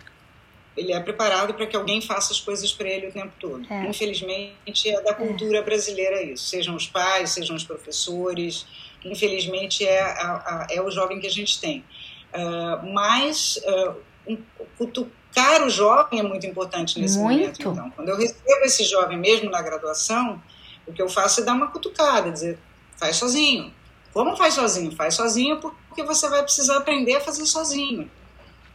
ele 0.81 0.93
é 0.93 1.01
preparado 1.01 1.53
para 1.53 1.67
que 1.67 1.77
alguém 1.77 2.01
faça 2.01 2.33
as 2.33 2.41
coisas 2.41 2.73
para 2.73 2.89
ele 2.89 3.09
o 3.09 3.13
tempo 3.13 3.33
todo. 3.39 3.67
É. 3.71 3.87
Infelizmente, 3.87 4.89
é 4.89 5.01
da 5.03 5.13
cultura 5.13 5.59
é. 5.59 5.63
brasileira 5.63 6.23
isso. 6.23 6.45
Sejam 6.45 6.75
os 6.75 6.87
pais, 6.87 7.31
sejam 7.31 7.55
os 7.55 7.65
professores. 7.65 8.67
Infelizmente, 9.05 9.87
é, 9.87 10.01
a, 10.01 10.33
a, 10.33 10.67
é 10.71 10.81
o 10.81 10.91
jovem 10.91 11.21
que 11.21 11.27
a 11.27 11.31
gente 11.31 11.61
tem. 11.61 11.85
Uh, 12.33 12.93
mas 12.93 13.61
uh, 13.65 13.97
um, 14.27 14.39
cutucar 14.79 15.63
o 15.67 15.69
jovem 15.69 16.21
é 16.21 16.23
muito 16.23 16.47
importante 16.47 16.99
nesse 16.99 17.19
muito. 17.19 17.39
momento. 17.39 17.61
Então, 17.61 17.91
quando 17.91 18.09
eu 18.09 18.17
recebo 18.17 18.65
esse 18.65 18.85
jovem 18.85 19.19
mesmo 19.19 19.51
na 19.51 19.61
graduação, 19.61 20.43
o 20.87 20.93
que 20.93 21.03
eu 21.03 21.09
faço 21.09 21.43
é 21.43 21.45
dar 21.45 21.53
uma 21.53 21.69
cutucada, 21.69 22.31
dizer, 22.31 22.59
faz 22.97 23.17
sozinho. 23.17 23.73
Como 24.15 24.35
faz 24.35 24.55
sozinho? 24.55 24.93
Faz 24.97 25.15
sozinho 25.15 25.61
porque 25.61 26.03
você 26.03 26.29
vai 26.29 26.43
precisar 26.43 26.79
aprender 26.79 27.17
a 27.17 27.21
fazer 27.21 27.45
sozinho. 27.45 28.11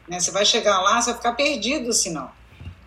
Né? 0.08 0.20
Você 0.20 0.32
vai 0.32 0.46
chegar 0.46 0.80
lá, 0.82 1.02
você 1.02 1.12
vai 1.12 1.18
ficar 1.18 1.34
perdido 1.34 1.92
senão. 1.94 2.32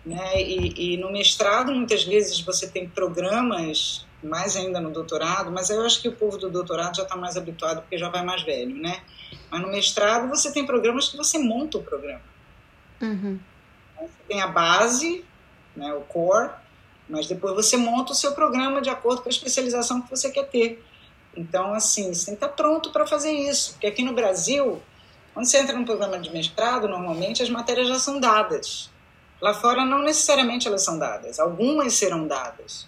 Né? 0.05 0.41
E, 0.41 0.93
e 0.93 0.97
no 0.97 1.11
mestrado, 1.11 1.73
muitas 1.73 2.03
vezes, 2.03 2.39
você 2.41 2.67
tem 2.67 2.87
programas, 2.87 4.05
mais 4.23 4.55
ainda 4.55 4.79
no 4.79 4.91
doutorado, 4.91 5.51
mas 5.51 5.69
eu 5.69 5.81
acho 5.85 6.01
que 6.01 6.07
o 6.07 6.15
povo 6.15 6.37
do 6.37 6.49
doutorado 6.49 6.95
já 6.95 7.03
está 7.03 7.15
mais 7.15 7.37
habituado 7.37 7.81
porque 7.81 7.97
já 7.97 8.09
vai 8.09 8.23
mais 8.23 8.43
velho, 8.43 8.75
né? 8.75 9.01
Mas 9.49 9.61
no 9.61 9.69
mestrado, 9.69 10.27
você 10.27 10.51
tem 10.51 10.65
programas 10.65 11.07
que 11.09 11.17
você 11.17 11.37
monta 11.37 11.77
o 11.77 11.83
programa. 11.83 12.21
Uhum. 13.01 13.39
Você 13.97 14.09
tem 14.27 14.41
a 14.41 14.47
base, 14.47 15.23
né, 15.75 15.93
o 15.93 16.01
core, 16.01 16.51
mas 17.07 17.27
depois 17.27 17.55
você 17.55 17.77
monta 17.77 18.11
o 18.11 18.15
seu 18.15 18.33
programa 18.33 18.81
de 18.81 18.89
acordo 18.89 19.21
com 19.21 19.29
a 19.29 19.31
especialização 19.31 20.01
que 20.01 20.09
você 20.09 20.29
quer 20.29 20.47
ter. 20.47 20.83
Então, 21.35 21.73
assim, 21.73 22.13
você 22.13 22.25
tem 22.27 22.35
que 22.35 22.43
estar 22.43 22.55
pronto 22.55 22.91
para 22.91 23.07
fazer 23.07 23.31
isso. 23.31 23.73
Porque 23.73 23.87
aqui 23.87 24.03
no 24.03 24.13
Brasil, 24.13 24.81
quando 25.33 25.45
você 25.45 25.59
entra 25.59 25.75
num 25.75 25.85
programa 25.85 26.19
de 26.19 26.31
mestrado, 26.31 26.87
normalmente 26.87 27.41
as 27.41 27.49
matérias 27.49 27.87
já 27.87 27.99
são 27.99 28.19
dadas. 28.19 28.89
Lá 29.41 29.53
fora, 29.53 29.85
não 29.85 29.99
necessariamente 29.99 30.67
elas 30.67 30.83
são 30.83 30.97
dadas, 30.97 31.39
algumas 31.39 31.93
serão 31.93 32.27
dadas. 32.27 32.87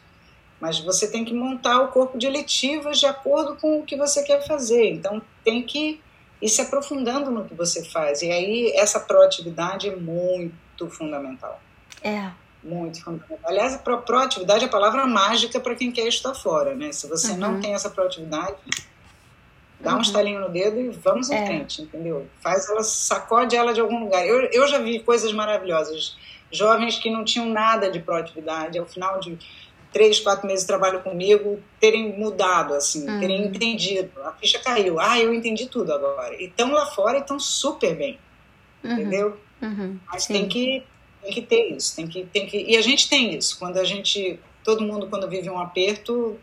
Mas 0.59 0.79
você 0.79 1.09
tem 1.09 1.25
que 1.25 1.33
montar 1.33 1.81
o 1.81 1.87
corpo 1.87 2.17
de 2.17 2.27
eletivas 2.27 2.99
de 2.99 3.05
acordo 3.05 3.55
com 3.55 3.79
o 3.79 3.83
que 3.83 3.95
você 3.95 4.21
quer 4.21 4.45
fazer. 4.45 4.91
Então, 4.91 5.21
tem 5.43 5.63
que 5.63 5.99
ir 6.41 6.49
se 6.49 6.61
aprofundando 6.61 7.31
no 7.31 7.45
que 7.45 7.55
você 7.55 7.83
faz. 7.83 8.21
E 8.21 8.29
aí, 8.29 8.71
essa 8.75 8.99
proatividade 8.99 9.89
é 9.89 9.95
muito 9.95 10.89
fundamental. 10.89 11.59
É. 12.03 12.31
Muito 12.63 13.03
fundamental. 13.03 13.39
Aliás, 13.43 13.73
a 13.73 13.77
proatividade 13.79 14.63
é 14.63 14.67
a 14.67 14.71
palavra 14.71 15.07
mágica 15.07 15.59
para 15.59 15.73
quem 15.73 15.91
quer 15.91 16.07
estar 16.07 16.33
fora, 16.35 16.75
né? 16.75 16.91
Se 16.91 17.07
você 17.07 17.31
uhum. 17.31 17.37
não 17.37 17.59
tem 17.59 17.73
essa 17.73 17.89
proatividade, 17.89 18.55
dá 19.81 19.91
um 19.91 19.95
uhum. 19.95 20.01
estalinho 20.01 20.39
no 20.39 20.49
dedo 20.49 20.79
e 20.79 20.89
vamos 20.89 21.29
em 21.29 21.35
é. 21.35 21.45
frente, 21.45 21.81
entendeu? 21.81 22.27
Faz 22.39 22.69
ela, 22.69 22.83
sacode 22.83 23.55
ela 23.55 23.73
de 23.73 23.81
algum 23.81 23.99
lugar. 23.99 24.25
Eu, 24.25 24.41
eu 24.51 24.67
já 24.67 24.79
vi 24.79 24.99
coisas 24.99 25.33
maravilhosas. 25.33 26.15
Jovens 26.51 26.97
que 26.97 27.09
não 27.09 27.23
tinham 27.23 27.47
nada 27.47 27.89
de 27.89 27.99
proatividade, 27.99 28.77
ao 28.77 28.85
final 28.85 29.19
de 29.19 29.37
três, 29.91 30.19
quatro 30.19 30.47
meses 30.47 30.61
de 30.61 30.67
trabalho 30.67 31.01
comigo, 31.01 31.59
terem 31.79 32.17
mudado, 32.17 32.73
assim, 32.73 33.09
uhum. 33.09 33.19
terem 33.19 33.45
entendido. 33.45 34.11
A 34.23 34.31
ficha 34.33 34.59
caiu. 34.59 34.99
Ah, 34.99 35.19
eu 35.19 35.33
entendi 35.33 35.67
tudo 35.67 35.93
agora. 35.93 36.35
E 36.35 36.45
estão 36.45 36.71
lá 36.71 36.85
fora 36.87 37.17
e 37.17 37.21
estão 37.21 37.39
super 37.39 37.95
bem, 37.95 38.17
uhum. 38.83 38.91
entendeu? 38.91 39.37
Uhum. 39.61 39.97
Mas 40.07 40.25
tem 40.25 40.47
que, 40.47 40.83
tem 41.21 41.31
que 41.31 41.41
ter 41.41 41.75
isso, 41.75 41.95
tem 41.95 42.07
que, 42.07 42.25
tem 42.25 42.47
que... 42.47 42.57
E 42.57 42.77
a 42.77 42.81
gente 42.81 43.09
tem 43.09 43.35
isso. 43.35 43.57
Quando 43.59 43.77
a 43.77 43.83
gente... 43.83 44.39
Todo 44.63 44.83
mundo, 44.83 45.07
quando 45.07 45.27
vive 45.27 45.49
um 45.49 45.59
aperto, 45.59 46.37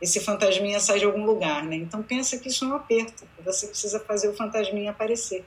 esse 0.00 0.20
fantasminha 0.20 0.80
sai 0.80 0.98
de 0.98 1.04
algum 1.04 1.24
lugar, 1.24 1.62
né? 1.64 1.76
Então 1.76 2.02
pensa 2.02 2.38
que 2.38 2.48
isso 2.48 2.64
é 2.64 2.68
um 2.68 2.74
aperto, 2.74 3.24
você 3.44 3.66
precisa 3.66 4.00
fazer 4.00 4.28
o 4.28 4.34
fantasminha 4.34 4.90
aparecer. 4.90 5.44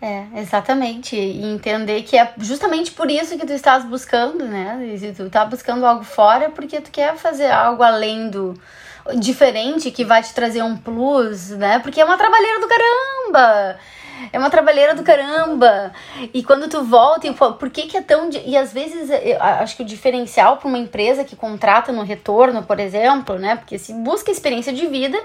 É, 0.00 0.26
exatamente. 0.40 1.16
E 1.16 1.42
entender 1.42 2.02
que 2.02 2.18
é 2.18 2.34
justamente 2.38 2.92
por 2.92 3.10
isso 3.10 3.36
que 3.38 3.46
tu 3.46 3.52
estás 3.52 3.84
buscando, 3.84 4.44
né? 4.44 4.78
E 4.94 5.12
tu 5.12 5.30
tá 5.30 5.44
buscando 5.44 5.86
algo 5.86 6.04
fora 6.04 6.50
porque 6.50 6.80
tu 6.80 6.90
quer 6.90 7.16
fazer 7.16 7.50
algo 7.50 7.82
além 7.82 8.28
do 8.28 8.54
diferente 9.18 9.90
que 9.90 10.04
vai 10.04 10.22
te 10.22 10.34
trazer 10.34 10.62
um 10.62 10.76
plus, 10.76 11.50
né? 11.50 11.78
Porque 11.78 12.00
é 12.00 12.04
uma 12.04 12.18
trabalheira 12.18 12.60
do 12.60 12.68
caramba. 12.68 13.78
É 14.32 14.38
uma 14.38 14.50
trabalheira 14.50 14.94
do 14.94 15.02
caramba. 15.02 15.92
E 16.32 16.42
quando 16.42 16.68
tu 16.68 16.82
volta, 16.84 17.32
por 17.32 17.70
que, 17.70 17.82
que 17.82 17.96
é 17.96 18.02
tão. 18.02 18.28
E 18.44 18.56
às 18.56 18.72
vezes, 18.72 19.10
eu 19.10 19.40
acho 19.40 19.76
que 19.76 19.82
o 19.82 19.86
diferencial 19.86 20.56
para 20.56 20.68
uma 20.68 20.78
empresa 20.78 21.24
que 21.24 21.36
contrata 21.36 21.92
no 21.92 22.02
retorno, 22.02 22.62
por 22.62 22.80
exemplo, 22.80 23.38
né? 23.38 23.56
Porque 23.56 23.78
se 23.78 23.92
busca 23.92 24.30
experiência 24.30 24.72
de 24.72 24.86
vida 24.86 25.18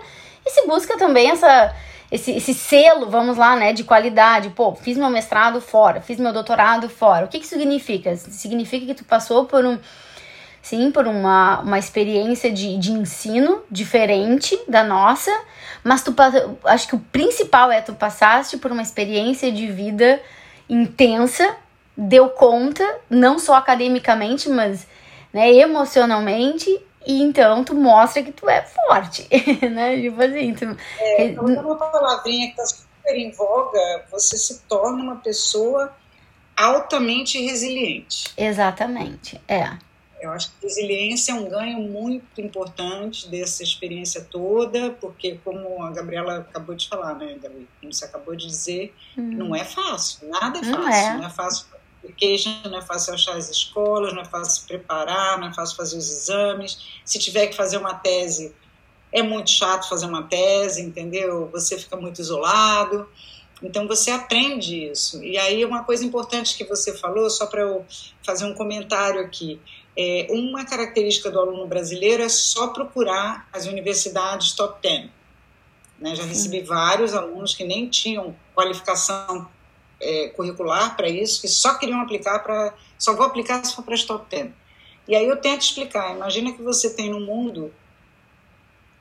e 0.45 0.49
se 0.49 0.65
busca 0.67 0.97
também 0.97 1.31
essa. 1.31 1.73
Esse, 2.11 2.31
esse 2.31 2.53
selo, 2.53 3.09
vamos 3.09 3.37
lá, 3.37 3.55
né, 3.55 3.71
de 3.71 3.85
qualidade. 3.85 4.49
Pô, 4.49 4.75
fiz 4.75 4.97
meu 4.97 5.09
mestrado 5.09 5.61
fora, 5.61 6.01
fiz 6.01 6.19
meu 6.19 6.33
doutorado 6.33 6.89
fora. 6.89 7.25
O 7.25 7.29
que 7.29 7.39
que 7.39 7.47
significa? 7.47 8.13
Significa 8.17 8.85
que 8.85 8.93
tu 8.93 9.05
passou 9.05 9.45
por 9.45 9.65
um, 9.65 9.79
sim, 10.61 10.91
por 10.91 11.07
uma, 11.07 11.61
uma 11.61 11.79
experiência 11.79 12.51
de, 12.51 12.77
de 12.77 12.91
ensino 12.91 13.63
diferente 13.69 14.59
da 14.67 14.83
nossa, 14.83 15.31
mas 15.83 16.03
tu 16.03 16.13
acho 16.65 16.87
que 16.87 16.95
o 16.95 16.99
principal 16.99 17.71
é 17.71 17.81
tu 17.81 17.93
passaste 17.93 18.57
por 18.57 18.71
uma 18.71 18.81
experiência 18.81 19.51
de 19.51 19.67
vida 19.67 20.21
intensa, 20.69 21.55
deu 21.97 22.29
conta, 22.29 22.83
não 23.09 23.39
só 23.39 23.55
academicamente, 23.55 24.49
mas 24.49 24.87
né, 25.33 25.51
emocionalmente, 25.51 26.69
e 27.05 27.21
então 27.21 27.63
tu 27.63 27.73
mostra 27.73 28.21
que 28.21 28.31
tu 28.31 28.47
é 28.47 28.61
forte, 28.61 29.27
né? 29.69 29.99
Tipo 29.99 30.21
assim, 30.21 30.53
tu... 30.53 30.77
É, 30.99 31.25
então, 31.25 31.45
uma 31.45 31.75
palavrinha 31.75 32.51
que 32.51 32.55
tá 32.55 32.65
super 32.65 33.15
em 33.15 33.31
voga, 33.31 34.05
você 34.11 34.37
se 34.37 34.61
torna 34.61 35.01
uma 35.01 35.15
pessoa 35.17 35.93
altamente 36.55 37.41
resiliente. 37.41 38.31
Exatamente, 38.37 39.41
é. 39.47 39.71
Eu 40.21 40.31
acho 40.31 40.51
que 40.51 40.67
resiliência 40.67 41.31
é 41.31 41.35
um 41.35 41.49
ganho 41.49 41.79
muito 41.79 42.39
importante 42.39 43.27
dessa 43.27 43.63
experiência 43.63 44.21
toda, 44.21 44.91
porque 44.91 45.39
como 45.43 45.81
a 45.83 45.89
Gabriela 45.91 46.37
acabou 46.37 46.75
de 46.75 46.87
falar, 46.87 47.15
né, 47.15 47.37
Gabi? 47.41 47.67
Como 47.79 47.91
você 47.91 48.05
acabou 48.05 48.35
de 48.35 48.45
dizer, 48.45 48.93
hum. 49.17 49.31
não 49.31 49.55
é 49.55 49.65
fácil, 49.65 50.29
nada 50.29 50.59
é 50.59 50.63
fácil. 50.63 50.77
Não 50.77 50.89
é, 50.89 51.17
não 51.17 51.25
é 51.25 51.29
fácil 51.29 51.65
application, 52.03 52.51
não 52.65 52.77
é 52.77 52.81
fácil 52.81 53.13
achar 53.13 53.35
as 53.35 53.49
escolas, 53.49 54.13
não 54.13 54.21
é 54.21 54.25
fácil 54.25 54.67
preparar, 54.67 55.39
não 55.39 55.47
é 55.47 55.53
fácil 55.53 55.75
fazer 55.75 55.97
os 55.97 56.09
exames. 56.09 57.01
Se 57.05 57.19
tiver 57.19 57.47
que 57.47 57.55
fazer 57.55 57.77
uma 57.77 57.93
tese, 57.93 58.53
é 59.11 59.21
muito 59.21 59.49
chato 59.49 59.87
fazer 59.87 60.05
uma 60.05 60.23
tese, 60.23 60.81
entendeu? 60.81 61.49
Você 61.51 61.77
fica 61.77 61.95
muito 61.97 62.19
isolado. 62.19 63.07
Então 63.61 63.87
você 63.87 64.09
aprende 64.09 64.89
isso. 64.89 65.23
E 65.23 65.37
aí 65.37 65.63
uma 65.63 65.83
coisa 65.83 66.03
importante 66.03 66.57
que 66.57 66.63
você 66.63 66.97
falou, 66.97 67.29
só 67.29 67.45
para 67.45 67.61
eu 67.61 67.85
fazer 68.25 68.45
um 68.45 68.55
comentário 68.55 69.21
aqui, 69.21 69.59
é, 69.97 70.27
uma 70.29 70.65
característica 70.65 71.29
do 71.29 71.39
aluno 71.39 71.67
brasileiro 71.67 72.23
é 72.23 72.29
só 72.29 72.67
procurar 72.67 73.47
as 73.51 73.65
universidades 73.65 74.53
top 74.53 74.81
10. 74.81 75.09
Né? 75.99 76.15
Já 76.15 76.23
recebi 76.23 76.61
vários 76.61 77.13
alunos 77.13 77.53
que 77.53 77.63
nem 77.63 77.87
tinham 77.89 78.35
qualificação 78.55 79.47
é, 79.99 80.29
curricular 80.29 80.95
para 80.95 81.07
isso, 81.07 81.41
que 81.41 81.47
só 81.47 81.75
queriam 81.75 82.01
aplicar 82.01 82.39
para. 82.39 82.73
Só 82.97 83.15
vou 83.15 83.25
aplicar 83.25 83.63
se 83.63 83.75
for 83.75 83.83
para 83.83 83.93
as 83.93 84.03
top 84.03 84.25
10. 84.29 84.51
E 85.07 85.15
aí 85.15 85.27
eu 85.27 85.37
tento 85.37 85.61
explicar. 85.61 86.15
Imagina 86.15 86.51
que 86.53 86.61
você 86.61 86.93
tem 86.93 87.09
no 87.09 87.19
mundo 87.19 87.71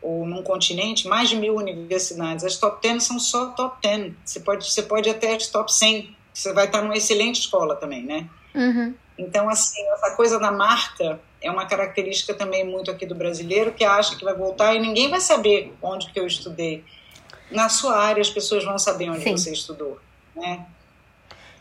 ou 0.02 0.26
num 0.26 0.42
continente 0.42 1.06
mais 1.06 1.28
de 1.28 1.36
mil 1.36 1.56
universidades. 1.56 2.44
As 2.44 2.56
top 2.56 2.82
10 2.82 3.02
são 3.02 3.18
só 3.18 3.46
top 3.50 3.76
10. 3.82 4.14
Você 4.24 4.40
pode, 4.40 4.70
você 4.70 4.82
pode 4.82 5.08
até 5.08 5.34
as 5.34 5.46
top 5.46 5.72
100. 5.72 6.16
Você 6.32 6.52
vai 6.52 6.66
estar 6.66 6.82
numa 6.82 6.96
excelente 6.96 7.40
escola 7.40 7.76
também, 7.76 8.02
né? 8.02 8.28
Uhum. 8.54 8.94
Então, 9.20 9.50
assim, 9.50 9.86
essa 9.92 10.16
coisa 10.16 10.38
da 10.38 10.50
marca 10.50 11.20
é 11.42 11.50
uma 11.50 11.66
característica 11.66 12.32
também 12.32 12.64
muito 12.64 12.90
aqui 12.90 13.04
do 13.04 13.14
brasileiro 13.14 13.72
que 13.72 13.84
acha 13.84 14.16
que 14.16 14.24
vai 14.24 14.34
voltar 14.34 14.74
e 14.74 14.78
ninguém 14.78 15.10
vai 15.10 15.20
saber 15.20 15.74
onde 15.82 16.10
que 16.10 16.18
eu 16.18 16.26
estudei. 16.26 16.82
Na 17.50 17.68
sua 17.68 17.98
área, 17.98 18.22
as 18.22 18.30
pessoas 18.30 18.64
vão 18.64 18.78
saber 18.78 19.10
onde 19.10 19.22
Sim. 19.22 19.36
você 19.36 19.52
estudou, 19.52 19.98
né? 20.34 20.66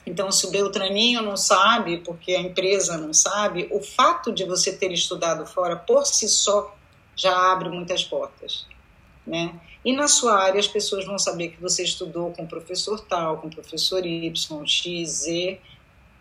Então, 0.05 0.31
se 0.31 0.47
o 0.47 0.51
Beltraninho 0.51 1.21
não 1.21 1.35
sabe, 1.35 1.97
porque 1.97 2.33
a 2.33 2.39
empresa 2.39 2.97
não 2.97 3.13
sabe, 3.13 3.67
o 3.71 3.81
fato 3.81 4.31
de 4.31 4.45
você 4.45 4.71
ter 4.71 4.91
estudado 4.93 5.45
fora 5.45 5.75
por 5.75 6.05
si 6.05 6.29
só 6.29 6.73
já 7.13 7.51
abre 7.51 7.67
muitas 7.67 8.05
portas, 8.05 8.65
né? 9.27 9.59
E 9.83 9.91
na 9.91 10.07
sua 10.07 10.41
área 10.41 10.59
as 10.59 10.67
pessoas 10.67 11.05
vão 11.05 11.19
saber 11.19 11.49
que 11.49 11.61
você 11.61 11.83
estudou 11.83 12.31
com 12.31 12.43
o 12.43 12.47
professor 12.47 12.99
tal, 13.01 13.37
com 13.37 13.47
o 13.47 13.51
professor 13.51 14.05
Y, 14.05 14.65
X, 14.65 15.09
Z, 15.09 15.59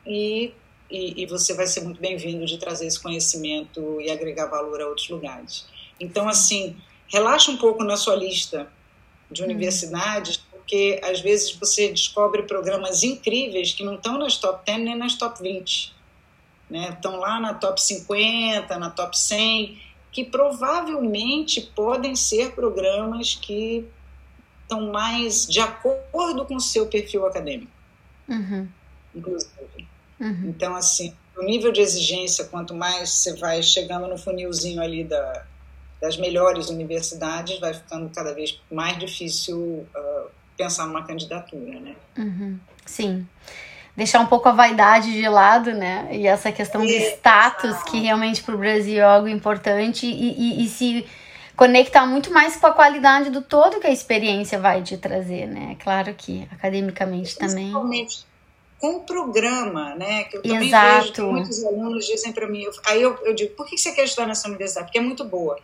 e 0.04 0.52
e, 0.90 1.22
e 1.22 1.26
você 1.26 1.54
vai 1.54 1.66
ser 1.66 1.82
muito 1.82 2.00
bem-vindo 2.00 2.44
de 2.46 2.58
trazer 2.58 2.86
esse 2.86 3.00
conhecimento 3.00 4.00
e 4.00 4.10
agregar 4.10 4.46
valor 4.46 4.80
a 4.80 4.86
outros 4.86 5.08
lugares. 5.08 5.66
Então, 6.00 6.28
assim, 6.28 6.76
relaxa 7.08 7.50
um 7.50 7.56
pouco 7.56 7.84
na 7.84 7.96
sua 7.96 8.14
lista 8.14 8.70
de 9.30 9.42
uhum. 9.42 9.48
universidades, 9.48 10.36
porque 10.36 11.00
às 11.02 11.20
vezes 11.20 11.52
você 11.54 11.88
descobre 11.88 12.42
programas 12.42 13.02
incríveis 13.02 13.72
que 13.72 13.84
não 13.84 13.94
estão 13.96 14.18
nas 14.18 14.36
top 14.36 14.64
10 14.64 14.80
nem 14.80 14.96
nas 14.96 15.14
top 15.14 15.42
20. 15.42 15.94
Né? 16.70 16.90
Estão 16.90 17.16
lá 17.16 17.40
na 17.40 17.54
top 17.54 17.80
50, 17.80 18.78
na 18.78 18.90
top 18.90 19.18
100, 19.18 19.80
que 20.12 20.24
provavelmente 20.24 21.60
podem 21.60 22.14
ser 22.14 22.52
programas 22.52 23.34
que 23.34 23.86
estão 24.62 24.90
mais 24.90 25.46
de 25.46 25.60
acordo 25.60 26.44
com 26.44 26.56
o 26.56 26.60
seu 26.60 26.86
perfil 26.86 27.26
acadêmico. 27.26 27.72
Uhum. 28.28 28.68
Inclusive. 29.14 29.77
Uhum. 30.20 30.46
Então, 30.48 30.74
assim, 30.74 31.14
o 31.36 31.42
nível 31.44 31.70
de 31.70 31.80
exigência, 31.80 32.44
quanto 32.44 32.74
mais 32.74 33.10
você 33.10 33.36
vai 33.36 33.62
chegando 33.62 34.08
no 34.08 34.18
funilzinho 34.18 34.82
ali 34.82 35.04
da, 35.04 35.44
das 36.00 36.16
melhores 36.16 36.68
universidades, 36.68 37.58
vai 37.60 37.74
ficando 37.74 38.10
cada 38.10 38.34
vez 38.34 38.60
mais 38.70 38.98
difícil 38.98 39.56
uh, 39.58 40.30
pensar 40.56 40.86
numa 40.86 41.04
candidatura, 41.04 41.78
né? 41.80 41.94
Uhum. 42.16 42.58
Sim. 42.84 43.26
Deixar 43.96 44.20
um 44.20 44.26
pouco 44.26 44.48
a 44.48 44.52
vaidade 44.52 45.12
de 45.12 45.28
lado, 45.28 45.72
né? 45.72 46.08
E 46.12 46.26
essa 46.26 46.52
questão 46.52 46.84
de 46.84 46.94
status, 47.14 47.82
que 47.84 48.00
realmente 48.00 48.42
para 48.42 48.54
o 48.54 48.58
Brasil 48.58 48.98
é 48.98 49.02
algo 49.02 49.28
importante, 49.28 50.06
e, 50.06 50.60
e, 50.60 50.64
e 50.64 50.68
se 50.68 51.06
conectar 51.56 52.06
muito 52.06 52.32
mais 52.32 52.56
com 52.56 52.68
a 52.68 52.72
qualidade 52.72 53.30
do 53.30 53.42
todo 53.42 53.80
que 53.80 53.86
a 53.88 53.90
experiência 53.90 54.60
vai 54.60 54.82
te 54.82 54.96
trazer, 54.96 55.46
né? 55.46 55.76
Claro 55.80 56.14
que 56.14 56.46
academicamente 56.52 57.36
também 57.36 57.72
com 58.78 58.96
o 58.96 59.00
programa, 59.00 59.94
né? 59.96 60.24
Que 60.24 60.36
eu 60.36 60.42
também 60.42 60.68
Exato. 60.68 61.00
vejo 61.00 61.12
que 61.12 61.20
muitos 61.20 61.64
alunos 61.64 62.06
dizem 62.06 62.32
para 62.32 62.46
mim, 62.46 62.62
eu, 62.62 62.72
aí 62.86 63.02
eu, 63.02 63.18
eu 63.24 63.34
digo, 63.34 63.54
por 63.54 63.66
que 63.66 63.76
você 63.76 63.92
quer 63.92 64.04
estudar 64.04 64.26
nessa 64.26 64.48
universidade? 64.48 64.86
Porque 64.86 64.98
é 64.98 65.02
muito 65.02 65.24
boa. 65.24 65.58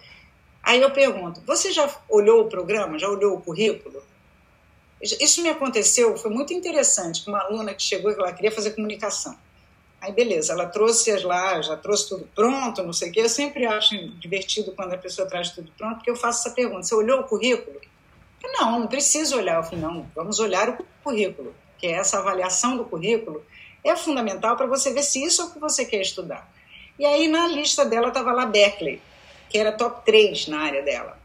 Aí 0.62 0.80
eu 0.80 0.90
pergunto, 0.90 1.40
você 1.46 1.72
já 1.72 1.88
olhou 2.08 2.42
o 2.42 2.48
programa? 2.48 2.98
Já 2.98 3.08
olhou 3.08 3.34
o 3.34 3.40
currículo? 3.40 4.02
Isso 5.00 5.42
me 5.42 5.50
aconteceu, 5.50 6.16
foi 6.16 6.30
muito 6.30 6.54
interessante, 6.54 7.24
com 7.24 7.30
uma 7.30 7.42
aluna 7.42 7.74
que 7.74 7.82
chegou 7.82 8.10
e 8.10 8.14
ela 8.14 8.32
queria 8.32 8.50
fazer 8.50 8.70
comunicação. 8.70 9.36
Aí, 10.00 10.12
beleza, 10.12 10.52
ela 10.52 10.66
trouxe 10.66 11.10
as 11.10 11.22
lá, 11.22 11.60
já 11.60 11.76
trouxe 11.76 12.08
tudo 12.08 12.28
pronto, 12.34 12.82
não 12.82 12.92
sei 12.92 13.10
o 13.10 13.12
quê. 13.12 13.20
Eu 13.20 13.28
sempre 13.28 13.66
acho 13.66 13.96
divertido 14.18 14.72
quando 14.72 14.94
a 14.94 14.98
pessoa 14.98 15.28
traz 15.28 15.50
tudo 15.50 15.70
pronto, 15.76 15.96
porque 15.96 16.10
eu 16.10 16.16
faço 16.16 16.40
essa 16.40 16.54
pergunta: 16.54 16.82
você 16.82 16.94
olhou 16.94 17.20
o 17.20 17.24
currículo? 17.24 17.80
não, 18.60 18.80
não 18.80 18.86
preciso 18.86 19.36
olhar. 19.36 19.56
Eu 19.56 19.62
falei, 19.62 19.80
não, 19.80 20.06
vamos 20.14 20.38
olhar 20.38 20.68
o 20.68 20.86
currículo 21.02 21.54
que 21.84 21.88
é 21.88 21.92
essa 21.92 22.18
avaliação 22.18 22.78
do 22.78 22.86
currículo, 22.86 23.44
é 23.84 23.94
fundamental 23.94 24.56
para 24.56 24.64
você 24.64 24.90
ver 24.90 25.02
se 25.02 25.22
isso 25.22 25.42
é 25.42 25.44
o 25.44 25.50
que 25.50 25.58
você 25.58 25.84
quer 25.84 26.00
estudar. 26.00 26.50
E 26.98 27.04
aí 27.04 27.28
na 27.28 27.46
lista 27.46 27.84
dela 27.84 28.08
estava 28.08 28.32
lá 28.32 28.46
Berkeley, 28.46 29.02
que 29.50 29.58
era 29.58 29.70
top 29.70 30.02
3 30.06 30.48
na 30.48 30.60
área 30.60 30.82
dela. 30.82 31.18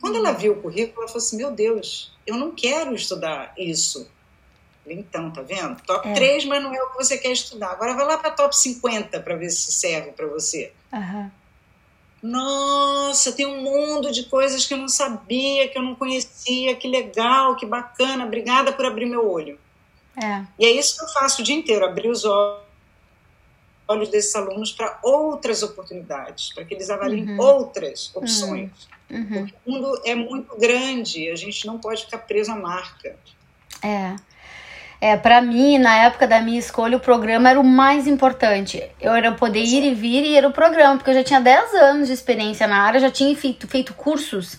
Quando 0.00 0.16
ela 0.16 0.32
viu 0.32 0.54
o 0.54 0.62
currículo, 0.62 1.02
ela 1.02 1.08
falou 1.08 1.22
assim: 1.22 1.36
Meu 1.36 1.50
Deus, 1.50 2.16
eu 2.26 2.38
não 2.38 2.52
quero 2.52 2.94
estudar 2.94 3.52
isso. 3.58 4.10
Então, 4.86 5.30
tá 5.30 5.42
vendo? 5.42 5.78
Top 5.82 6.08
é. 6.08 6.14
3, 6.14 6.46
mas 6.46 6.62
não 6.62 6.74
é 6.74 6.82
o 6.82 6.88
que 6.92 7.04
você 7.04 7.18
quer 7.18 7.32
estudar. 7.32 7.72
Agora 7.72 7.92
vai 7.92 8.06
lá 8.06 8.16
para 8.16 8.30
top 8.30 8.56
50 8.56 9.20
para 9.20 9.36
ver 9.36 9.50
se 9.50 9.70
serve 9.70 10.12
para 10.12 10.26
você. 10.26 10.72
Uhum. 10.90 11.30
Nossa, 12.22 13.32
tem 13.32 13.44
um 13.44 13.60
mundo 13.60 14.10
de 14.10 14.24
coisas 14.24 14.64
que 14.64 14.72
eu 14.72 14.78
não 14.78 14.88
sabia, 14.88 15.68
que 15.68 15.76
eu 15.76 15.82
não 15.82 15.94
conhecia, 15.94 16.74
que 16.74 16.88
legal, 16.88 17.54
que 17.56 17.66
bacana. 17.66 18.24
Obrigada 18.24 18.72
por 18.72 18.86
abrir 18.86 19.04
meu 19.04 19.30
olho. 19.30 19.58
É. 20.16 20.44
E 20.58 20.66
é 20.66 20.70
isso 20.70 20.98
que 20.98 21.04
eu 21.04 21.08
faço 21.08 21.42
o 21.42 21.44
dia 21.44 21.54
inteiro, 21.54 21.84
abrir 21.84 22.08
os 22.08 22.24
olhos 22.24 24.08
desses 24.08 24.34
alunos 24.34 24.72
para 24.72 24.98
outras 25.02 25.62
oportunidades, 25.62 26.52
para 26.52 26.64
que 26.64 26.74
eles 26.74 26.90
avaliem 26.90 27.30
uhum. 27.30 27.40
outras 27.40 28.10
opções. 28.14 28.70
Uhum. 29.10 29.18
uhum. 29.18 29.48
O 29.66 29.72
mundo 29.72 30.02
é 30.04 30.14
muito 30.14 30.56
grande, 30.58 31.28
a 31.30 31.36
gente 31.36 31.66
não 31.66 31.78
pode 31.78 32.04
ficar 32.04 32.18
preso 32.18 32.52
à 32.52 32.56
marca. 32.56 33.16
É. 33.82 34.16
É, 35.00 35.16
para 35.16 35.40
mim, 35.40 35.78
na 35.78 36.04
época 36.04 36.26
da 36.26 36.42
minha 36.42 36.58
escolha, 36.58 36.98
o 36.98 37.00
programa 37.00 37.48
era 37.48 37.58
o 37.58 37.64
mais 37.64 38.06
importante. 38.06 38.82
Eu 39.00 39.14
era 39.14 39.32
poder 39.32 39.62
ir 39.62 39.82
e 39.82 39.94
vir 39.94 40.24
e 40.24 40.36
era 40.36 40.46
o 40.46 40.52
programa, 40.52 40.96
porque 40.96 41.10
eu 41.10 41.14
já 41.14 41.24
tinha 41.24 41.40
10 41.40 41.74
anos 41.74 42.08
de 42.08 42.12
experiência 42.12 42.66
na 42.66 42.82
área, 42.82 43.00
já 43.00 43.10
tinha 43.10 43.34
feito, 43.34 43.66
feito 43.66 43.94
cursos 43.94 44.58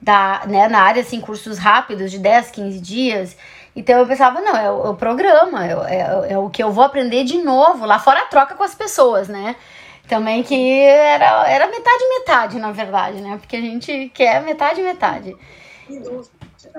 da, 0.00 0.46
né, 0.46 0.68
na 0.68 0.80
área, 0.80 1.02
assim, 1.02 1.20
cursos 1.20 1.58
rápidos 1.58 2.12
de 2.12 2.18
10, 2.18 2.52
15 2.52 2.80
dias. 2.80 3.36
Então 3.76 3.98
eu 3.98 4.06
pensava, 4.06 4.40
não, 4.40 4.56
é 4.56 4.70
o, 4.70 4.86
é 4.86 4.88
o 4.90 4.94
programa, 4.94 5.66
é, 5.66 5.72
é, 5.72 6.32
é, 6.32 6.38
o 6.38 6.48
que 6.48 6.62
eu 6.62 6.70
vou 6.70 6.84
aprender 6.84 7.24
de 7.24 7.38
novo, 7.38 7.84
lá 7.84 7.98
fora 7.98 8.20
a 8.20 8.26
troca 8.26 8.54
com 8.54 8.62
as 8.62 8.74
pessoas, 8.74 9.28
né? 9.28 9.56
Também 10.08 10.42
que 10.42 10.80
era, 10.80 11.48
era 11.50 11.66
metade 11.66 12.08
metade, 12.18 12.58
na 12.58 12.70
verdade, 12.70 13.20
né? 13.20 13.36
Porque 13.38 13.56
a 13.56 13.60
gente 13.60 14.10
quer 14.14 14.42
metade 14.42 14.80
metade. 14.82 15.36
Sem 15.86 16.00
dúvida, 16.00 16.30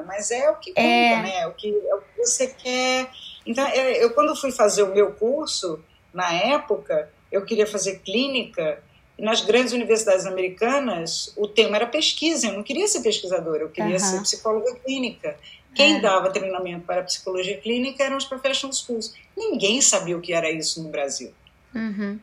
mas 0.06 0.32
é 0.32 0.50
o 0.50 0.56
que 0.56 0.72
conta, 0.72 0.82
é... 0.82 1.22
né? 1.22 1.40
É 1.40 1.48
o 1.48 1.52
que, 1.52 1.68
é 1.68 1.96
o 1.96 2.02
que 2.02 2.18
você 2.18 2.48
quer. 2.48 3.10
Então, 3.46 3.68
eu, 3.70 3.84
eu 3.84 4.14
quando 4.14 4.36
fui 4.36 4.52
fazer 4.52 4.84
o 4.84 4.94
meu 4.94 5.12
curso, 5.12 5.84
na 6.14 6.32
época, 6.32 7.10
eu 7.32 7.44
queria 7.44 7.68
fazer 7.68 8.00
clínica 8.00 8.82
nas 9.18 9.42
grandes 9.42 9.74
universidades 9.74 10.26
americanas, 10.26 11.34
o 11.38 11.48
tema 11.48 11.78
era 11.78 11.88
pesquisa. 11.88 12.48
Eu 12.48 12.54
não 12.54 12.64
queria 12.64 12.88
ser 12.88 13.02
pesquisadora, 13.02 13.64
eu 13.64 13.70
queria 13.70 13.94
uhum. 13.94 14.00
ser 14.00 14.22
psicóloga 14.22 14.76
clínica. 14.76 15.38
Quem 15.76 15.98
é. 15.98 16.00
dava 16.00 16.32
treinamento 16.32 16.86
para 16.86 17.04
psicologia 17.04 17.58
clínica 17.58 18.04
eram 18.04 18.18
os 18.18 18.26
professional 18.26 18.74
schools. 18.74 19.14
Ninguém 19.36 19.82
sabia 19.82 20.18
o 20.18 20.22
que 20.22 20.34
era 20.34 20.50
isso 20.50 20.82
no 20.82 20.90
Brasil. 20.90 21.34
Uhum. 21.74 22.18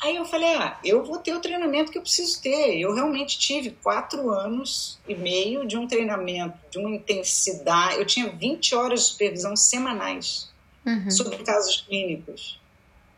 Aí 0.00 0.14
eu 0.14 0.24
falei, 0.24 0.54
ah, 0.54 0.78
eu 0.84 1.04
vou 1.04 1.18
ter 1.18 1.34
o 1.34 1.40
treinamento 1.40 1.90
que 1.90 1.98
eu 1.98 2.02
preciso 2.02 2.40
ter. 2.40 2.78
Eu 2.78 2.94
realmente 2.94 3.36
tive 3.36 3.70
quatro 3.82 4.30
anos 4.30 4.96
e 5.08 5.14
meio 5.14 5.66
de 5.66 5.76
um 5.76 5.88
treinamento, 5.88 6.56
de 6.70 6.78
uma 6.78 6.90
intensidade. 6.90 7.98
Eu 7.98 8.06
tinha 8.06 8.30
20 8.30 8.76
horas 8.76 9.00
de 9.00 9.06
supervisão 9.06 9.56
semanais 9.56 10.48
uhum. 10.86 11.10
sobre 11.10 11.38
casos 11.38 11.80
clínicos. 11.80 12.60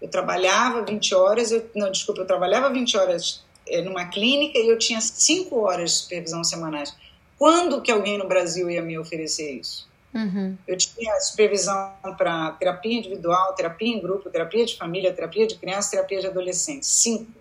Eu 0.01 0.09
trabalhava 0.09 0.83
20 0.83 1.15
horas, 1.15 1.53
eu, 1.53 1.71
não, 1.75 1.91
desculpa, 1.91 2.23
eu 2.23 2.27
trabalhava 2.27 2.71
20 2.71 2.97
horas 2.97 3.45
é, 3.69 3.83
numa 3.83 4.07
clínica 4.07 4.59
e 4.59 4.69
eu 4.69 4.79
tinha 4.79 5.03
5 5.03 5.55
horas 5.61 5.91
de 5.91 5.97
supervisão 5.99 6.43
semanais. 6.43 6.97
Quando 7.41 7.81
que 7.81 7.91
alguém 7.91 8.19
no 8.19 8.29
Brasil 8.29 8.69
ia 8.69 8.83
me 8.83 8.99
oferecer 8.99 9.51
isso? 9.53 9.89
Uhum. 10.13 10.59
Eu 10.69 10.77
tinha 10.77 11.19
supervisão 11.21 11.91
para 12.19 12.51
terapia 12.51 12.99
individual, 12.99 13.55
terapia 13.55 13.89
em 13.89 13.99
grupo, 13.99 14.29
terapia 14.29 14.67
de 14.67 14.77
família, 14.77 15.11
terapia 15.11 15.47
de 15.47 15.55
criança, 15.55 15.93
terapia 15.93 16.21
de 16.21 16.27
adolescente. 16.27 16.85
Cinco. 16.85 17.33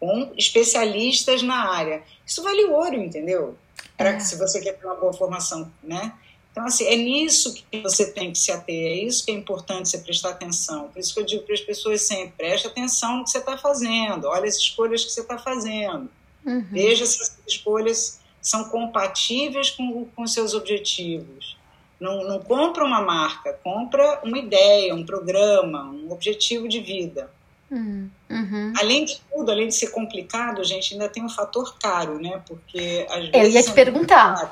Com 0.00 0.32
especialistas 0.34 1.42
na 1.42 1.70
área. 1.70 2.02
Isso 2.26 2.42
vale 2.42 2.64
ouro, 2.64 2.96
entendeu? 2.96 3.54
Para 3.98 4.12
é. 4.12 4.20
se 4.20 4.38
você 4.38 4.62
quer 4.62 4.78
ter 4.78 4.86
uma 4.86 4.94
boa 4.94 5.12
formação, 5.12 5.70
né? 5.82 6.14
Então, 6.50 6.64
assim, 6.64 6.86
é 6.86 6.96
nisso 6.96 7.52
que 7.52 7.82
você 7.82 8.10
tem 8.10 8.32
que 8.32 8.38
se 8.38 8.50
ater, 8.50 8.92
é 8.92 8.94
isso 8.94 9.26
que 9.26 9.30
é 9.30 9.34
importante 9.34 9.90
você 9.90 9.98
prestar 9.98 10.30
atenção. 10.30 10.88
Por 10.88 10.98
isso 11.00 11.12
que 11.12 11.20
eu 11.20 11.26
digo 11.26 11.42
para 11.42 11.54
as 11.54 11.60
pessoas 11.60 12.00
sempre, 12.00 12.32
preste 12.34 12.66
atenção 12.66 13.18
no 13.18 13.24
que 13.24 13.30
você 13.30 13.38
está 13.38 13.58
fazendo, 13.58 14.26
olha 14.26 14.48
as 14.48 14.56
escolhas 14.56 15.04
que 15.04 15.12
você 15.12 15.20
está 15.20 15.36
fazendo. 15.36 16.08
Uhum. 16.46 16.66
Veja 16.70 17.04
se 17.04 17.20
essas 17.20 17.38
escolhas 17.46 18.18
são 18.48 18.64
compatíveis 18.64 19.70
com, 19.70 20.06
com 20.06 20.26
seus 20.26 20.54
objetivos. 20.54 21.58
Não, 22.00 22.24
não 22.24 22.38
compra 22.38 22.82
uma 22.82 23.02
marca, 23.02 23.52
compra 23.62 24.20
uma 24.24 24.38
ideia, 24.38 24.94
um 24.94 25.04
programa, 25.04 25.84
um 25.84 26.10
objetivo 26.10 26.66
de 26.66 26.80
vida. 26.80 27.30
Uhum. 27.70 28.08
uhum. 28.30 28.72
Além 28.78 29.04
de 29.04 29.20
tudo, 29.30 29.50
além 29.50 29.68
de 29.68 29.74
ser 29.74 29.88
complicado, 29.88 30.64
gente, 30.64 30.94
ainda 30.94 31.10
tem 31.10 31.22
um 31.22 31.28
fator 31.28 31.76
caro, 31.78 32.18
né? 32.18 32.40
Porque 32.46 33.06
às 33.10 33.28
vezes. 33.28 33.34
Eu 33.34 33.50
ia 33.50 33.62
te 33.62 33.70
é 33.70 33.74
perguntar. 33.74 34.50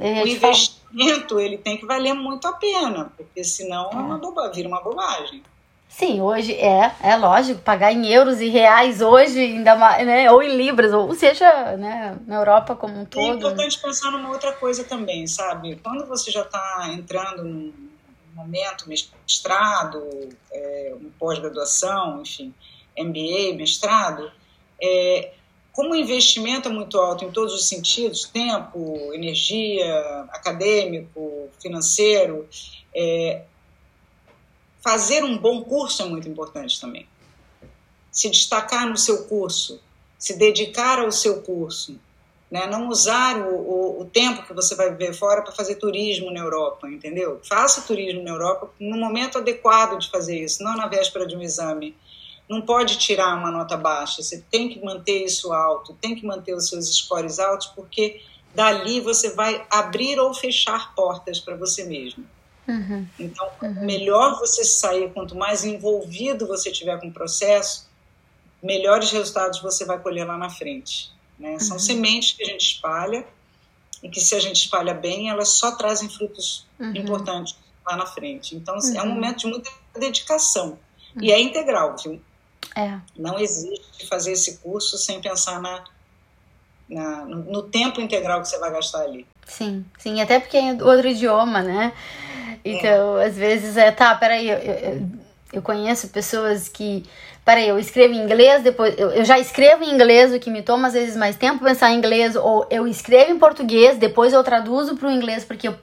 o 0.00 0.26
investimento 0.26 1.38
ele 1.38 1.58
tem 1.58 1.76
que 1.76 1.86
valer 1.86 2.14
muito 2.14 2.48
a 2.48 2.54
pena, 2.54 3.12
porque 3.16 3.44
senão 3.44 3.88
é. 3.92 3.94
uma 3.94 4.18
boba, 4.18 4.50
vira 4.50 4.66
uma 4.66 4.82
bobagem. 4.82 5.44
Sim, 5.92 6.22
hoje 6.22 6.54
é, 6.54 6.90
é 7.02 7.16
lógico, 7.16 7.60
pagar 7.60 7.92
em 7.92 8.06
euros 8.06 8.40
e 8.40 8.48
reais 8.48 9.02
hoje, 9.02 9.38
ainda 9.38 9.76
mais, 9.76 10.06
né, 10.06 10.30
ou 10.32 10.42
em 10.42 10.56
libras, 10.56 10.90
ou 10.90 11.14
seja, 11.14 11.76
né, 11.76 12.18
na 12.26 12.36
Europa 12.36 12.74
como 12.74 12.98
um 12.98 13.04
todo. 13.04 13.22
É 13.22 13.28
importante 13.34 13.78
pensar 13.78 14.10
numa 14.10 14.30
outra 14.30 14.52
coisa 14.52 14.84
também, 14.84 15.26
sabe? 15.26 15.78
Quando 15.84 16.06
você 16.06 16.30
já 16.30 16.40
está 16.40 16.88
entrando 16.94 17.44
num 17.44 17.74
momento 18.34 18.88
mestrado, 18.88 20.02
é, 20.50 20.94
pós-graduação, 21.18 22.22
enfim, 22.22 22.54
MBA, 22.98 23.54
mestrado, 23.54 24.32
é, 24.82 25.32
como 25.72 25.92
o 25.92 25.96
investimento 25.96 26.70
é 26.70 26.72
muito 26.72 26.98
alto 26.98 27.24
em 27.24 27.30
todos 27.30 27.52
os 27.52 27.68
sentidos, 27.68 28.24
tempo, 28.24 29.10
energia, 29.12 29.94
acadêmico, 30.30 31.50
financeiro, 31.60 32.48
é, 32.94 33.42
fazer 34.82 35.24
um 35.24 35.38
bom 35.38 35.62
curso 35.62 36.02
é 36.02 36.06
muito 36.06 36.28
importante 36.28 36.80
também. 36.80 37.06
Se 38.10 38.28
destacar 38.28 38.86
no 38.86 38.96
seu 38.96 39.24
curso, 39.24 39.80
se 40.18 40.36
dedicar 40.36 40.98
ao 40.98 41.10
seu 41.10 41.40
curso, 41.42 41.98
né? 42.50 42.66
não 42.66 42.88
usar 42.88 43.38
o, 43.38 43.54
o, 43.54 44.00
o 44.02 44.04
tempo 44.04 44.42
que 44.42 44.52
você 44.52 44.74
vai 44.74 44.90
viver 44.90 45.14
fora 45.14 45.40
para 45.40 45.52
fazer 45.52 45.76
turismo 45.76 46.30
na 46.30 46.40
Europa, 46.40 46.86
entendeu? 46.90 47.40
Faça 47.42 47.80
turismo 47.82 48.22
na 48.22 48.30
Europa 48.30 48.70
no 48.78 48.98
momento 48.98 49.38
adequado 49.38 49.98
de 49.98 50.10
fazer 50.10 50.38
isso, 50.38 50.62
não 50.62 50.76
na 50.76 50.86
véspera 50.86 51.26
de 51.26 51.34
um 51.34 51.40
exame. 51.40 51.96
Não 52.48 52.60
pode 52.60 52.98
tirar 52.98 53.38
uma 53.38 53.50
nota 53.50 53.76
baixa, 53.76 54.22
você 54.22 54.44
tem 54.50 54.68
que 54.68 54.84
manter 54.84 55.24
isso 55.24 55.52
alto, 55.52 55.96
tem 55.98 56.14
que 56.14 56.26
manter 56.26 56.54
os 56.54 56.68
seus 56.68 56.94
scores 56.94 57.38
altos, 57.38 57.68
porque 57.68 58.20
dali 58.54 59.00
você 59.00 59.30
vai 59.30 59.64
abrir 59.70 60.18
ou 60.18 60.34
fechar 60.34 60.94
portas 60.94 61.40
para 61.40 61.56
você 61.56 61.84
mesmo. 61.84 62.26
Uhum. 62.66 63.06
Então, 63.18 63.48
uhum. 63.60 63.84
melhor 63.84 64.38
você 64.38 64.64
sair, 64.64 65.12
quanto 65.12 65.34
mais 65.34 65.64
envolvido 65.64 66.46
você 66.46 66.70
tiver 66.70 66.98
com 67.00 67.08
o 67.08 67.12
processo, 67.12 67.88
melhores 68.62 69.10
resultados 69.10 69.60
você 69.60 69.84
vai 69.84 69.98
colher 69.98 70.26
lá 70.26 70.38
na 70.38 70.48
frente. 70.48 71.10
Né? 71.38 71.58
São 71.58 71.76
uhum. 71.76 71.82
sementes 71.82 72.32
que 72.32 72.42
a 72.42 72.46
gente 72.46 72.74
espalha 72.74 73.26
e 74.02 74.08
que, 74.08 74.20
se 74.20 74.34
a 74.34 74.40
gente 74.40 74.56
espalha 74.56 74.94
bem, 74.94 75.28
elas 75.28 75.48
só 75.50 75.72
trazem 75.76 76.08
frutos 76.08 76.66
uhum. 76.78 76.94
importantes 76.94 77.56
lá 77.84 77.96
na 77.96 78.06
frente. 78.06 78.54
Então, 78.54 78.76
é 78.76 79.02
um 79.02 79.06
uhum. 79.06 79.14
momento 79.14 79.38
de 79.38 79.46
muita 79.46 79.70
dedicação. 79.98 80.78
E 81.20 81.30
é 81.30 81.40
integral, 81.40 81.96
viu? 82.02 82.20
É. 82.76 82.98
Não 83.16 83.38
existe 83.38 84.06
fazer 84.06 84.32
esse 84.32 84.58
curso 84.58 84.96
sem 84.96 85.20
pensar 85.20 85.60
na, 85.60 85.84
na 86.88 87.24
no, 87.24 87.42
no 87.44 87.62
tempo 87.64 88.00
integral 88.00 88.40
que 88.40 88.48
você 88.48 88.58
vai 88.58 88.72
gastar 88.72 89.02
ali. 89.02 89.26
Sim, 89.46 89.84
sim, 89.98 90.20
até 90.20 90.40
porque 90.40 90.56
é 90.56 90.72
outro 90.82 91.08
idioma, 91.08 91.62
né? 91.62 91.92
Então, 92.64 93.16
às 93.16 93.36
vezes 93.36 93.76
é, 93.76 93.90
tá, 93.90 94.14
peraí, 94.14 94.48
eu, 94.48 94.58
eu, 94.58 95.02
eu 95.54 95.62
conheço 95.62 96.08
pessoas 96.08 96.68
que. 96.68 97.04
Peraí, 97.44 97.68
eu 97.68 97.76
escrevo 97.76 98.14
em 98.14 98.22
inglês, 98.22 98.62
depois. 98.62 98.96
Eu, 98.96 99.10
eu 99.10 99.24
já 99.24 99.38
escrevo 99.38 99.82
em 99.82 99.92
inglês, 99.92 100.32
o 100.32 100.38
que 100.38 100.50
me 100.50 100.62
toma 100.62 100.88
às 100.88 100.94
vezes 100.94 101.16
mais 101.16 101.34
tempo 101.34 101.64
pensar 101.64 101.90
em 101.90 101.98
inglês, 101.98 102.36
ou 102.36 102.66
eu 102.70 102.86
escrevo 102.86 103.32
em 103.32 103.38
português, 103.38 103.98
depois 103.98 104.32
eu 104.32 104.44
traduzo 104.44 104.96
para 104.96 105.08
o 105.08 105.10
inglês 105.10 105.44
porque 105.44 105.66
eu, 105.66 105.74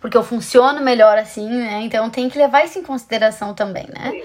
porque 0.00 0.16
eu 0.16 0.22
funciono 0.22 0.80
melhor 0.80 1.18
assim, 1.18 1.48
né? 1.48 1.82
Então 1.82 2.08
tem 2.08 2.30
que 2.30 2.38
levar 2.38 2.64
isso 2.64 2.78
em 2.78 2.82
consideração 2.82 3.52
também, 3.52 3.86
né? 3.88 4.22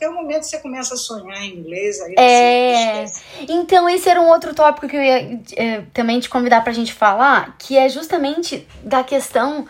até 0.00 0.08
o 0.08 0.14
momento 0.14 0.40
que 0.40 0.46
você 0.46 0.58
começa 0.58 0.94
a 0.94 0.96
sonhar 0.96 1.42
em 1.42 1.58
inglês, 1.58 2.00
aí 2.00 2.14
é... 2.16 3.04
Então, 3.46 3.86
esse 3.86 4.08
era 4.08 4.18
um 4.18 4.28
outro 4.28 4.54
tópico 4.54 4.88
que 4.88 4.96
eu 4.96 5.02
ia 5.02 5.40
é, 5.56 5.82
também 5.92 6.18
te 6.18 6.30
convidar 6.30 6.64
pra 6.64 6.72
gente 6.72 6.94
falar, 6.94 7.54
que 7.58 7.76
é 7.76 7.86
justamente 7.86 8.66
da 8.82 9.04
questão 9.04 9.66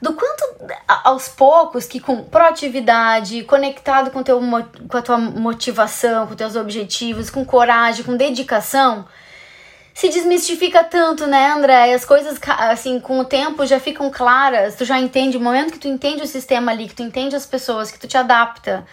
do 0.00 0.12
quanto 0.12 0.44
aos 0.86 1.28
poucos 1.28 1.86
que 1.86 1.98
com 1.98 2.24
proatividade, 2.24 3.42
conectado 3.44 4.10
com, 4.10 4.22
teu, 4.22 4.40
com 4.88 4.96
a 4.96 5.02
tua 5.02 5.18
motivação, 5.18 6.26
com 6.26 6.34
teus 6.34 6.56
objetivos, 6.56 7.30
com 7.30 7.44
coragem, 7.44 8.04
com 8.04 8.16
dedicação, 8.16 9.06
se 9.92 10.08
desmistifica 10.08 10.84
tanto, 10.84 11.26
né, 11.26 11.50
André? 11.50 11.92
As 11.92 12.04
coisas, 12.04 12.38
assim, 12.46 13.00
com 13.00 13.18
o 13.18 13.24
tempo 13.24 13.66
já 13.66 13.80
ficam 13.80 14.10
claras, 14.10 14.76
tu 14.76 14.84
já 14.84 14.98
entende, 15.00 15.36
o 15.36 15.40
momento 15.40 15.72
que 15.72 15.78
tu 15.80 15.88
entende 15.88 16.22
o 16.22 16.26
sistema 16.26 16.70
ali, 16.70 16.86
que 16.86 16.94
tu 16.94 17.02
entende 17.02 17.34
as 17.34 17.46
pessoas, 17.46 17.90
que 17.90 17.98
tu 17.98 18.06
te 18.06 18.16
adapta, 18.16 18.86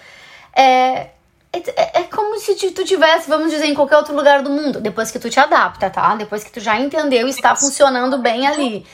é, 0.55 1.09
é, 1.53 1.99
é, 1.99 2.03
como 2.03 2.39
se 2.39 2.55
tu 2.71 2.83
tivesse, 2.83 3.29
vamos 3.29 3.51
dizer, 3.51 3.65
em 3.65 3.75
qualquer 3.75 3.97
outro 3.97 4.15
lugar 4.15 4.41
do 4.41 4.49
mundo, 4.49 4.81
depois 4.81 5.11
que 5.11 5.19
tu 5.19 5.29
te 5.29 5.39
adapta, 5.39 5.89
tá? 5.91 6.15
Depois 6.15 6.43
que 6.43 6.51
tu 6.51 6.59
já 6.59 6.79
entendeu 6.79 7.27
e 7.27 7.29
está 7.29 7.55
funcionando 7.55 8.17
bem 8.17 8.47
ali. 8.47 8.85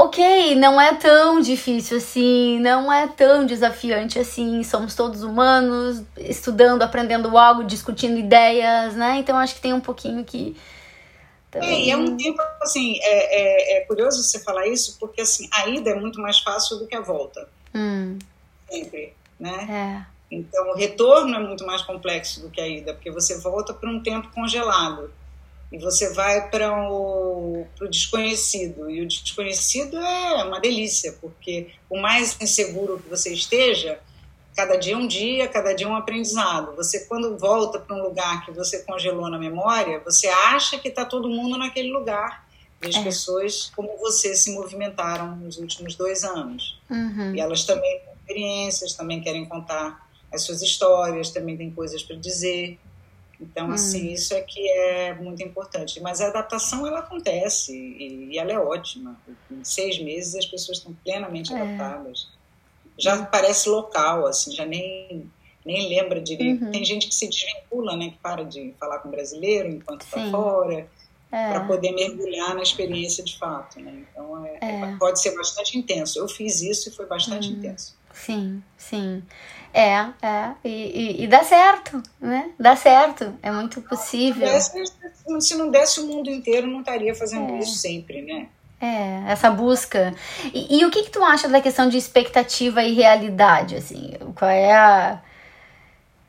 Ok, 0.00 0.54
não 0.54 0.80
é 0.80 0.94
tão 0.94 1.40
difícil 1.40 1.96
assim, 1.96 2.60
não 2.60 2.92
é 2.92 3.08
tão 3.08 3.44
desafiante 3.44 4.16
assim, 4.16 4.62
somos 4.62 4.94
todos 4.94 5.24
humanos, 5.24 6.04
estudando, 6.16 6.82
aprendendo 6.82 7.36
algo, 7.36 7.64
discutindo 7.64 8.16
ideias, 8.16 8.94
né? 8.94 9.18
Então 9.18 9.36
acho 9.36 9.56
que 9.56 9.60
tem 9.60 9.72
um 9.72 9.80
pouquinho 9.80 10.24
que. 10.24 10.56
Também... 11.50 11.68
É, 11.68 11.84
e 11.86 11.90
é 11.90 11.96
um 11.96 12.16
tempo, 12.16 12.40
assim, 12.62 12.96
é, 13.02 13.76
é, 13.76 13.78
é, 13.78 13.80
curioso 13.86 14.22
você 14.22 14.38
falar 14.38 14.68
isso, 14.68 14.96
porque 15.00 15.20
assim, 15.20 15.48
a 15.52 15.66
ida 15.66 15.90
é 15.90 15.94
muito 15.96 16.20
mais 16.20 16.38
fácil 16.38 16.78
do 16.78 16.86
que 16.86 16.94
a 16.94 17.00
volta. 17.00 17.48
Hum. 17.74 18.20
Sempre, 18.70 19.14
né? 19.40 19.66
É. 19.68 20.18
Então, 20.30 20.70
o 20.70 20.76
retorno 20.76 21.34
é 21.34 21.40
muito 21.40 21.66
mais 21.66 21.82
complexo 21.82 22.40
do 22.40 22.50
que 22.50 22.60
a 22.60 22.68
ida, 22.68 22.94
porque 22.94 23.10
você 23.10 23.36
volta 23.40 23.74
para 23.74 23.90
um 23.90 24.00
tempo 24.00 24.30
congelado 24.32 25.12
e 25.70 25.78
você 25.78 26.12
vai 26.14 26.48
para 26.50 26.90
o, 26.90 27.66
desconhecido. 27.90 28.88
E 28.90 29.02
o 29.02 29.06
desconhecido 29.06 29.98
é 29.98 30.44
uma 30.44 30.60
delícia, 30.60 31.14
porque 31.20 31.68
o 31.90 31.98
mais 31.98 32.36
inseguro 32.40 32.98
que 32.98 33.08
você 33.08 33.32
esteja, 33.32 34.00
cada 34.56 34.76
dia 34.76 34.94
é 34.94 34.96
um 34.96 35.06
dia, 35.06 35.46
cada 35.46 35.74
dia 35.74 35.86
é 35.86 35.90
um 35.90 35.96
aprendizado. 35.96 36.74
Você, 36.74 37.04
quando 37.06 37.36
volta 37.36 37.78
para 37.78 37.94
um 37.94 38.02
lugar 38.02 38.44
que 38.46 38.50
você 38.50 38.82
congelou 38.82 39.28
na 39.28 39.38
memória, 39.38 40.00
você 40.00 40.26
acha 40.26 40.78
que 40.78 40.88
está 40.88 41.04
todo 41.04 41.28
mundo 41.28 41.58
naquele 41.58 41.92
lugar. 41.92 42.48
E 42.80 42.88
as 42.88 42.96
é. 42.96 43.02
pessoas 43.02 43.70
como 43.74 43.96
você 43.98 44.34
se 44.34 44.52
movimentaram 44.52 45.36
nos 45.36 45.58
últimos 45.58 45.96
dois 45.96 46.24
anos. 46.24 46.80
Uhum. 46.88 47.34
E 47.34 47.40
elas 47.40 47.64
também 47.64 48.00
têm 48.00 48.14
experiências, 48.14 48.94
também 48.94 49.20
querem 49.20 49.44
contar 49.44 50.08
as 50.32 50.42
suas 50.42 50.62
histórias, 50.62 51.30
também 51.30 51.56
tem 51.56 51.70
coisas 51.70 52.02
para 52.02 52.16
dizer. 52.16 52.78
Então, 53.40 53.68
hum. 53.68 53.72
assim, 53.72 54.12
isso 54.12 54.34
é 54.34 54.40
que 54.40 54.68
é 54.70 55.14
muito 55.14 55.42
importante. 55.42 56.00
Mas 56.00 56.20
a 56.20 56.28
adaptação, 56.28 56.86
ela 56.86 57.00
acontece 57.00 57.72
e, 57.72 58.32
e 58.32 58.38
ela 58.38 58.52
é 58.52 58.58
ótima. 58.58 59.16
Em 59.50 59.62
seis 59.62 59.98
meses, 60.00 60.34
as 60.34 60.46
pessoas 60.46 60.78
estão 60.78 60.94
plenamente 61.04 61.52
é. 61.52 61.60
adaptadas. 61.60 62.28
Já 62.98 63.16
hum. 63.16 63.26
parece 63.30 63.68
local, 63.68 64.26
assim, 64.26 64.52
já 64.52 64.66
nem, 64.66 65.30
nem 65.64 65.88
lembra 65.88 66.20
direito. 66.20 66.64
Uhum. 66.64 66.70
Tem 66.72 66.84
gente 66.84 67.08
que 67.08 67.14
se 67.14 67.28
desvincula, 67.28 67.96
né, 67.96 68.10
que 68.10 68.18
para 68.18 68.44
de 68.44 68.74
falar 68.78 68.98
com 68.98 69.10
brasileiro 69.10 69.68
enquanto 69.68 70.02
está 70.02 70.30
fora, 70.30 70.88
é. 71.30 71.50
para 71.50 71.64
poder 71.66 71.92
mergulhar 71.92 72.54
na 72.54 72.62
experiência 72.62 73.22
de 73.22 73.38
fato. 73.38 73.78
Né? 73.78 74.04
Então, 74.10 74.46
é, 74.46 74.58
é. 74.60 74.96
pode 74.98 75.20
ser 75.20 75.36
bastante 75.36 75.78
intenso. 75.78 76.18
Eu 76.18 76.28
fiz 76.28 76.60
isso 76.60 76.88
e 76.88 76.92
foi 76.92 77.06
bastante 77.06 77.48
uhum. 77.50 77.58
intenso. 77.58 77.97
Sim, 78.24 78.62
sim. 78.76 79.22
É, 79.72 80.06
é. 80.22 80.52
E, 80.64 80.68
e, 80.68 81.24
e, 81.24 81.26
dá 81.26 81.44
certo, 81.44 82.02
né? 82.20 82.50
Dá 82.58 82.74
certo. 82.74 83.34
É 83.42 83.50
muito 83.50 83.80
possível. 83.82 84.48
Se 85.40 85.56
não 85.56 85.70
desse 85.70 86.00
o 86.00 86.06
mundo 86.06 86.28
inteiro, 86.28 86.66
não 86.66 86.80
estaria 86.80 87.14
fazendo 87.14 87.54
é. 87.54 87.58
isso 87.58 87.76
sempre, 87.76 88.22
né? 88.22 88.48
É, 88.80 89.30
essa 89.32 89.50
busca. 89.50 90.14
E, 90.52 90.80
e, 90.80 90.84
o 90.84 90.90
que, 90.90 91.04
que 91.04 91.10
tu 91.10 91.22
acha 91.22 91.48
da 91.48 91.60
questão 91.60 91.88
de 91.88 91.96
expectativa 91.96 92.82
e 92.82 92.94
realidade, 92.94 93.76
assim? 93.76 94.14
Qual 94.34 94.50
é 94.50 94.72
a, 94.72 95.20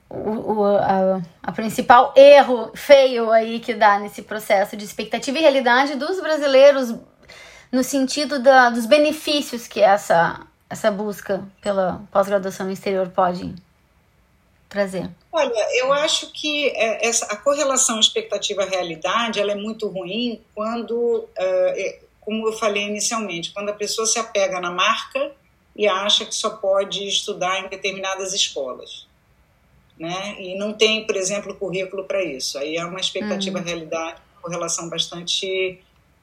o, 0.09 0.53
o, 0.53 0.65
a, 0.77 1.21
a 1.41 1.51
principal 1.51 2.13
erro 2.15 2.71
feio 2.75 3.31
aí 3.31 3.59
que 3.59 3.73
dá 3.73 3.99
nesse 3.99 4.21
processo 4.21 4.77
de 4.77 4.85
expectativa 4.85 5.37
e 5.37 5.41
realidade 5.41 5.95
dos 5.95 6.19
brasileiros 6.19 6.95
no 7.71 7.83
sentido 7.83 8.39
da, 8.39 8.69
dos 8.69 8.85
benefícios 8.85 9.67
que 9.67 9.79
essa, 9.79 10.39
essa 10.69 10.91
busca 10.91 11.43
pela 11.61 12.03
pós-graduação 12.11 12.67
no 12.67 12.71
exterior 12.71 13.09
pode 13.09 13.55
trazer? 14.69 15.09
Olha, 15.31 15.79
eu 15.79 15.91
acho 15.91 16.31
que 16.31 16.67
é, 16.69 17.07
essa, 17.07 17.25
a 17.25 17.35
correlação 17.35 17.99
expectativa-realidade 17.99 19.39
ela 19.39 19.51
é 19.51 19.55
muito 19.55 19.87
ruim 19.87 20.41
quando, 20.53 20.93
uh, 20.95 22.05
como 22.21 22.47
eu 22.47 22.53
falei 22.53 22.83
inicialmente, 22.83 23.51
quando 23.51 23.69
a 23.69 23.73
pessoa 23.73 24.05
se 24.05 24.19
apega 24.19 24.61
na 24.61 24.69
marca 24.69 25.31
e 25.75 25.87
acha 25.87 26.23
que 26.23 26.35
só 26.35 26.51
pode 26.51 27.07
estudar 27.07 27.65
em 27.65 27.69
determinadas 27.69 28.33
escolas. 28.33 29.07
Né? 29.97 30.35
E 30.39 30.57
não 30.57 30.71
tem, 30.71 31.05
por 31.05 31.15
exemplo, 31.15 31.55
currículo 31.55 32.05
para 32.05 32.23
isso. 32.23 32.57
Aí 32.57 32.77
é 32.77 32.85
uma 32.85 32.99
expectativa-realidade, 32.99 34.15
uhum. 34.15 34.41
correlação 34.41 34.87
bastante. 34.87 35.81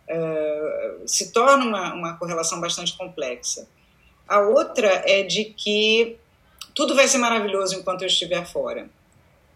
Uh, 0.08 1.06
se 1.06 1.32
torna 1.32 1.64
uma, 1.64 1.94
uma 1.94 2.16
correlação 2.16 2.60
bastante 2.60 2.96
complexa. 2.96 3.68
A 4.28 4.40
outra 4.40 5.02
é 5.06 5.22
de 5.22 5.44
que 5.44 6.16
tudo 6.74 6.94
vai 6.94 7.06
ser 7.08 7.18
maravilhoso 7.18 7.76
enquanto 7.76 8.02
eu 8.02 8.06
estiver 8.06 8.44
fora. 8.44 8.88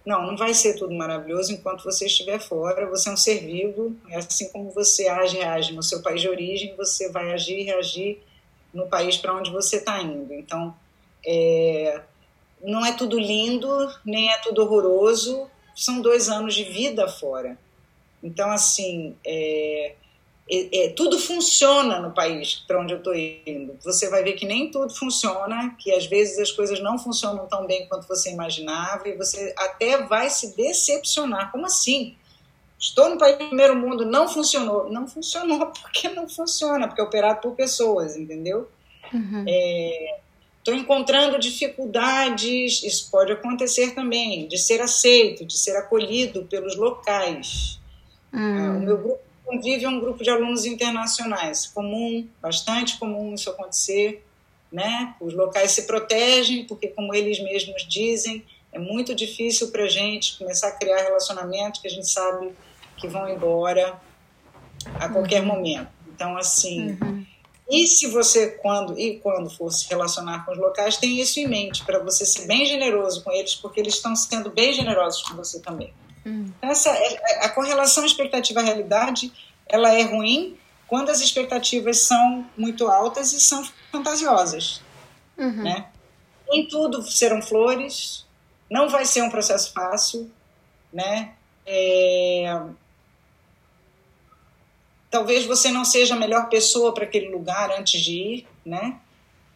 Não, 0.05 0.27
não 0.27 0.37
vai 0.37 0.55
ser 0.55 0.79
tudo 0.79 0.95
maravilhoso 0.95 1.53
enquanto 1.53 1.85
você 1.85 2.07
estiver 2.07 2.41
fora. 2.41 2.89
Você 2.89 3.09
é 3.09 3.13
um 3.13 3.17
ser 3.17 3.45
vivo, 3.45 3.95
é 4.09 4.17
assim 4.17 4.49
como 4.51 4.71
você 4.71 5.09
age 5.09 5.37
e 5.37 5.41
reage 5.41 5.75
no 5.75 5.83
seu 5.83 6.01
país 6.03 6.21
de 6.21 6.29
origem, 6.29 6.75
você 6.77 7.11
vai 7.11 7.33
agir 7.33 7.59
e 7.59 7.65
reagir 7.65 8.19
no 8.73 8.87
país 8.87 9.17
para 9.17 9.35
onde 9.35 9.51
você 9.51 9.77
está 9.77 10.01
indo. 10.01 10.33
Então, 10.33 10.75
é, 11.27 12.01
não 12.63 12.85
é 12.85 12.93
tudo 12.93 13.19
lindo, 13.19 13.69
nem 14.05 14.31
é 14.33 14.39
tudo 14.39 14.63
horroroso. 14.63 15.51
São 15.75 16.01
dois 16.01 16.29
anos 16.29 16.55
de 16.55 16.65
vida 16.65 17.09
fora. 17.09 17.59
Então, 18.23 18.51
assim, 18.51 19.17
é, 19.25 19.95
é, 20.51 20.87
é, 20.87 20.89
tudo 20.91 21.17
funciona 21.17 22.01
no 22.01 22.11
país 22.11 22.57
para 22.67 22.81
onde 22.81 22.93
eu 22.93 22.99
estou 22.99 23.15
indo. 23.15 23.79
Você 23.85 24.11
vai 24.11 24.25
ver 24.25 24.33
que 24.33 24.45
nem 24.45 24.69
tudo 24.69 24.93
funciona, 24.93 25.77
que 25.79 25.93
às 25.93 26.07
vezes 26.07 26.39
as 26.41 26.51
coisas 26.51 26.81
não 26.81 26.99
funcionam 26.99 27.47
tão 27.47 27.67
bem 27.67 27.87
quanto 27.87 28.09
você 28.09 28.33
imaginava 28.33 29.09
e 29.09 29.17
você 29.17 29.55
até 29.57 30.03
vai 30.03 30.29
se 30.29 30.57
decepcionar. 30.57 31.53
Como 31.53 31.67
assim? 31.67 32.17
Estou 32.77 33.11
no 33.11 33.17
país 33.17 33.39
do 33.39 33.47
primeiro 33.47 33.77
mundo, 33.77 34.05
não 34.05 34.29
funcionou. 34.29 34.91
Não 34.91 35.07
funcionou 35.07 35.67
porque 35.81 36.09
não 36.09 36.29
funciona, 36.29 36.89
porque 36.89 37.01
é 37.01 37.05
operado 37.05 37.41
por 37.41 37.55
pessoas, 37.55 38.17
entendeu? 38.17 38.69
Uhum. 39.15 39.45
Estou 40.59 40.75
é, 40.75 40.79
encontrando 40.79 41.39
dificuldades, 41.39 42.83
isso 42.83 43.09
pode 43.09 43.31
acontecer 43.31 43.95
também, 43.95 44.49
de 44.49 44.59
ser 44.59 44.81
aceito, 44.81 45.45
de 45.45 45.57
ser 45.57 45.77
acolhido 45.77 46.45
pelos 46.47 46.75
locais. 46.75 47.79
Uhum. 48.33 48.77
o 48.77 48.81
meu 48.81 48.97
grupo 48.97 49.30
convive 49.51 49.87
um 49.87 49.99
grupo 49.99 50.23
de 50.23 50.31
alunos 50.31 50.65
internacionais. 50.65 51.67
Comum, 51.67 52.27
bastante 52.41 52.99
comum 52.99 53.35
isso 53.35 53.51
acontecer. 53.51 54.25
Né? 54.71 55.17
Os 55.21 55.35
locais 55.35 55.73
se 55.73 55.83
protegem, 55.83 56.65
porque, 56.65 56.89
como 56.89 57.13
eles 57.13 57.41
mesmos 57.43 57.85
dizem, 57.89 58.45
é 58.73 58.79
muito 58.79 59.15
difícil 59.15 59.73
para 59.73 59.85
a 59.85 59.89
gente 59.89 60.39
começar 60.39 60.69
a 60.69 60.73
criar 60.73 61.03
relacionamentos 61.03 61.81
que 61.81 61.89
a 61.89 61.91
gente 61.91 62.09
sabe 62.09 62.53
que 62.97 63.09
vão 63.09 63.29
embora 63.29 64.01
a 64.95 65.09
qualquer 65.09 65.41
uhum. 65.41 65.49
momento. 65.49 65.89
Então, 66.15 66.37
assim, 66.37 66.97
uhum. 67.03 67.27
e 67.69 67.87
se 67.87 68.07
você, 68.07 68.49
quando 68.63 68.97
e 68.99 69.19
quando 69.19 69.51
for 69.51 69.73
se 69.73 69.89
relacionar 69.89 70.45
com 70.45 70.53
os 70.53 70.59
locais, 70.59 70.99
tem 70.99 71.21
isso 71.21 71.41
em 71.41 71.49
mente, 71.49 71.85
para 71.85 71.99
você 71.99 72.25
ser 72.25 72.47
bem 72.47 72.65
generoso 72.65 73.25
com 73.25 73.33
eles, 73.33 73.57
porque 73.57 73.81
eles 73.81 73.95
estão 73.95 74.15
sendo 74.15 74.51
bem 74.51 74.73
generosos 74.73 75.23
com 75.23 75.35
você 75.35 75.59
também. 75.61 75.93
Hum. 76.25 76.51
Essa, 76.61 76.91
é, 76.91 77.45
a 77.45 77.49
correlação 77.49 78.05
expectativa-realidade 78.05 79.33
ela 79.67 79.93
é 79.93 80.03
ruim 80.03 80.59
quando 80.87 81.11
as 81.11 81.21
expectativas 81.21 81.99
são 81.99 82.45
muito 82.57 82.89
altas 82.89 83.33
e 83.33 83.41
são 83.41 83.65
fantasiosas. 83.93 84.83
Uhum. 85.39 85.63
Né? 85.63 85.87
Nem 86.49 86.67
tudo 86.67 87.03
serão 87.03 87.41
flores, 87.41 88.27
não 88.69 88.89
vai 88.89 89.05
ser 89.05 89.23
um 89.23 89.31
processo 89.31 89.73
fácil, 89.73 90.31
né? 90.93 91.33
É... 91.65 92.61
Talvez 95.11 95.47
você 95.47 95.71
não 95.71 95.85
seja 95.85 96.15
a 96.15 96.19
melhor 96.19 96.49
pessoa 96.49 96.93
para 96.93 97.05
aquele 97.05 97.29
lugar 97.29 97.71
antes 97.79 98.01
de 98.01 98.13
ir, 98.13 98.49
né? 98.65 99.01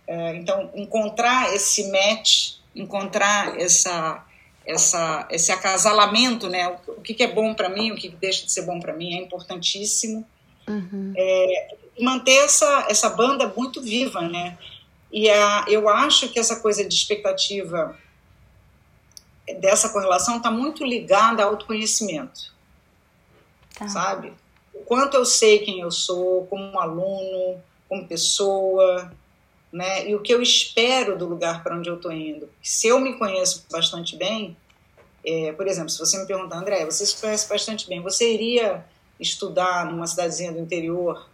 É, 0.06 0.36
então, 0.36 0.70
encontrar 0.74 1.54
esse 1.54 1.90
match, 1.90 2.56
encontrar 2.74 3.58
essa 3.58 4.23
essa, 4.66 5.26
esse 5.30 5.52
acasalamento, 5.52 6.48
né? 6.48 6.76
O, 6.86 7.00
que, 7.00 7.22
é 7.22 7.32
bom 7.32 7.54
para 7.54 7.68
mim, 7.68 7.92
o 7.92 7.96
que, 7.96 8.08
que 8.08 8.16
deixa 8.16 8.44
de 8.44 8.52
ser 8.52 8.62
bom 8.62 8.80
para 8.80 8.92
mim 8.92 9.14
é 9.14 9.18
importantíssimo. 9.18 10.26
Uhum. 10.66 11.12
É, 11.16 11.76
manter 12.00 12.44
essa, 12.44 12.86
essa 12.88 13.10
banda 13.10 13.52
muito 13.54 13.80
viva, 13.82 14.22
né? 14.22 14.58
E 15.12 15.28
a, 15.30 15.64
eu 15.68 15.88
acho 15.88 16.28
que 16.28 16.38
essa 16.38 16.60
coisa 16.60 16.84
de 16.84 16.94
expectativa 16.94 17.96
dessa 19.60 19.90
correlação 19.90 20.38
está 20.38 20.50
muito 20.50 20.84
ligada 20.84 21.42
ao 21.42 21.50
autoconhecimento, 21.50 22.52
tá. 23.78 23.86
sabe? 23.88 24.32
O 24.72 24.80
quanto 24.80 25.16
eu 25.16 25.24
sei 25.24 25.60
quem 25.60 25.80
eu 25.80 25.90
sou 25.90 26.46
como 26.46 26.78
aluno, 26.80 27.60
como 27.88 28.08
pessoa, 28.08 29.12
né? 29.74 30.08
E 30.08 30.14
o 30.14 30.20
que 30.20 30.32
eu 30.32 30.40
espero 30.40 31.18
do 31.18 31.26
lugar 31.26 31.64
para 31.64 31.76
onde 31.76 31.90
eu 31.90 31.96
estou 31.96 32.12
indo. 32.12 32.48
Se 32.62 32.86
eu 32.86 33.00
me 33.00 33.14
conheço 33.14 33.66
bastante 33.68 34.16
bem, 34.16 34.56
é, 35.26 35.50
por 35.50 35.66
exemplo, 35.66 35.90
se 35.90 35.98
você 35.98 36.16
me 36.16 36.26
perguntar, 36.26 36.58
André, 36.58 36.84
você 36.84 37.04
se 37.04 37.20
conhece 37.20 37.48
bastante 37.48 37.88
bem, 37.88 38.00
você 38.00 38.32
iria 38.32 38.84
estudar 39.18 39.90
numa 39.90 40.06
cidadezinha 40.06 40.52
do 40.52 40.60
interior 40.60 41.28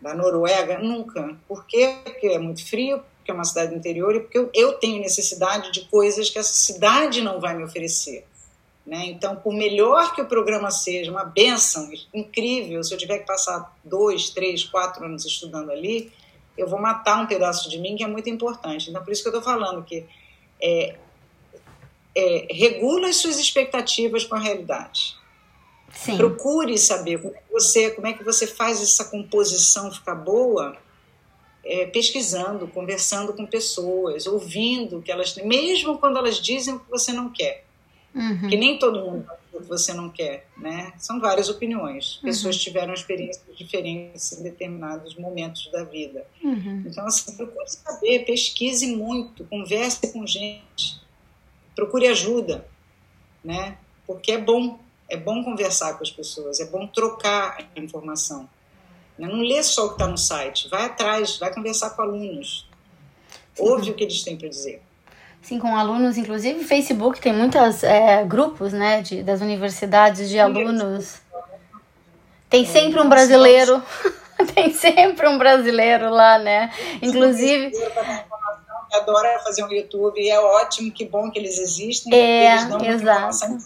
da 0.00 0.12
Noruega? 0.12 0.80
Nunca. 0.80 1.36
Por 1.46 1.64
quê? 1.66 1.98
Porque 2.02 2.26
é 2.26 2.38
muito 2.40 2.66
frio, 2.68 3.00
porque 3.18 3.30
é 3.30 3.34
uma 3.34 3.44
cidade 3.44 3.70
do 3.70 3.78
interior 3.78 4.16
e 4.16 4.20
porque 4.20 4.38
eu, 4.38 4.50
eu 4.52 4.72
tenho 4.72 5.00
necessidade 5.00 5.70
de 5.70 5.82
coisas 5.82 6.30
que 6.30 6.38
essa 6.40 6.52
cidade 6.52 7.20
não 7.20 7.38
vai 7.38 7.56
me 7.56 7.62
oferecer. 7.62 8.26
Né? 8.84 9.06
Então, 9.06 9.36
por 9.36 9.54
melhor 9.54 10.12
que 10.16 10.20
o 10.20 10.26
programa 10.26 10.72
seja, 10.72 11.12
uma 11.12 11.22
benção 11.22 11.88
incrível, 12.12 12.82
se 12.82 12.92
eu 12.92 12.98
tiver 12.98 13.18
que 13.18 13.26
passar 13.26 13.72
dois, 13.84 14.30
três, 14.30 14.64
quatro 14.64 15.04
anos 15.04 15.24
estudando 15.24 15.70
ali, 15.70 16.12
eu 16.56 16.68
vou 16.68 16.80
matar 16.80 17.22
um 17.22 17.26
pedaço 17.26 17.68
de 17.68 17.78
mim 17.78 17.96
que 17.96 18.04
é 18.04 18.06
muito 18.06 18.28
importante. 18.28 18.90
Então, 18.90 19.02
por 19.02 19.12
isso 19.12 19.22
que 19.22 19.28
eu 19.28 19.38
estou 19.38 19.42
falando 19.42 19.82
que 19.84 20.06
é, 20.60 20.96
é, 22.14 22.46
regula 22.50 23.08
as 23.08 23.16
suas 23.16 23.38
expectativas 23.38 24.24
com 24.24 24.34
a 24.34 24.38
realidade. 24.38 25.16
Sim. 25.92 26.16
Procure 26.16 26.76
saber 26.78 27.20
como 27.20 27.34
é, 27.34 27.38
que 27.38 27.52
você, 27.52 27.90
como 27.90 28.06
é 28.06 28.12
que 28.12 28.24
você 28.24 28.46
faz 28.46 28.82
essa 28.82 29.04
composição 29.04 29.92
ficar 29.92 30.14
boa, 30.14 30.76
é, 31.64 31.86
pesquisando, 31.86 32.66
conversando 32.68 33.32
com 33.34 33.46
pessoas, 33.46 34.26
ouvindo 34.26 34.98
o 34.98 35.02
que 35.02 35.12
elas 35.12 35.34
mesmo 35.36 35.98
quando 35.98 36.18
elas 36.18 36.36
dizem 36.40 36.74
o 36.74 36.80
que 36.80 36.90
você 36.90 37.12
não 37.12 37.30
quer. 37.30 37.64
Uhum. 38.14 38.48
Que 38.48 38.56
nem 38.56 38.78
todo 38.78 39.00
mundo 39.00 39.26
que 39.50 39.68
você 39.68 39.92
não 39.92 40.08
quer, 40.08 40.46
né? 40.56 40.92
São 40.98 41.20
várias 41.20 41.48
opiniões. 41.48 42.16
Uhum. 42.16 42.22
Pessoas 42.22 42.56
tiveram 42.58 42.92
experiências 42.92 43.56
diferentes 43.56 44.32
em 44.32 44.42
determinados 44.42 45.14
momentos 45.16 45.70
da 45.70 45.84
vida. 45.84 46.26
Uhum. 46.42 46.84
Então, 46.86 47.06
assim, 47.06 47.36
procure 47.36 47.68
saber, 47.68 48.24
pesquise 48.24 48.86
muito, 48.94 49.44
converse 49.44 50.12
com 50.12 50.26
gente, 50.26 51.00
procure 51.74 52.06
ajuda, 52.08 52.66
né? 53.44 53.78
Porque 54.06 54.32
é 54.32 54.38
bom, 54.38 54.78
é 55.08 55.16
bom 55.16 55.42
conversar 55.44 55.94
com 55.94 56.02
as 56.02 56.10
pessoas, 56.10 56.60
é 56.60 56.66
bom 56.66 56.86
trocar 56.86 57.70
informação. 57.76 58.48
Né? 59.18 59.28
Não 59.28 59.40
lê 59.40 59.62
só 59.62 59.86
o 59.86 59.88
que 59.90 59.94
está 59.94 60.06
no 60.06 60.18
site, 60.18 60.68
vai 60.68 60.84
atrás, 60.84 61.38
vai 61.38 61.52
conversar 61.52 61.90
com 61.90 62.02
alunos, 62.02 62.66
ouve 63.58 63.90
o 63.90 63.94
que 63.94 64.04
eles 64.04 64.22
têm 64.22 64.36
para 64.36 64.48
dizer. 64.48 64.82
Sim, 65.42 65.58
com 65.58 65.74
alunos, 65.76 66.16
inclusive 66.16 66.62
Facebook 66.64 67.20
tem 67.20 67.32
muitos 67.32 67.82
é, 67.82 68.24
grupos, 68.24 68.72
né, 68.72 69.02
de, 69.02 69.22
das 69.24 69.40
universidades 69.40 70.28
de 70.28 70.38
alunos. 70.38 71.20
Tem 72.48 72.64
sempre 72.64 73.00
um 73.00 73.08
brasileiro, 73.08 73.82
tem 74.54 74.72
sempre 74.72 75.26
um 75.26 75.38
brasileiro 75.38 76.10
lá, 76.10 76.38
né? 76.38 76.72
Inclusive. 77.00 77.72
Adora 78.92 79.40
fazer 79.42 79.64
um 79.64 79.72
YouTube 79.72 80.20
e 80.20 80.28
é 80.28 80.38
ótimo, 80.38 80.92
que 80.92 81.06
bom 81.06 81.30
que 81.30 81.38
eles 81.38 81.58
existem. 81.58 82.14
É, 82.14 82.52
eles 82.52 82.68
dão 82.68 82.84
exato. 82.84 83.58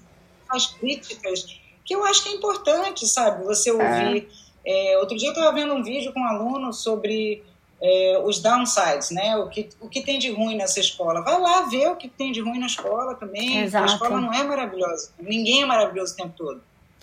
As 0.48 0.66
críticas, 0.66 1.44
que 1.84 1.94
eu 1.94 2.04
acho 2.04 2.22
que 2.22 2.28
é 2.28 2.32
importante, 2.32 3.06
sabe? 3.06 3.44
Você 3.44 3.70
ouvir. 3.70 4.28
É. 4.64 4.92
É, 4.92 4.98
outro 4.98 5.16
dia 5.16 5.28
eu 5.28 5.32
estava 5.32 5.52
vendo 5.52 5.74
um 5.74 5.82
vídeo 5.82 6.12
com 6.12 6.20
um 6.20 6.26
aluno 6.26 6.72
sobre 6.72 7.44
é, 7.80 8.22
os 8.24 8.40
downsides, 8.40 9.10
né? 9.10 9.36
O 9.36 9.48
que, 9.48 9.68
o 9.80 9.88
que 9.88 10.02
tem 10.02 10.18
de 10.18 10.30
ruim 10.30 10.56
nessa 10.56 10.80
escola. 10.80 11.22
Vai 11.22 11.40
lá 11.40 11.62
ver 11.62 11.88
o 11.88 11.96
que 11.96 12.08
tem 12.08 12.32
de 12.32 12.40
ruim 12.40 12.58
na 12.58 12.66
escola 12.66 13.14
também. 13.14 13.58
Exato. 13.58 13.84
A 13.84 13.94
escola 13.94 14.20
não 14.20 14.32
é 14.32 14.42
maravilhosa. 14.42 15.12
Ninguém 15.20 15.62
é 15.62 15.66
maravilhoso 15.66 16.14
o 16.14 16.16
tempo 16.16 16.34
todo. 16.36 16.62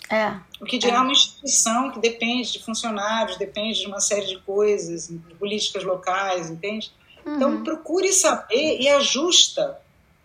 É. 0.10 0.34
O 0.62 0.66
que 0.66 0.78
dirá 0.78 0.98
é. 0.98 1.00
uma 1.00 1.12
instituição 1.12 1.92
que 1.92 2.00
depende 2.00 2.54
de 2.54 2.64
funcionários, 2.64 3.38
depende 3.38 3.80
de 3.80 3.88
uma 3.88 4.00
série 4.00 4.28
de 4.28 4.40
coisas, 4.40 5.08
de 5.08 5.36
políticas 5.36 5.84
locais, 5.84 6.50
entende? 6.50 6.92
Uhum. 7.26 7.36
Então 7.36 7.64
procure 7.64 8.12
saber 8.12 8.80
e 8.80 8.90
ajusta 8.90 9.80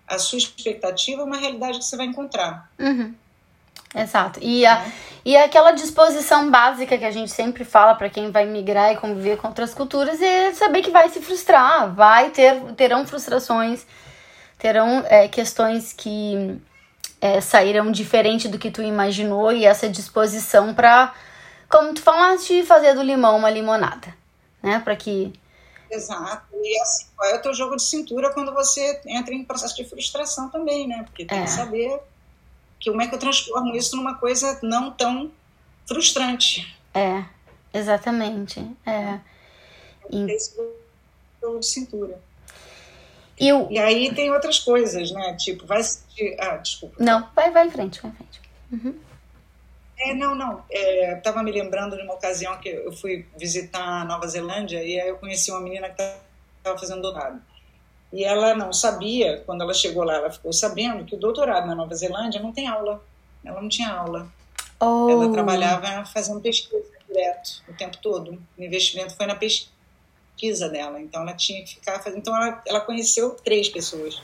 a 0.07 0.19
sua 0.19 0.39
expectativa 0.39 1.23
a 1.23 1.25
uma 1.25 1.37
realidade 1.37 1.79
que 1.79 1.85
você 1.85 1.97
vai 1.97 2.07
encontrar. 2.07 2.71
Uhum. 2.79 3.15
Exato. 3.95 4.39
E, 4.43 4.67
a, 4.67 4.79
é. 4.79 4.93
e 5.25 5.37
aquela 5.37 5.73
disposição 5.73 6.51
básica 6.51 6.99
que 6.99 7.05
a 7.05 7.11
gente 7.11 7.31
sempre 7.31 7.65
fala 7.65 7.95
para 7.95 8.11
quem 8.11 8.31
vai 8.31 8.45
migrar 8.45 8.93
e 8.93 8.97
conviver 8.97 9.39
com 9.39 9.49
outras 9.49 9.75
culturas 9.75 10.21
é 10.21 10.53
saber 10.53 10.83
que 10.83 10.91
vai 10.91 11.09
se 11.09 11.21
frustrar, 11.21 11.93
vai 11.95 12.31
ter 12.31 12.61
terão 12.75 13.07
frustrações, 13.07 13.87
terão 14.59 15.05
é, 15.09 15.29
questões 15.29 15.93
que 15.93 16.61
é, 17.21 17.41
saíram 17.41 17.91
diferente 17.91 18.49
do 18.49 18.59
que 18.59 18.71
tu 18.71 18.83
imaginou 18.83 19.53
e 19.53 19.65
essa 19.65 19.89
disposição 19.89 20.75
para, 20.75 21.15
como 21.69 21.95
tu 21.95 22.03
falaste, 22.03 22.63
fazer 22.65 22.95
do 22.95 23.03
limão 23.03 23.37
uma 23.37 23.51
limonada, 23.51 24.15
né? 24.63 24.81
Para 24.85 24.95
que 24.97 25.33
Exato. 25.91 26.45
E 26.63 26.81
assim, 26.81 27.07
qual 27.17 27.31
é 27.31 27.37
o 27.37 27.43
teu 27.43 27.55
jogo 27.55 27.77
de 27.77 27.83
cintura 27.83 28.33
quando 28.35 28.53
você 28.53 29.01
entra 29.07 29.35
em 29.35 29.43
processo 29.43 29.75
de 29.75 29.89
frustração 29.89 30.51
também, 30.51 30.87
né? 30.87 31.03
Porque 31.05 31.25
tem 31.25 31.39
é. 31.39 31.45
que 31.45 31.51
saber 31.51 31.99
que 32.79 32.91
como 32.91 33.03
é 33.03 33.09
que 33.09 33.15
eu 33.15 33.19
transformo 33.19 33.75
isso 33.75 33.97
numa 33.97 34.15
coisa 34.15 34.59
não 34.63 34.91
tão 34.91 35.31
frustrante. 35.87 36.77
É, 36.95 37.25
exatamente. 37.73 38.61
É. 38.87 39.19
E... 40.11 40.31
Esse 40.31 40.55
jogo 41.41 41.61
de 41.61 41.67
cintura. 41.67 42.21
E, 43.39 43.53
o... 43.53 43.71
e 43.71 43.79
aí 43.79 44.15
tem 44.15 44.31
outras 44.33 44.59
coisas, 44.59 45.11
né? 45.13 45.37
Tipo, 45.39 45.67
vai. 45.67 45.81
Ah, 46.39 46.57
desculpa. 46.57 46.97
Não, 46.99 47.29
vai, 47.35 47.51
vai 47.51 47.67
em 47.67 47.71
frente, 47.71 48.01
vai 48.01 48.11
em 48.11 48.15
frente. 48.15 48.41
Uhum. 48.73 48.99
É, 49.99 50.15
não, 50.15 50.35
não. 50.35 50.65
Estava 50.71 51.41
é, 51.41 51.43
me 51.43 51.51
lembrando 51.51 51.97
de 51.97 52.03
uma 52.03 52.15
ocasião 52.15 52.57
que 52.59 52.69
eu 52.69 52.93
fui 52.93 53.27
visitar 53.37 54.03
a 54.03 54.05
Nova 54.05 54.27
Zelândia 54.29 54.83
e 54.83 55.01
aí 55.01 55.09
eu 55.09 55.17
conheci 55.17 55.51
uma 55.51 55.61
menina 55.61 55.89
que 55.89 56.03
estava 56.59 56.79
fazendo 56.79 57.03
doutorado. 57.03 57.43
E 58.13 58.25
ela 58.25 58.55
não 58.55 58.73
sabia, 58.73 59.43
quando 59.45 59.63
ela 59.63 59.75
chegou 59.75 60.03
lá, 60.03 60.15
ela 60.15 60.31
ficou 60.31 60.53
sabendo 60.53 61.05
que 61.05 61.15
o 61.15 61.19
doutorado 61.19 61.67
na 61.67 61.75
Nova 61.75 61.95
Zelândia 61.95 62.41
não 62.41 62.53
tem 62.53 62.67
aula. 62.67 63.03
Ela 63.45 63.61
não 63.61 63.69
tinha 63.69 63.91
aula. 63.91 64.29
Oh. 64.81 65.09
Ela 65.11 65.33
trabalhava 65.33 66.05
fazendo 66.07 66.41
pesquisa 66.41 66.85
direto, 67.07 67.63
o 67.69 67.75
tempo 67.75 67.97
todo. 67.99 68.41
O 68.57 68.63
investimento 68.63 69.17
foi 69.17 69.27
na 69.27 69.35
pesquisa 69.35 70.69
dela, 70.69 71.01
então 71.01 71.23
ela 71.23 71.35
tinha 71.35 71.63
que 71.63 71.75
ficar 71.75 71.99
fazendo. 72.01 72.19
Então 72.19 72.37
ela, 72.37 72.63
ela 72.67 72.81
conheceu 72.81 73.31
três 73.31 73.69
pessoas. 73.69 74.21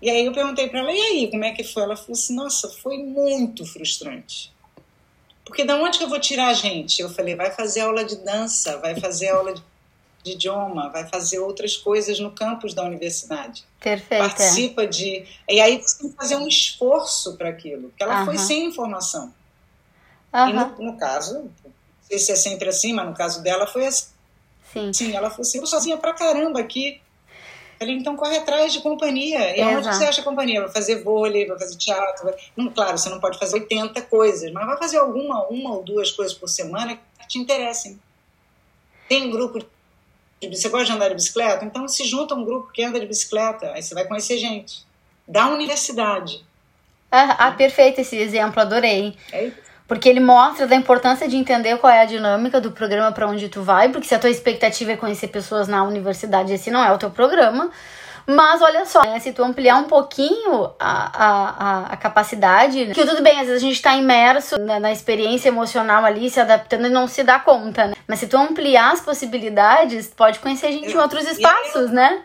E 0.00 0.08
aí 0.08 0.24
eu 0.24 0.32
perguntei 0.32 0.68
para 0.68 0.80
ela, 0.80 0.92
e 0.92 1.00
aí, 1.00 1.30
como 1.30 1.44
é 1.44 1.52
que 1.52 1.64
foi? 1.64 1.82
Ela 1.82 1.96
falou 1.96 2.12
assim: 2.12 2.34
nossa, 2.34 2.68
foi 2.68 2.98
muito 2.98 3.66
frustrante. 3.66 4.52
Porque 5.44 5.64
da 5.64 5.76
onde 5.76 5.98
que 5.98 6.04
eu 6.04 6.08
vou 6.08 6.20
tirar 6.20 6.48
a 6.48 6.54
gente? 6.54 7.02
Eu 7.02 7.10
falei: 7.10 7.34
vai 7.34 7.50
fazer 7.50 7.80
aula 7.80 8.04
de 8.04 8.16
dança, 8.16 8.78
vai 8.78 8.98
fazer 9.00 9.30
aula 9.30 9.54
de, 9.54 9.62
de 10.28 10.34
idioma, 10.34 10.90
vai 10.90 11.06
fazer 11.08 11.38
outras 11.38 11.76
coisas 11.76 12.18
no 12.20 12.30
campus 12.30 12.74
da 12.74 12.84
universidade. 12.84 13.64
Perfeito. 13.80 14.24
É. 14.24 14.28
Participa 14.28 14.86
de. 14.86 15.24
E 15.48 15.60
aí 15.60 15.80
você 15.80 15.98
tem 15.98 16.10
que 16.10 16.16
fazer 16.16 16.36
um 16.36 16.46
esforço 16.46 17.36
para 17.36 17.48
aquilo, 17.48 17.88
porque 17.88 18.02
ela 18.02 18.24
foi 18.24 18.38
sem 18.38 18.66
informação. 18.66 19.32
E 20.32 20.52
no, 20.52 20.92
no 20.92 20.96
caso, 20.98 21.34
não 21.34 21.72
sei 22.02 22.18
se 22.18 22.32
é 22.32 22.36
sempre 22.36 22.68
assim, 22.68 22.92
mas 22.92 23.06
no 23.06 23.14
caso 23.14 23.42
dela 23.42 23.66
foi 23.66 23.86
assim 23.86 24.18
Sim. 24.72 24.92
Sim, 24.92 25.16
ela 25.16 25.30
falou 25.30 25.42
assim, 25.42 25.58
eu 25.58 25.66
sozinha 25.66 25.96
pra 25.96 26.12
caramba 26.12 26.60
aqui. 26.60 27.00
Falei, 27.78 27.94
então 27.94 28.16
corre 28.16 28.36
atrás 28.36 28.72
de 28.72 28.80
companhia. 28.80 29.56
E 29.56 29.62
onde 29.62 29.86
você 29.86 30.04
acha 30.04 30.22
companhia? 30.22 30.60
Vai 30.62 30.70
fazer 30.70 31.02
vôlei, 31.02 31.46
vai 31.46 31.58
fazer 31.58 31.76
teatro. 31.76 32.24
Vai... 32.24 32.34
Hum, 32.56 32.70
claro, 32.70 32.98
você 32.98 33.08
não 33.08 33.20
pode 33.20 33.38
fazer 33.38 33.54
80 33.54 34.02
coisas, 34.02 34.52
mas 34.52 34.66
vai 34.66 34.76
fazer 34.76 34.98
alguma, 34.98 35.46
uma 35.46 35.74
ou 35.74 35.84
duas 35.84 36.10
coisas 36.10 36.36
por 36.36 36.48
semana 36.48 36.98
que 37.20 37.28
te 37.28 37.38
interessem. 37.38 37.98
Tem 39.08 39.30
grupo 39.30 39.64
de... 40.40 40.54
Você 40.56 40.68
gosta 40.68 40.86
de 40.86 40.92
andar 40.92 41.08
de 41.08 41.14
bicicleta? 41.14 41.64
Então 41.64 41.86
se 41.88 42.04
junta 42.04 42.34
um 42.34 42.44
grupo 42.44 42.72
que 42.72 42.82
anda 42.82 43.00
de 43.00 43.06
bicicleta, 43.06 43.72
aí 43.72 43.82
você 43.82 43.94
vai 43.94 44.04
conhecer 44.04 44.38
gente. 44.38 44.86
Da 45.26 45.48
universidade. 45.48 46.44
Ah, 47.10 47.46
ah 47.46 47.52
perfeito 47.52 48.00
esse 48.00 48.16
exemplo, 48.16 48.60
adorei. 48.60 49.16
É. 49.32 49.50
Porque 49.86 50.08
ele 50.08 50.20
mostra 50.20 50.66
da 50.66 50.76
importância 50.76 51.26
de 51.26 51.36
entender 51.36 51.78
qual 51.78 51.90
é 51.90 52.02
a 52.02 52.04
dinâmica 52.04 52.60
do 52.60 52.70
programa 52.70 53.10
para 53.10 53.26
onde 53.26 53.48
tu 53.48 53.62
vai, 53.62 53.88
porque 53.88 54.06
se 54.06 54.14
a 54.14 54.18
tua 54.18 54.28
expectativa 54.28 54.92
é 54.92 54.96
conhecer 54.96 55.28
pessoas 55.28 55.66
na 55.66 55.82
universidade, 55.82 56.52
esse 56.52 56.70
não 56.70 56.84
é 56.84 56.92
o 56.92 56.98
teu 56.98 57.10
programa. 57.10 57.70
Mas 58.30 58.60
olha 58.60 58.84
só, 58.84 59.00
né, 59.04 59.18
se 59.20 59.32
tu 59.32 59.42
ampliar 59.42 59.76
um 59.76 59.84
pouquinho 59.84 60.70
a, 60.78 61.86
a, 61.88 61.92
a, 61.94 61.96
capacidade, 61.96 62.84
né, 62.84 62.92
que 62.92 63.06
tudo 63.06 63.22
bem, 63.22 63.40
às 63.40 63.46
vezes 63.46 63.62
a 63.62 63.66
gente 63.66 63.76
está 63.76 63.96
imerso 63.96 64.58
na, 64.58 64.78
na, 64.78 64.92
experiência 64.92 65.48
emocional 65.48 66.04
ali, 66.04 66.28
se 66.28 66.38
adaptando 66.38 66.88
e 66.88 66.90
não 66.90 67.08
se 67.08 67.24
dá 67.24 67.40
conta, 67.40 67.86
né? 67.86 67.94
Mas 68.06 68.18
se 68.18 68.26
tu 68.26 68.36
ampliar 68.36 68.92
as 68.92 69.00
possibilidades, 69.00 70.08
pode 70.08 70.40
conhecer 70.40 70.72
gente 70.72 70.92
em 70.92 70.98
outros 70.98 71.26
espaços, 71.26 71.90
né? 71.90 72.22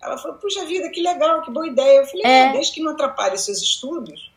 Ela 0.00 0.16
falou, 0.16 0.38
puxa 0.38 0.64
vida, 0.64 0.88
que 0.88 1.02
legal, 1.02 1.42
que 1.42 1.50
boa 1.50 1.66
ideia. 1.66 2.00
Eu 2.00 2.06
falei, 2.06 2.22
é. 2.24 2.38
é 2.46 2.52
desde 2.52 2.72
que 2.72 2.82
não 2.82 2.92
atrapalhe 2.92 3.36
seus 3.36 3.60
estudos, 3.60 4.32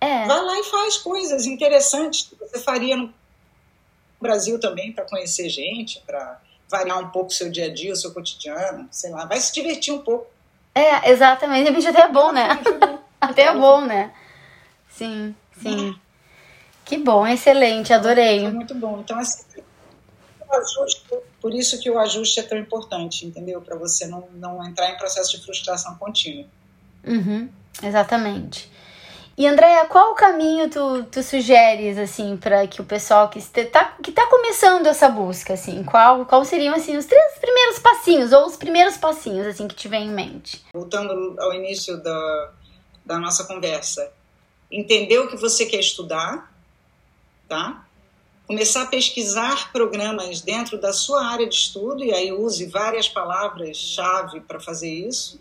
é. 0.00 0.24
vai 0.24 0.42
lá 0.42 0.58
e 0.58 0.64
faz 0.64 0.96
coisas 0.96 1.44
interessantes 1.44 2.30
que 2.30 2.34
você 2.34 2.58
faria 2.60 2.96
no 2.96 3.12
Brasil 4.18 4.58
também 4.58 4.90
para 4.90 5.04
conhecer 5.04 5.50
gente, 5.50 6.00
para 6.06 6.40
variar 6.68 6.98
um 6.98 7.08
pouco 7.08 7.28
o 7.28 7.34
seu 7.34 7.50
dia 7.50 7.66
a 7.66 7.74
dia, 7.74 7.92
o 7.92 7.96
seu 7.96 8.12
cotidiano, 8.12 8.88
sei 8.90 9.10
lá, 9.10 9.24
vai 9.24 9.40
se 9.40 9.52
divertir 9.52 9.92
um 9.92 9.98
pouco. 9.98 10.26
É, 10.74 11.10
exatamente. 11.10 11.64
De 11.64 11.70
repente 11.70 11.88
até 11.88 12.02
é 12.02 12.12
bom, 12.12 12.32
né? 12.32 12.48
até 13.20 13.42
é 13.42 13.54
bom, 13.54 13.80
né? 13.82 14.12
Sim, 14.90 15.34
sim. 15.60 15.94
Que 16.84 16.96
bom, 16.96 17.26
excelente, 17.26 17.92
adorei. 17.92 18.40
Foi 18.40 18.50
muito 18.52 18.74
bom. 18.74 19.00
Então, 19.00 19.18
assim, 19.18 19.42
ajuste, 20.50 21.04
por 21.40 21.54
isso 21.54 21.78
que 21.78 21.90
o 21.90 21.98
ajuste 21.98 22.40
é 22.40 22.42
tão 22.42 22.58
importante, 22.58 23.26
entendeu? 23.26 23.60
Para 23.60 23.76
você 23.76 24.06
não, 24.06 24.28
não 24.34 24.64
entrar 24.64 24.90
em 24.90 24.96
processo 24.96 25.36
de 25.36 25.44
frustração 25.44 25.94
contínua. 25.96 26.46
Uhum, 27.04 27.48
exatamente. 27.82 28.70
E 29.38 29.46
Andréia, 29.46 29.86
qual 29.86 30.10
o 30.10 30.14
caminho 30.16 30.68
tu, 30.68 31.04
tu 31.04 31.22
sugeres 31.22 31.96
assim 31.96 32.36
para 32.36 32.66
que 32.66 32.82
o 32.82 32.84
pessoal 32.84 33.28
que 33.28 33.38
está 33.38 33.84
que 34.02 34.10
tá 34.10 34.26
começando 34.26 34.88
essa 34.88 35.08
busca 35.08 35.54
assim, 35.54 35.84
qual 35.84 36.26
qual 36.26 36.44
seriam 36.44 36.74
assim 36.74 36.96
os 36.96 37.06
três 37.06 37.38
primeiros 37.38 37.78
passinhos 37.78 38.32
ou 38.32 38.46
os 38.46 38.56
primeiros 38.56 38.96
passinhos 38.96 39.46
assim 39.46 39.68
que 39.68 39.76
tiver 39.76 40.00
em 40.00 40.10
mente? 40.10 40.64
Voltando 40.74 41.36
ao 41.38 41.54
início 41.54 42.02
da, 42.02 42.52
da 43.06 43.18
nossa 43.20 43.44
conversa, 43.44 44.12
entender 44.68 45.20
o 45.20 45.28
que 45.28 45.36
você 45.36 45.66
quer 45.66 45.78
estudar, 45.78 46.52
tá? 47.48 47.84
começar 48.48 48.82
a 48.82 48.86
pesquisar 48.86 49.70
programas 49.70 50.40
dentro 50.40 50.80
da 50.80 50.90
sua 50.90 51.26
área 51.26 51.46
de 51.46 51.54
estudo, 51.54 52.02
e 52.02 52.12
aí 52.12 52.32
use 52.32 52.64
várias 52.64 53.06
palavras-chave 53.06 54.40
para 54.40 54.58
fazer 54.58 54.88
isso. 54.88 55.38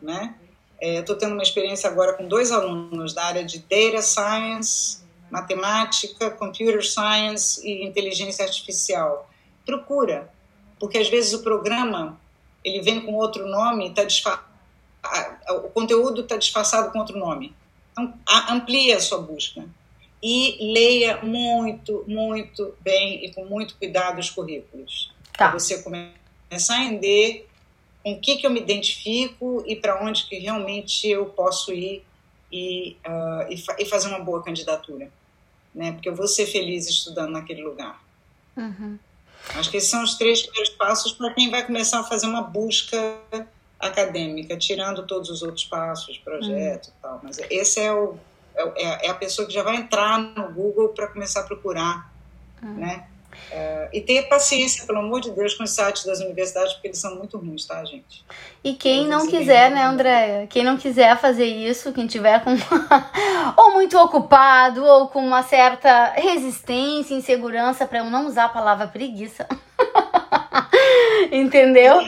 Né? 0.00 0.34
Estou 0.80 1.16
é, 1.16 1.18
tendo 1.18 1.32
uma 1.32 1.42
experiência 1.42 1.90
agora 1.90 2.12
com 2.12 2.26
dois 2.26 2.52
alunos 2.52 3.12
da 3.12 3.24
área 3.24 3.44
de 3.44 3.58
Data 3.58 4.00
Science, 4.00 4.98
Matemática, 5.30 6.30
Computer 6.30 6.84
Science 6.84 7.66
e 7.66 7.84
Inteligência 7.84 8.44
Artificial. 8.44 9.28
Procura, 9.66 10.32
porque 10.78 10.98
às 10.98 11.08
vezes 11.08 11.32
o 11.32 11.42
programa 11.42 12.18
ele 12.64 12.80
vem 12.80 13.00
com 13.00 13.14
outro 13.14 13.46
nome, 13.46 13.92
tá 13.92 14.04
disfa... 14.04 14.42
o 15.50 15.68
conteúdo 15.70 16.22
está 16.22 16.36
disfarçado 16.36 16.92
com 16.92 16.98
outro 16.98 17.18
nome. 17.18 17.54
Então, 17.92 18.14
amplia 18.48 18.96
a 18.96 19.00
sua 19.00 19.18
busca 19.18 19.64
e 20.22 20.72
leia 20.72 21.20
muito, 21.22 22.04
muito 22.06 22.74
bem 22.80 23.24
e 23.24 23.32
com 23.32 23.44
muito 23.44 23.76
cuidado 23.76 24.18
os 24.18 24.30
currículos. 24.30 25.12
Tá. 25.32 25.48
Para 25.48 25.58
você 25.58 25.82
começar 25.82 26.76
a 26.76 26.84
entender 26.84 27.47
com 28.08 28.18
o 28.18 28.20
que, 28.20 28.36
que 28.36 28.46
eu 28.46 28.50
me 28.50 28.60
identifico 28.60 29.62
e 29.66 29.76
para 29.76 30.02
onde 30.02 30.24
que 30.26 30.38
realmente 30.38 31.06
eu 31.06 31.26
posso 31.26 31.72
ir 31.72 32.04
e, 32.50 32.96
uh, 33.06 33.52
e, 33.52 33.58
fa 33.58 33.76
e, 33.78 33.84
fazer 33.84 34.08
uma 34.08 34.20
boa 34.20 34.42
candidatura. 34.42 35.10
Né? 35.74 35.92
Porque 35.92 36.08
eu 36.08 36.14
vou 36.14 36.26
ser 36.26 36.46
feliz 36.46 36.88
estudando 36.88 37.32
naquele 37.32 37.62
lugar. 37.62 38.02
Uhum. 38.56 38.98
Acho 39.54 39.70
que 39.70 39.76
esses 39.76 39.90
são 39.90 40.02
os 40.02 40.16
três 40.16 40.42
primeiros 40.42 40.70
passos 40.70 41.12
para 41.12 41.32
quem 41.34 41.50
vai 41.50 41.64
começar 41.64 42.00
a 42.00 42.04
fazer 42.04 42.26
uma 42.26 42.42
busca 42.42 43.18
acadêmica, 43.78 44.56
tirando 44.56 45.06
todos 45.06 45.30
os 45.30 45.42
outros 45.42 45.64
passos, 45.64 46.18
projeto 46.18 46.86
uhum. 46.86 46.92
e 46.98 47.02
tal. 47.02 47.20
Mas 47.22 47.38
esse 47.50 47.80
é 47.80 47.92
o, 47.92 48.16
é, 48.54 48.84
é, 48.84 49.06
é 49.06 49.10
a 49.10 49.14
pessoa 49.14 49.46
que 49.46 49.54
já 49.54 49.62
vai 49.62 49.76
entrar 49.76 50.18
no 50.18 50.52
Google 50.52 50.88
para 50.90 51.06
começar 51.08 51.40
a 51.40 51.44
procurar, 51.44 52.12
uhum. 52.62 52.74
né? 52.74 53.08
É, 53.50 53.88
e 53.92 54.00
ter 54.00 54.28
paciência, 54.28 54.86
pelo 54.86 54.98
amor 54.98 55.20
de 55.20 55.30
Deus, 55.30 55.54
com 55.54 55.64
os 55.64 55.70
sites 55.70 56.04
das 56.04 56.20
universidades, 56.20 56.74
porque 56.74 56.88
eles 56.88 56.98
são 56.98 57.16
muito 57.16 57.38
ruins, 57.38 57.64
tá, 57.64 57.82
gente? 57.84 58.24
E 58.62 58.74
quem 58.74 59.06
não 59.06 59.26
quiser, 59.26 59.70
né, 59.70 59.82
Andréia? 59.82 60.46
Quem 60.46 60.64
não 60.64 60.76
quiser 60.76 61.16
fazer 61.18 61.46
isso, 61.46 61.92
quem 61.92 62.06
tiver 62.06 62.42
com. 62.42 62.50
ou 63.56 63.72
muito 63.72 63.98
ocupado, 63.98 64.84
ou 64.84 65.08
com 65.08 65.20
uma 65.20 65.42
certa 65.42 66.12
resistência, 66.12 67.14
insegurança, 67.14 67.86
para 67.86 67.98
eu 67.98 68.04
não 68.04 68.26
usar 68.26 68.46
a 68.46 68.50
palavra 68.50 68.86
preguiça. 68.86 69.46
Entendeu? 71.32 72.00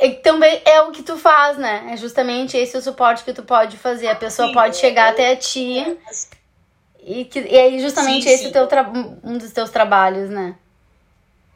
E 0.00 0.10
também 0.10 0.62
é 0.64 0.80
o 0.82 0.92
que 0.92 1.02
tu 1.02 1.16
faz, 1.16 1.58
né? 1.58 1.88
É 1.90 1.96
justamente 1.96 2.56
esse 2.56 2.76
o 2.76 2.82
suporte 2.82 3.24
que 3.24 3.32
tu 3.32 3.42
pode 3.42 3.76
fazer. 3.76 4.08
A 4.08 4.16
pessoa 4.16 4.48
sim, 4.48 4.54
pode 4.54 4.76
chegar 4.76 5.10
até 5.10 5.34
ti. 5.34 5.98
E, 7.02 7.24
que, 7.24 7.40
e 7.40 7.58
aí, 7.58 7.80
justamente, 7.80 8.24
sim, 8.24 8.30
esse 8.30 8.44
sim. 8.44 8.52
Teu 8.52 8.68
um 9.24 9.38
dos 9.38 9.52
teus 9.52 9.70
trabalhos, 9.70 10.30
né? 10.30 10.56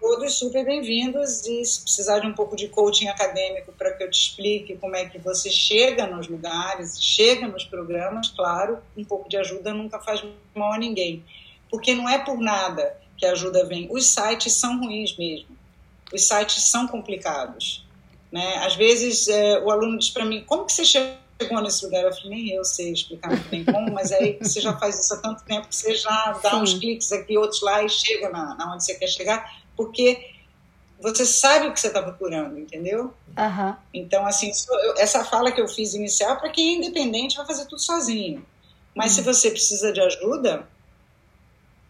todos 0.03 0.35
super 0.35 0.65
bem-vindos 0.65 1.47
e 1.47 1.65
se 1.65 1.81
precisar 1.81 2.19
de 2.19 2.27
um 2.27 2.33
pouco 2.33 2.57
de 2.57 2.67
coaching 2.67 3.07
acadêmico 3.07 3.73
para 3.73 3.93
que 3.93 4.03
eu 4.03 4.11
te 4.11 4.21
explique 4.21 4.77
como 4.77 4.97
é 4.97 5.09
que 5.09 5.17
você 5.17 5.49
chega 5.49 6.09
nos 6.09 6.27
lugares, 6.27 7.01
chega 7.01 7.47
nos 7.47 7.65
programas, 7.65 8.29
claro, 8.29 8.79
um 8.97 9.05
pouco 9.05 9.29
de 9.29 9.37
ajuda 9.37 9.73
nunca 9.73 10.01
faz 10.01 10.23
mal 10.57 10.73
a 10.73 10.79
ninguém. 10.79 11.25
Porque 11.71 11.95
não 11.95 12.09
é 12.09 12.19
por 12.19 12.37
nada 12.39 12.99
que 13.17 13.25
a 13.25 13.31
ajuda 13.31 13.65
vem. 13.65 13.89
Os 13.93 14.07
sites 14.07 14.55
são 14.55 14.81
ruins 14.81 15.17
mesmo. 15.17 15.57
Os 16.13 16.27
sites 16.27 16.65
são 16.65 16.89
complicados. 16.89 17.87
Né? 18.31 18.57
Às 18.57 18.75
vezes 18.75 19.29
é, 19.29 19.61
o 19.61 19.71
aluno 19.71 19.99
diz 19.99 20.11
para 20.11 20.25
mim, 20.25 20.43
como 20.45 20.67
que 20.67 20.73
você 20.73 20.85
chegou 20.85 21.17
nesse 21.63 21.85
lugar? 21.85 22.05
Eu 22.05 22.13
falei, 22.13 22.31
nem 22.31 22.51
eu 22.51 22.65
sei 22.65 22.93
explicar 22.93 23.29
muito 23.29 23.49
bem 23.49 23.65
como, 23.65 23.93
mas 23.93 24.13
aí 24.13 24.39
você 24.41 24.61
já 24.61 24.77
faz 24.79 24.99
isso 24.99 25.15
há 25.15 25.19
tanto 25.19 25.45
tempo 25.45 25.69
que 25.69 25.77
você 25.77 25.95
já 25.95 26.39
dá 26.43 26.51
Sim. 26.51 26.57
uns 26.57 26.75
cliques 26.75 27.13
aqui, 27.13 27.37
outros 27.37 27.63
lá 27.63 27.83
e 27.83 27.89
chega 27.89 28.29
na, 28.31 28.55
na 28.55 28.73
onde 28.73 28.85
você 28.85 28.95
quer 28.95 29.09
chegar 29.09 29.63
porque 29.77 30.31
você 31.01 31.27
sabe 31.27 31.67
o 31.67 31.73
que 31.73 31.81
você 31.81 31.89
está 31.89 32.01
procurando, 32.01 32.59
entendeu? 32.59 33.13
Uhum. 33.37 33.77
Então, 33.93 34.25
assim, 34.25 34.53
essa 34.97 35.25
fala 35.25 35.51
que 35.51 35.61
eu 35.61 35.67
fiz 35.67 35.95
inicial, 35.95 36.39
para 36.39 36.51
quem 36.51 36.75
é 36.75 36.79
independente, 36.79 37.37
vai 37.37 37.47
fazer 37.47 37.65
tudo 37.65 37.81
sozinho. 37.81 38.47
Mas 38.95 39.11
uhum. 39.11 39.17
se 39.17 39.23
você 39.23 39.51
precisa 39.51 39.93
de 39.93 40.01
ajuda, 40.01 40.69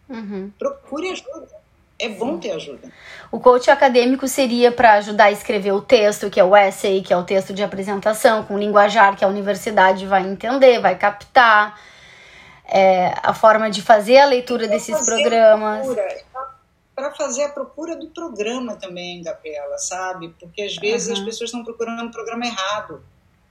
uhum. 0.09 0.51
procure 0.57 1.09
ajuda. 1.11 1.62
É 2.03 2.09
bom 2.09 2.33
Sim. 2.33 2.39
ter 2.39 2.51
ajuda. 2.51 2.91
O 3.31 3.39
coach 3.39 3.71
acadêmico 3.71 4.27
seria 4.27 4.71
para 4.71 4.93
ajudar 4.93 5.25
a 5.25 5.31
escrever 5.31 5.71
o 5.71 5.81
texto, 5.81 6.29
que 6.29 6.39
é 6.39 6.43
o 6.43 6.55
essay, 6.55 7.01
que 7.01 7.13
é 7.13 7.17
o 7.17 7.23
texto 7.23 7.53
de 7.53 7.63
apresentação, 7.63 8.43
com 8.43 8.57
linguajar 8.57 9.15
que 9.15 9.23
a 9.23 9.27
universidade 9.27 10.05
vai 10.05 10.27
entender, 10.27 10.79
vai 10.79 10.97
captar. 10.97 11.79
É, 12.65 13.13
a 13.21 13.33
forma 13.33 13.69
de 13.69 13.81
fazer 13.81 14.17
a 14.17 14.25
leitura 14.25 14.67
desses 14.67 15.05
programas. 15.05 15.85
Para 16.95 17.13
fazer 17.13 17.43
a 17.43 17.49
procura 17.49 17.95
do 17.95 18.07
programa 18.07 18.75
também, 18.77 19.21
Gabriela, 19.21 19.77
sabe? 19.77 20.33
Porque 20.39 20.61
às 20.61 20.75
vezes 20.77 21.07
uhum. 21.07 21.13
as 21.13 21.19
pessoas 21.19 21.49
estão 21.49 21.63
procurando 21.63 22.07
o 22.07 22.11
programa 22.11 22.45
errado. 22.45 23.03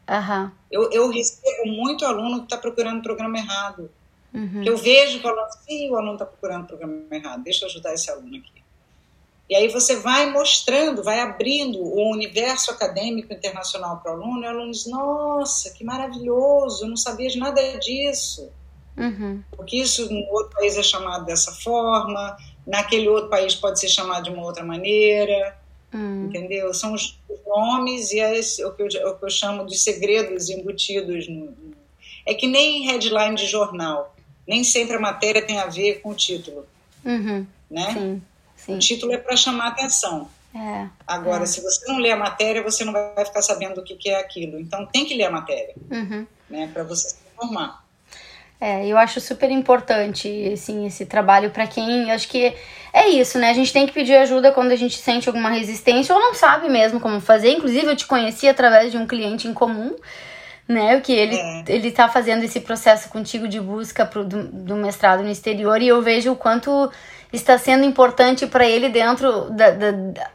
Uhum. 0.08 0.50
Eu, 0.70 0.90
eu 0.90 1.10
recebo 1.10 1.66
muito 1.66 2.04
aluno 2.04 2.38
que 2.38 2.44
está 2.44 2.56
procurando 2.56 3.00
o 3.00 3.02
programa 3.02 3.38
errado. 3.38 3.90
Uhum. 4.34 4.62
Eu 4.64 4.76
vejo 4.76 5.20
que 5.20 5.26
o 5.26 5.30
aluno, 5.30 5.48
sim, 5.66 5.90
o 5.90 5.96
aluno 5.96 6.12
está 6.14 6.26
procurando 6.26 6.64
o 6.64 6.66
programa 6.66 7.04
errado, 7.10 7.42
deixa 7.42 7.64
eu 7.64 7.68
ajudar 7.68 7.92
esse 7.92 8.10
aluno 8.10 8.36
aqui. 8.36 8.62
E 9.50 9.54
aí 9.54 9.68
você 9.68 9.96
vai 9.96 10.30
mostrando, 10.30 11.02
vai 11.02 11.20
abrindo 11.20 11.78
o 11.78 12.10
universo 12.10 12.70
acadêmico 12.70 13.32
internacional 13.32 13.98
para 13.98 14.12
o 14.12 14.14
aluno, 14.14 14.42
e 14.42 14.46
o 14.46 14.48
aluno 14.48 14.70
diz, 14.70 14.86
nossa, 14.86 15.70
que 15.70 15.84
maravilhoso, 15.84 16.84
eu 16.84 16.88
não 16.88 16.96
sabia 16.96 17.28
de 17.28 17.38
nada 17.38 17.60
disso. 17.78 18.50
Uhum. 18.96 19.42
Porque 19.54 19.76
isso 19.76 20.10
no 20.10 20.20
outro 20.30 20.56
país 20.56 20.76
é 20.76 20.82
chamado 20.82 21.26
dessa 21.26 21.52
forma, 21.52 22.36
naquele 22.66 23.08
outro 23.08 23.28
país 23.28 23.54
pode 23.54 23.78
ser 23.78 23.88
chamado 23.88 24.24
de 24.24 24.30
uma 24.30 24.42
outra 24.42 24.64
maneira, 24.64 25.58
hum. 25.92 26.26
entendeu? 26.26 26.72
São 26.72 26.94
os 26.94 27.18
nomes 27.46 28.12
e 28.12 28.20
as, 28.20 28.58
o, 28.60 28.72
que 28.72 28.82
eu, 28.82 28.86
o 28.86 29.18
que 29.18 29.24
eu 29.24 29.30
chamo 29.30 29.66
de 29.66 29.76
segredos 29.76 30.48
embutidos. 30.48 31.28
No, 31.28 31.54
é 32.24 32.34
que 32.34 32.46
nem 32.46 32.86
headline 32.86 33.34
de 33.34 33.46
jornal, 33.46 34.14
nem 34.46 34.64
sempre 34.64 34.96
a 34.96 35.00
matéria 35.00 35.44
tem 35.44 35.58
a 35.58 35.66
ver 35.66 36.00
com 36.00 36.10
o 36.10 36.14
título, 36.14 36.66
uhum. 37.04 37.46
né? 37.70 37.92
Sim, 37.92 38.22
sim. 38.56 38.76
O 38.76 38.78
título 38.78 39.12
é 39.12 39.18
para 39.18 39.36
chamar 39.36 39.68
atenção. 39.68 40.28
É, 40.54 40.86
Agora, 41.06 41.44
é. 41.44 41.46
se 41.46 41.62
você 41.62 41.90
não 41.90 41.98
lê 41.98 42.10
a 42.10 42.16
matéria, 42.16 42.62
você 42.62 42.84
não 42.84 42.92
vai 42.92 43.24
ficar 43.24 43.40
sabendo 43.40 43.80
o 43.80 43.84
que, 43.84 43.96
que 43.96 44.10
é 44.10 44.20
aquilo. 44.20 44.58
Então, 44.60 44.84
tem 44.86 45.06
que 45.06 45.14
ler 45.14 45.24
a 45.24 45.30
matéria, 45.30 45.74
uhum. 45.90 46.26
né? 46.50 46.68
Para 46.72 46.82
você 46.82 47.08
se 47.08 47.16
informar. 47.34 47.82
É, 48.60 48.86
eu 48.86 48.96
acho 48.96 49.20
super 49.20 49.50
importante 49.50 50.28
assim, 50.52 50.86
esse 50.86 51.04
trabalho 51.04 51.50
para 51.50 51.66
quem. 51.66 52.12
Acho 52.12 52.28
que 52.28 52.54
é 52.92 53.08
isso, 53.08 53.36
né? 53.36 53.50
A 53.50 53.54
gente 53.54 53.72
tem 53.72 53.86
que 53.86 53.92
pedir 53.92 54.14
ajuda 54.14 54.52
quando 54.52 54.70
a 54.70 54.76
gente 54.76 54.98
sente 54.98 55.28
alguma 55.28 55.50
resistência 55.50 56.14
ou 56.14 56.20
não 56.20 56.32
sabe 56.32 56.68
mesmo 56.68 57.00
como 57.00 57.20
fazer. 57.20 57.50
Inclusive, 57.50 57.86
eu 57.86 57.96
te 57.96 58.06
conheci 58.06 58.46
através 58.46 58.92
de 58.92 58.98
um 58.98 59.04
cliente 59.04 59.48
em 59.48 59.52
comum, 59.52 59.96
né? 60.68 61.00
Que 61.00 61.12
ele, 61.12 61.36
é. 61.36 61.64
ele 61.68 61.90
tá 61.90 62.08
fazendo 62.08 62.44
esse 62.44 62.60
processo 62.60 63.08
contigo 63.08 63.48
de 63.48 63.60
busca 63.60 64.06
pro, 64.06 64.24
do, 64.24 64.44
do 64.44 64.76
mestrado 64.76 65.22
no 65.22 65.30
exterior 65.30 65.80
e 65.80 65.88
eu 65.88 66.00
vejo 66.02 66.32
o 66.32 66.36
quanto 66.36 66.90
está 67.32 67.56
sendo 67.58 67.84
importante 67.84 68.46
para 68.46 68.66
ele 68.66 68.88
dentro 68.88 69.50
da, 69.50 69.70
da, 69.70 69.90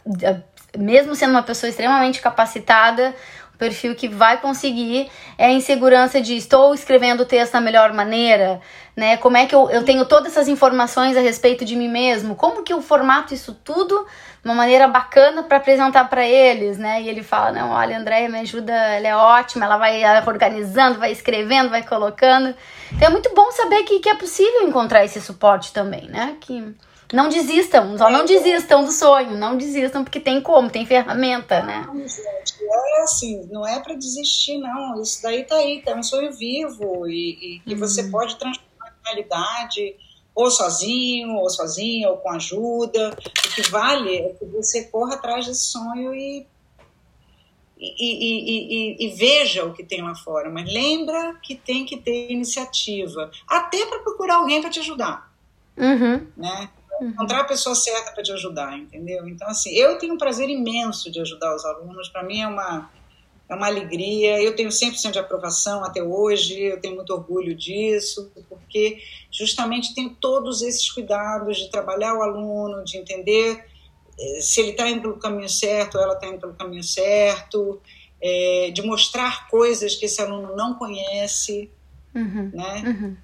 da, 0.05 0.41
mesmo 0.77 1.15
sendo 1.15 1.31
uma 1.31 1.43
pessoa 1.43 1.69
extremamente 1.69 2.21
capacitada, 2.21 3.15
perfil 3.57 3.95
que 3.95 4.07
vai 4.07 4.39
conseguir 4.39 5.09
é 5.37 5.47
a 5.47 5.51
insegurança 5.51 6.21
de 6.21 6.35
estou 6.35 6.73
escrevendo 6.73 7.21
o 7.21 7.25
texto 7.25 7.53
da 7.53 7.61
melhor 7.61 7.91
maneira, 7.93 8.61
né? 8.95 9.17
Como 9.17 9.37
é 9.37 9.45
que 9.45 9.55
eu, 9.55 9.69
eu 9.69 9.83
tenho 9.83 10.05
todas 10.05 10.31
essas 10.31 10.47
informações 10.47 11.17
a 11.17 11.19
respeito 11.19 11.65
de 11.65 11.75
mim 11.75 11.89
mesmo? 11.89 12.35
Como 12.35 12.63
que 12.63 12.71
eu 12.71 12.81
formato 12.81 13.33
isso 13.33 13.53
tudo 13.63 14.05
de 14.41 14.49
uma 14.49 14.55
maneira 14.55 14.87
bacana 14.87 15.43
para 15.43 15.57
apresentar 15.57 16.09
para 16.09 16.25
eles, 16.25 16.77
né? 16.77 17.01
E 17.01 17.09
ele 17.09 17.23
fala: 17.23 17.51
"Não, 17.51 17.71
olha, 17.71 17.97
Andréia 17.97 18.29
me 18.29 18.39
ajuda, 18.39 18.73
ela 18.73 19.07
é 19.07 19.15
ótima, 19.15 19.65
ela 19.65 19.77
vai 19.77 20.01
organizando, 20.25 20.99
vai 20.99 21.11
escrevendo, 21.11 21.69
vai 21.69 21.83
colocando". 21.83 22.53
Então 22.91 23.07
é 23.07 23.11
muito 23.11 23.33
bom 23.33 23.51
saber 23.51 23.83
que, 23.83 23.99
que 23.99 24.09
é 24.09 24.15
possível 24.15 24.67
encontrar 24.67 25.03
esse 25.03 25.19
suporte 25.19 25.73
também, 25.73 26.07
né? 26.07 26.35
Que 26.39 26.75
não 27.13 27.29
desistam, 27.29 27.97
só 27.97 28.09
não 28.09 28.25
desistam 28.25 28.83
do 28.83 28.91
sonho, 28.91 29.37
não 29.37 29.57
desistam 29.57 30.03
porque 30.03 30.19
tem 30.19 30.41
como, 30.41 30.69
tem 30.69 30.85
ferramenta, 30.85 31.63
né? 31.63 31.85
Não, 31.87 31.95
gente, 31.99 32.55
é 32.63 33.01
assim, 33.01 33.47
não 33.51 33.65
é 33.65 33.79
para 33.79 33.95
desistir, 33.95 34.57
não. 34.57 35.01
Isso 35.01 35.21
daí 35.23 35.43
tá 35.45 35.55
aí, 35.55 35.81
tá 35.81 35.93
um 35.95 36.03
sonho 36.03 36.33
vivo 36.33 37.07
e, 37.07 37.61
que 37.65 37.73
uhum. 37.73 37.79
você 37.79 38.03
pode 38.09 38.37
transformar 38.37 38.89
em 38.89 39.05
realidade, 39.05 39.95
ou 40.35 40.51
sozinho, 40.51 41.35
ou 41.35 41.49
sozinha, 41.49 42.09
ou 42.09 42.17
com 42.17 42.31
ajuda. 42.31 43.09
O 43.09 43.55
que 43.55 43.61
vale 43.69 44.17
é 44.17 44.29
que 44.33 44.45
você 44.45 44.83
corra 44.83 45.15
atrás 45.15 45.45
desse 45.45 45.67
sonho 45.67 46.13
e 46.13 46.45
e, 47.79 47.85
e, 47.99 49.05
e, 49.05 49.05
e, 49.05 49.15
veja 49.15 49.63
o 49.63 49.71
que 49.71 49.83
tem 49.83 50.01
lá 50.01 50.15
fora, 50.15 50.49
mas 50.49 50.71
lembra 50.71 51.35
que 51.43 51.55
tem 51.55 51.85
que 51.85 51.95
ter 51.95 52.31
iniciativa, 52.31 53.29
até 53.47 53.85
para 53.85 53.99
procurar 53.99 54.37
alguém 54.37 54.61
para 54.61 54.71
te 54.71 54.79
ajudar, 54.79 55.31
uhum. 55.77 56.25
né? 56.35 56.71
Uhum. 56.99 57.09
encontrar 57.09 57.41
a 57.41 57.43
pessoa 57.43 57.75
certa 57.75 58.11
para 58.11 58.23
te 58.23 58.31
ajudar, 58.31 58.77
entendeu? 58.77 59.27
Então, 59.27 59.47
assim, 59.47 59.71
eu 59.71 59.97
tenho 59.97 60.13
um 60.13 60.17
prazer 60.17 60.49
imenso 60.49 61.11
de 61.11 61.19
ajudar 61.19 61.55
os 61.55 61.65
alunos, 61.65 62.09
para 62.09 62.23
mim 62.23 62.41
é 62.41 62.47
uma, 62.47 62.89
é 63.49 63.55
uma 63.55 63.67
alegria, 63.67 64.41
eu 64.41 64.55
tenho 64.55 64.69
100% 64.69 65.11
de 65.11 65.19
aprovação 65.19 65.83
até 65.83 66.01
hoje, 66.01 66.59
eu 66.59 66.79
tenho 66.81 66.95
muito 66.95 67.13
orgulho 67.13 67.55
disso, 67.55 68.31
porque 68.49 68.99
justamente 69.31 69.93
tenho 69.93 70.09
todos 70.19 70.61
esses 70.61 70.89
cuidados 70.89 71.57
de 71.57 71.69
trabalhar 71.69 72.13
o 72.13 72.21
aluno, 72.21 72.83
de 72.83 72.97
entender 72.97 73.65
eh, 74.19 74.41
se 74.41 74.61
ele 74.61 74.71
está 74.71 74.89
indo 74.89 75.01
pelo 75.01 75.17
caminho 75.17 75.49
certo 75.49 75.95
ou 75.95 76.03
ela 76.03 76.13
está 76.13 76.27
indo 76.27 76.39
pelo 76.39 76.53
caminho 76.53 76.83
certo, 76.83 77.79
é, 78.21 78.71
de 78.73 78.81
mostrar 78.81 79.47
coisas 79.47 79.95
que 79.95 80.05
esse 80.05 80.21
aluno 80.21 80.55
não 80.55 80.73
conhece, 80.73 81.69
uhum. 82.13 82.51
né? 82.53 82.83
Uhum. 82.85 83.17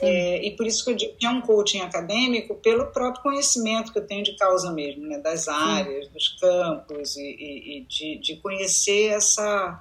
É, 0.00 0.44
e 0.44 0.50
por 0.56 0.66
isso 0.66 0.84
que 0.84 0.90
eu 0.90 0.96
digo 0.96 1.14
que 1.16 1.24
é 1.24 1.30
um 1.30 1.40
coaching 1.40 1.80
acadêmico 1.80 2.56
pelo 2.56 2.86
próprio 2.86 3.22
conhecimento 3.22 3.92
que 3.92 3.98
eu 3.98 4.06
tenho 4.06 4.24
de 4.24 4.36
causa 4.36 4.72
mesmo, 4.72 5.06
né, 5.06 5.18
das 5.18 5.46
áreas, 5.46 6.06
Sim. 6.06 6.12
dos 6.12 6.28
campos, 6.40 7.16
e, 7.16 7.22
e, 7.22 7.78
e 7.78 7.80
de, 7.84 8.18
de, 8.18 8.36
conhecer 8.36 9.12
essa, 9.12 9.80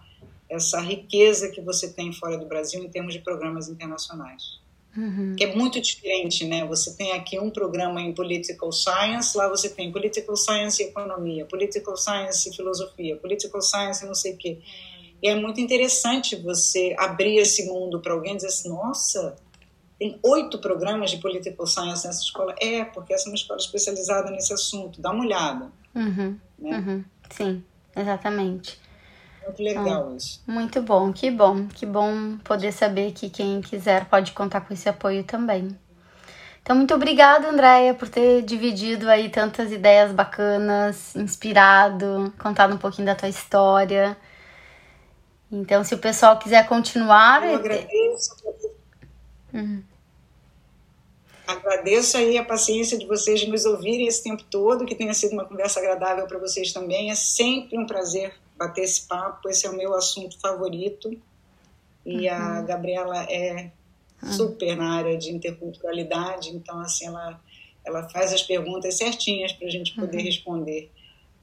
essa 0.49 0.79
riqueza 0.79 1.49
que 1.49 1.61
você 1.61 1.91
tem 1.91 2.13
fora 2.13 2.37
do 2.37 2.45
Brasil 2.45 2.83
em 2.83 2.89
termos 2.89 3.13
de 3.13 3.21
programas 3.21 3.67
internacionais. 3.67 4.61
Uhum. 4.95 5.35
Que 5.35 5.45
é 5.45 5.55
muito 5.55 5.81
diferente, 5.81 6.45
né? 6.45 6.63
Você 6.65 6.95
tem 6.95 7.13
aqui 7.13 7.39
um 7.39 7.49
programa 7.49 7.99
em 7.99 8.13
Political 8.13 8.71
Science, 8.71 9.35
lá 9.35 9.49
você 9.49 9.67
tem 9.67 9.91
Political 9.91 10.35
Science 10.35 10.83
e 10.83 10.85
Economia, 10.85 11.45
Political 11.45 11.97
Science 11.97 12.47
e 12.47 12.55
Filosofia, 12.55 13.15
Political 13.15 13.61
Science 13.61 14.03
e 14.03 14.07
não 14.07 14.13
sei 14.13 14.33
o 14.33 14.37
quê. 14.37 14.59
E 15.23 15.27
é 15.27 15.35
muito 15.35 15.59
interessante 15.59 16.35
você 16.35 16.93
abrir 16.99 17.37
esse 17.37 17.65
mundo 17.65 17.99
para 17.99 18.13
alguém 18.13 18.33
e 18.33 18.35
dizer 18.35 18.49
assim, 18.49 18.69
nossa, 18.69 19.35
tem 20.03 20.19
oito 20.21 20.57
programas 20.59 21.11
de 21.11 21.17
Political 21.17 21.65
Science 21.65 22.05
nessa 22.05 22.21
escola. 22.21 22.53
É, 22.59 22.83
porque 22.83 23.13
essa 23.13 23.29
é 23.29 23.31
uma 23.31 23.35
escola 23.35 23.57
especializada 23.57 24.29
nesse 24.31 24.51
assunto. 24.51 24.99
Dá 24.99 25.11
uma 25.11 25.23
olhada. 25.23 25.71
Uhum, 25.95 26.37
né? 26.59 26.77
uhum. 26.77 27.05
Sim, 27.29 27.63
exatamente. 27.95 28.77
Muito 29.45 29.63
legal 29.63 30.09
ah, 30.11 30.15
isso. 30.17 30.43
Muito 30.45 30.81
bom, 30.81 31.13
que 31.13 31.31
bom. 31.31 31.67
Que 31.67 31.85
bom 31.85 32.37
poder 32.43 32.73
saber 32.73 33.13
que 33.13 33.29
quem 33.29 33.61
quiser 33.61 34.03
pode 34.09 34.33
contar 34.33 34.61
com 34.61 34.73
esse 34.73 34.89
apoio 34.89 35.23
também. 35.23 35.69
Então, 36.61 36.75
muito 36.75 36.93
obrigada, 36.93 37.47
Andréia, 37.47 37.93
por 37.93 38.09
ter 38.09 38.41
dividido 38.41 39.09
aí 39.09 39.29
tantas 39.29 39.71
ideias 39.71 40.11
bacanas, 40.11 41.15
inspirado, 41.15 42.33
contado 42.37 42.73
um 42.73 42.77
pouquinho 42.77 43.05
da 43.05 43.15
tua 43.15 43.29
história. 43.29 44.17
Então, 45.49 45.81
se 45.81 45.95
o 45.95 45.97
pessoal 45.97 46.37
quiser 46.39 46.67
continuar. 46.67 47.41
Eu 47.45 47.55
agradeço. 47.55 48.35
Uhum. 49.53 49.83
Agradeço 51.45 52.17
aí 52.17 52.37
a 52.37 52.43
paciência 52.43 52.97
de 52.97 53.05
vocês 53.05 53.39
de 53.39 53.47
nos 53.49 53.65
ouvirem 53.65 54.07
esse 54.07 54.23
tempo 54.23 54.43
todo, 54.49 54.85
que 54.85 54.95
tenha 54.95 55.13
sido 55.13 55.33
uma 55.33 55.45
conversa 55.45 55.79
agradável 55.79 56.25
para 56.25 56.39
vocês 56.39 56.71
também. 56.71 57.11
É 57.11 57.15
sempre 57.15 57.77
um 57.77 57.85
prazer 57.85 58.33
bater 58.57 58.83
esse 58.83 59.07
papo, 59.07 59.49
esse 59.49 59.65
é 59.65 59.69
o 59.69 59.75
meu 59.75 59.93
assunto 59.93 60.39
favorito. 60.39 61.11
E 62.05 62.27
uhum. 62.27 62.33
a 62.33 62.61
Gabriela 62.61 63.23
é 63.29 63.71
uhum. 64.21 64.31
super 64.31 64.75
na 64.77 64.95
área 64.95 65.17
de 65.17 65.31
interculturalidade, 65.31 66.49
então 66.49 66.79
assim 66.79 67.07
ela 67.07 67.39
ela 67.85 68.07
faz 68.09 68.31
as 68.31 68.41
perguntas 68.41 68.95
certinhas 68.95 69.51
para 69.51 69.67
a 69.67 69.69
gente 69.69 69.93
poder 69.93 70.19
uhum. 70.19 70.23
responder 70.23 70.89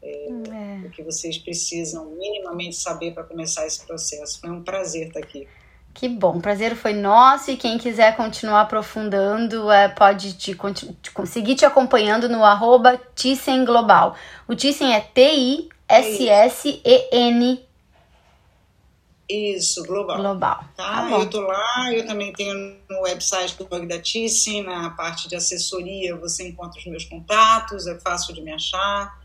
é, 0.03 0.29
é. 0.29 0.87
o 0.87 0.91
que 0.91 1.03
vocês 1.03 1.37
precisam 1.37 2.07
minimamente 2.13 2.77
saber 2.77 3.13
para 3.13 3.25
começar 3.25 3.67
esse 3.67 3.85
processo. 3.87 4.41
Foi 4.41 4.51
um 4.51 4.63
prazer 4.63 5.09
estar 5.09 5.21
aqui. 5.21 5.47
Que 5.93 6.09
bom, 6.09 6.39
o 6.39 6.41
prazer 6.41 6.77
foi 6.77 6.93
nosso 6.95 7.51
e 7.51 7.57
quem 7.57 7.77
quiser 7.77 8.17
continuar 8.17 8.63
aprofundando 8.63 9.71
é, 9.71 9.89
pode 9.89 10.33
te, 10.35 10.57
te, 10.73 11.11
conseguir 11.11 11.57
te 11.57 11.67
acompanhando 11.67 12.29
no 12.29 12.45
arroba 12.45 12.99
Thyssen 13.15 13.65
Global. 13.65 14.17
O 14.49 14.55
Thyssen 14.55 14.95
é 14.95 15.01
T-I-S-S-S-E-N. 15.01 15.71
Isso, 19.29 19.85
global. 19.85 20.17
Global. 20.17 20.65
Tá, 20.77 21.09
tá 21.09 21.11
eu 21.11 21.31
tô 21.31 21.41
lá, 21.41 21.93
eu 21.93 22.05
também 22.05 22.33
tenho 22.33 22.55
no 22.89 23.03
website 23.03 23.57
do 23.57 23.65
blog 23.65 23.87
da 23.87 24.01
Thyssen, 24.01 24.65
na 24.65 24.91
parte 24.91 25.29
de 25.29 25.37
assessoria 25.37 26.17
você 26.17 26.49
encontra 26.49 26.81
os 26.81 26.87
meus 26.87 27.05
contatos, 27.05 27.87
é 27.87 27.99
fácil 28.01 28.35
de 28.35 28.43
me 28.43 28.53
achar. 28.53 29.20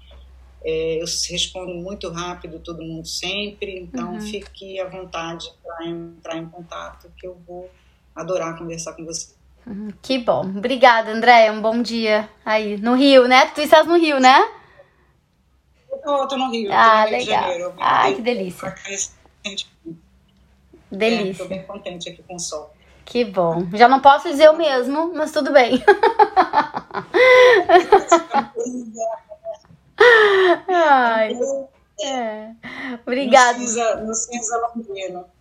É, 0.67 0.99
eu 0.99 1.05
respondo 1.29 1.75
muito 1.75 2.09
rápido, 2.09 2.59
todo 2.59 2.81
mundo 2.81 3.07
sempre, 3.07 3.79
então 3.79 4.13
uhum. 4.13 4.21
fique 4.21 4.79
à 4.79 4.89
vontade 4.89 5.47
para 5.63 5.85
entrar 5.85 6.37
em 6.37 6.49
contato, 6.49 7.07
que 7.15 7.27
eu 7.27 7.37
vou 7.45 7.69
adorar 8.15 8.57
conversar 8.57 8.93
com 8.93 9.05
você. 9.05 9.35
Uhum, 9.67 9.89
que 10.01 10.17
bom. 10.17 10.41
Obrigada, 10.41 11.11
Andréia. 11.11 11.53
Um 11.53 11.61
bom 11.61 11.83
dia 11.83 12.27
aí 12.43 12.77
no 12.77 12.95
Rio, 12.95 13.27
né? 13.27 13.45
Tu 13.53 13.61
estás 13.61 13.85
no 13.85 13.95
Rio, 13.95 14.19
né? 14.19 14.39
Eu 15.91 15.99
tô, 15.99 16.27
tô 16.27 16.35
no 16.35 16.49
Rio. 16.49 16.71
Ah, 16.73 17.03
no 17.03 17.15
Rio 17.15 17.19
legal. 17.19 17.71
De 17.71 17.77
Ai, 17.79 18.15
que 18.15 18.21
delícia. 18.21 18.75
Delícia. 20.91 21.31
Estou 21.31 21.47
bem 21.47 21.61
contente 21.61 22.09
aqui 22.09 22.23
com 22.23 22.35
o 22.35 22.39
sol. 22.39 22.73
Que 23.05 23.23
bom. 23.23 23.67
Já 23.73 23.87
não 23.87 23.99
posso 23.99 24.27
dizer 24.27 24.49
o 24.49 24.57
mesmo, 24.57 25.13
mas 25.13 25.31
tudo 25.31 25.53
bem. 25.53 25.79
Ai. 29.97 31.37
É. 32.03 32.49
Obrigada. 33.05 33.57
No 33.57 33.67
cinza, 33.67 33.95
no 34.01 34.13
cinza 34.13 34.61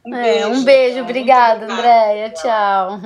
Um 0.06 0.14
é, 0.14 0.22
beijo. 0.22 0.48
Um 0.48 0.64
beijo, 0.64 1.00
obrigada, 1.00 1.64
Andréia. 1.64 2.30
Tchau. 2.30 3.00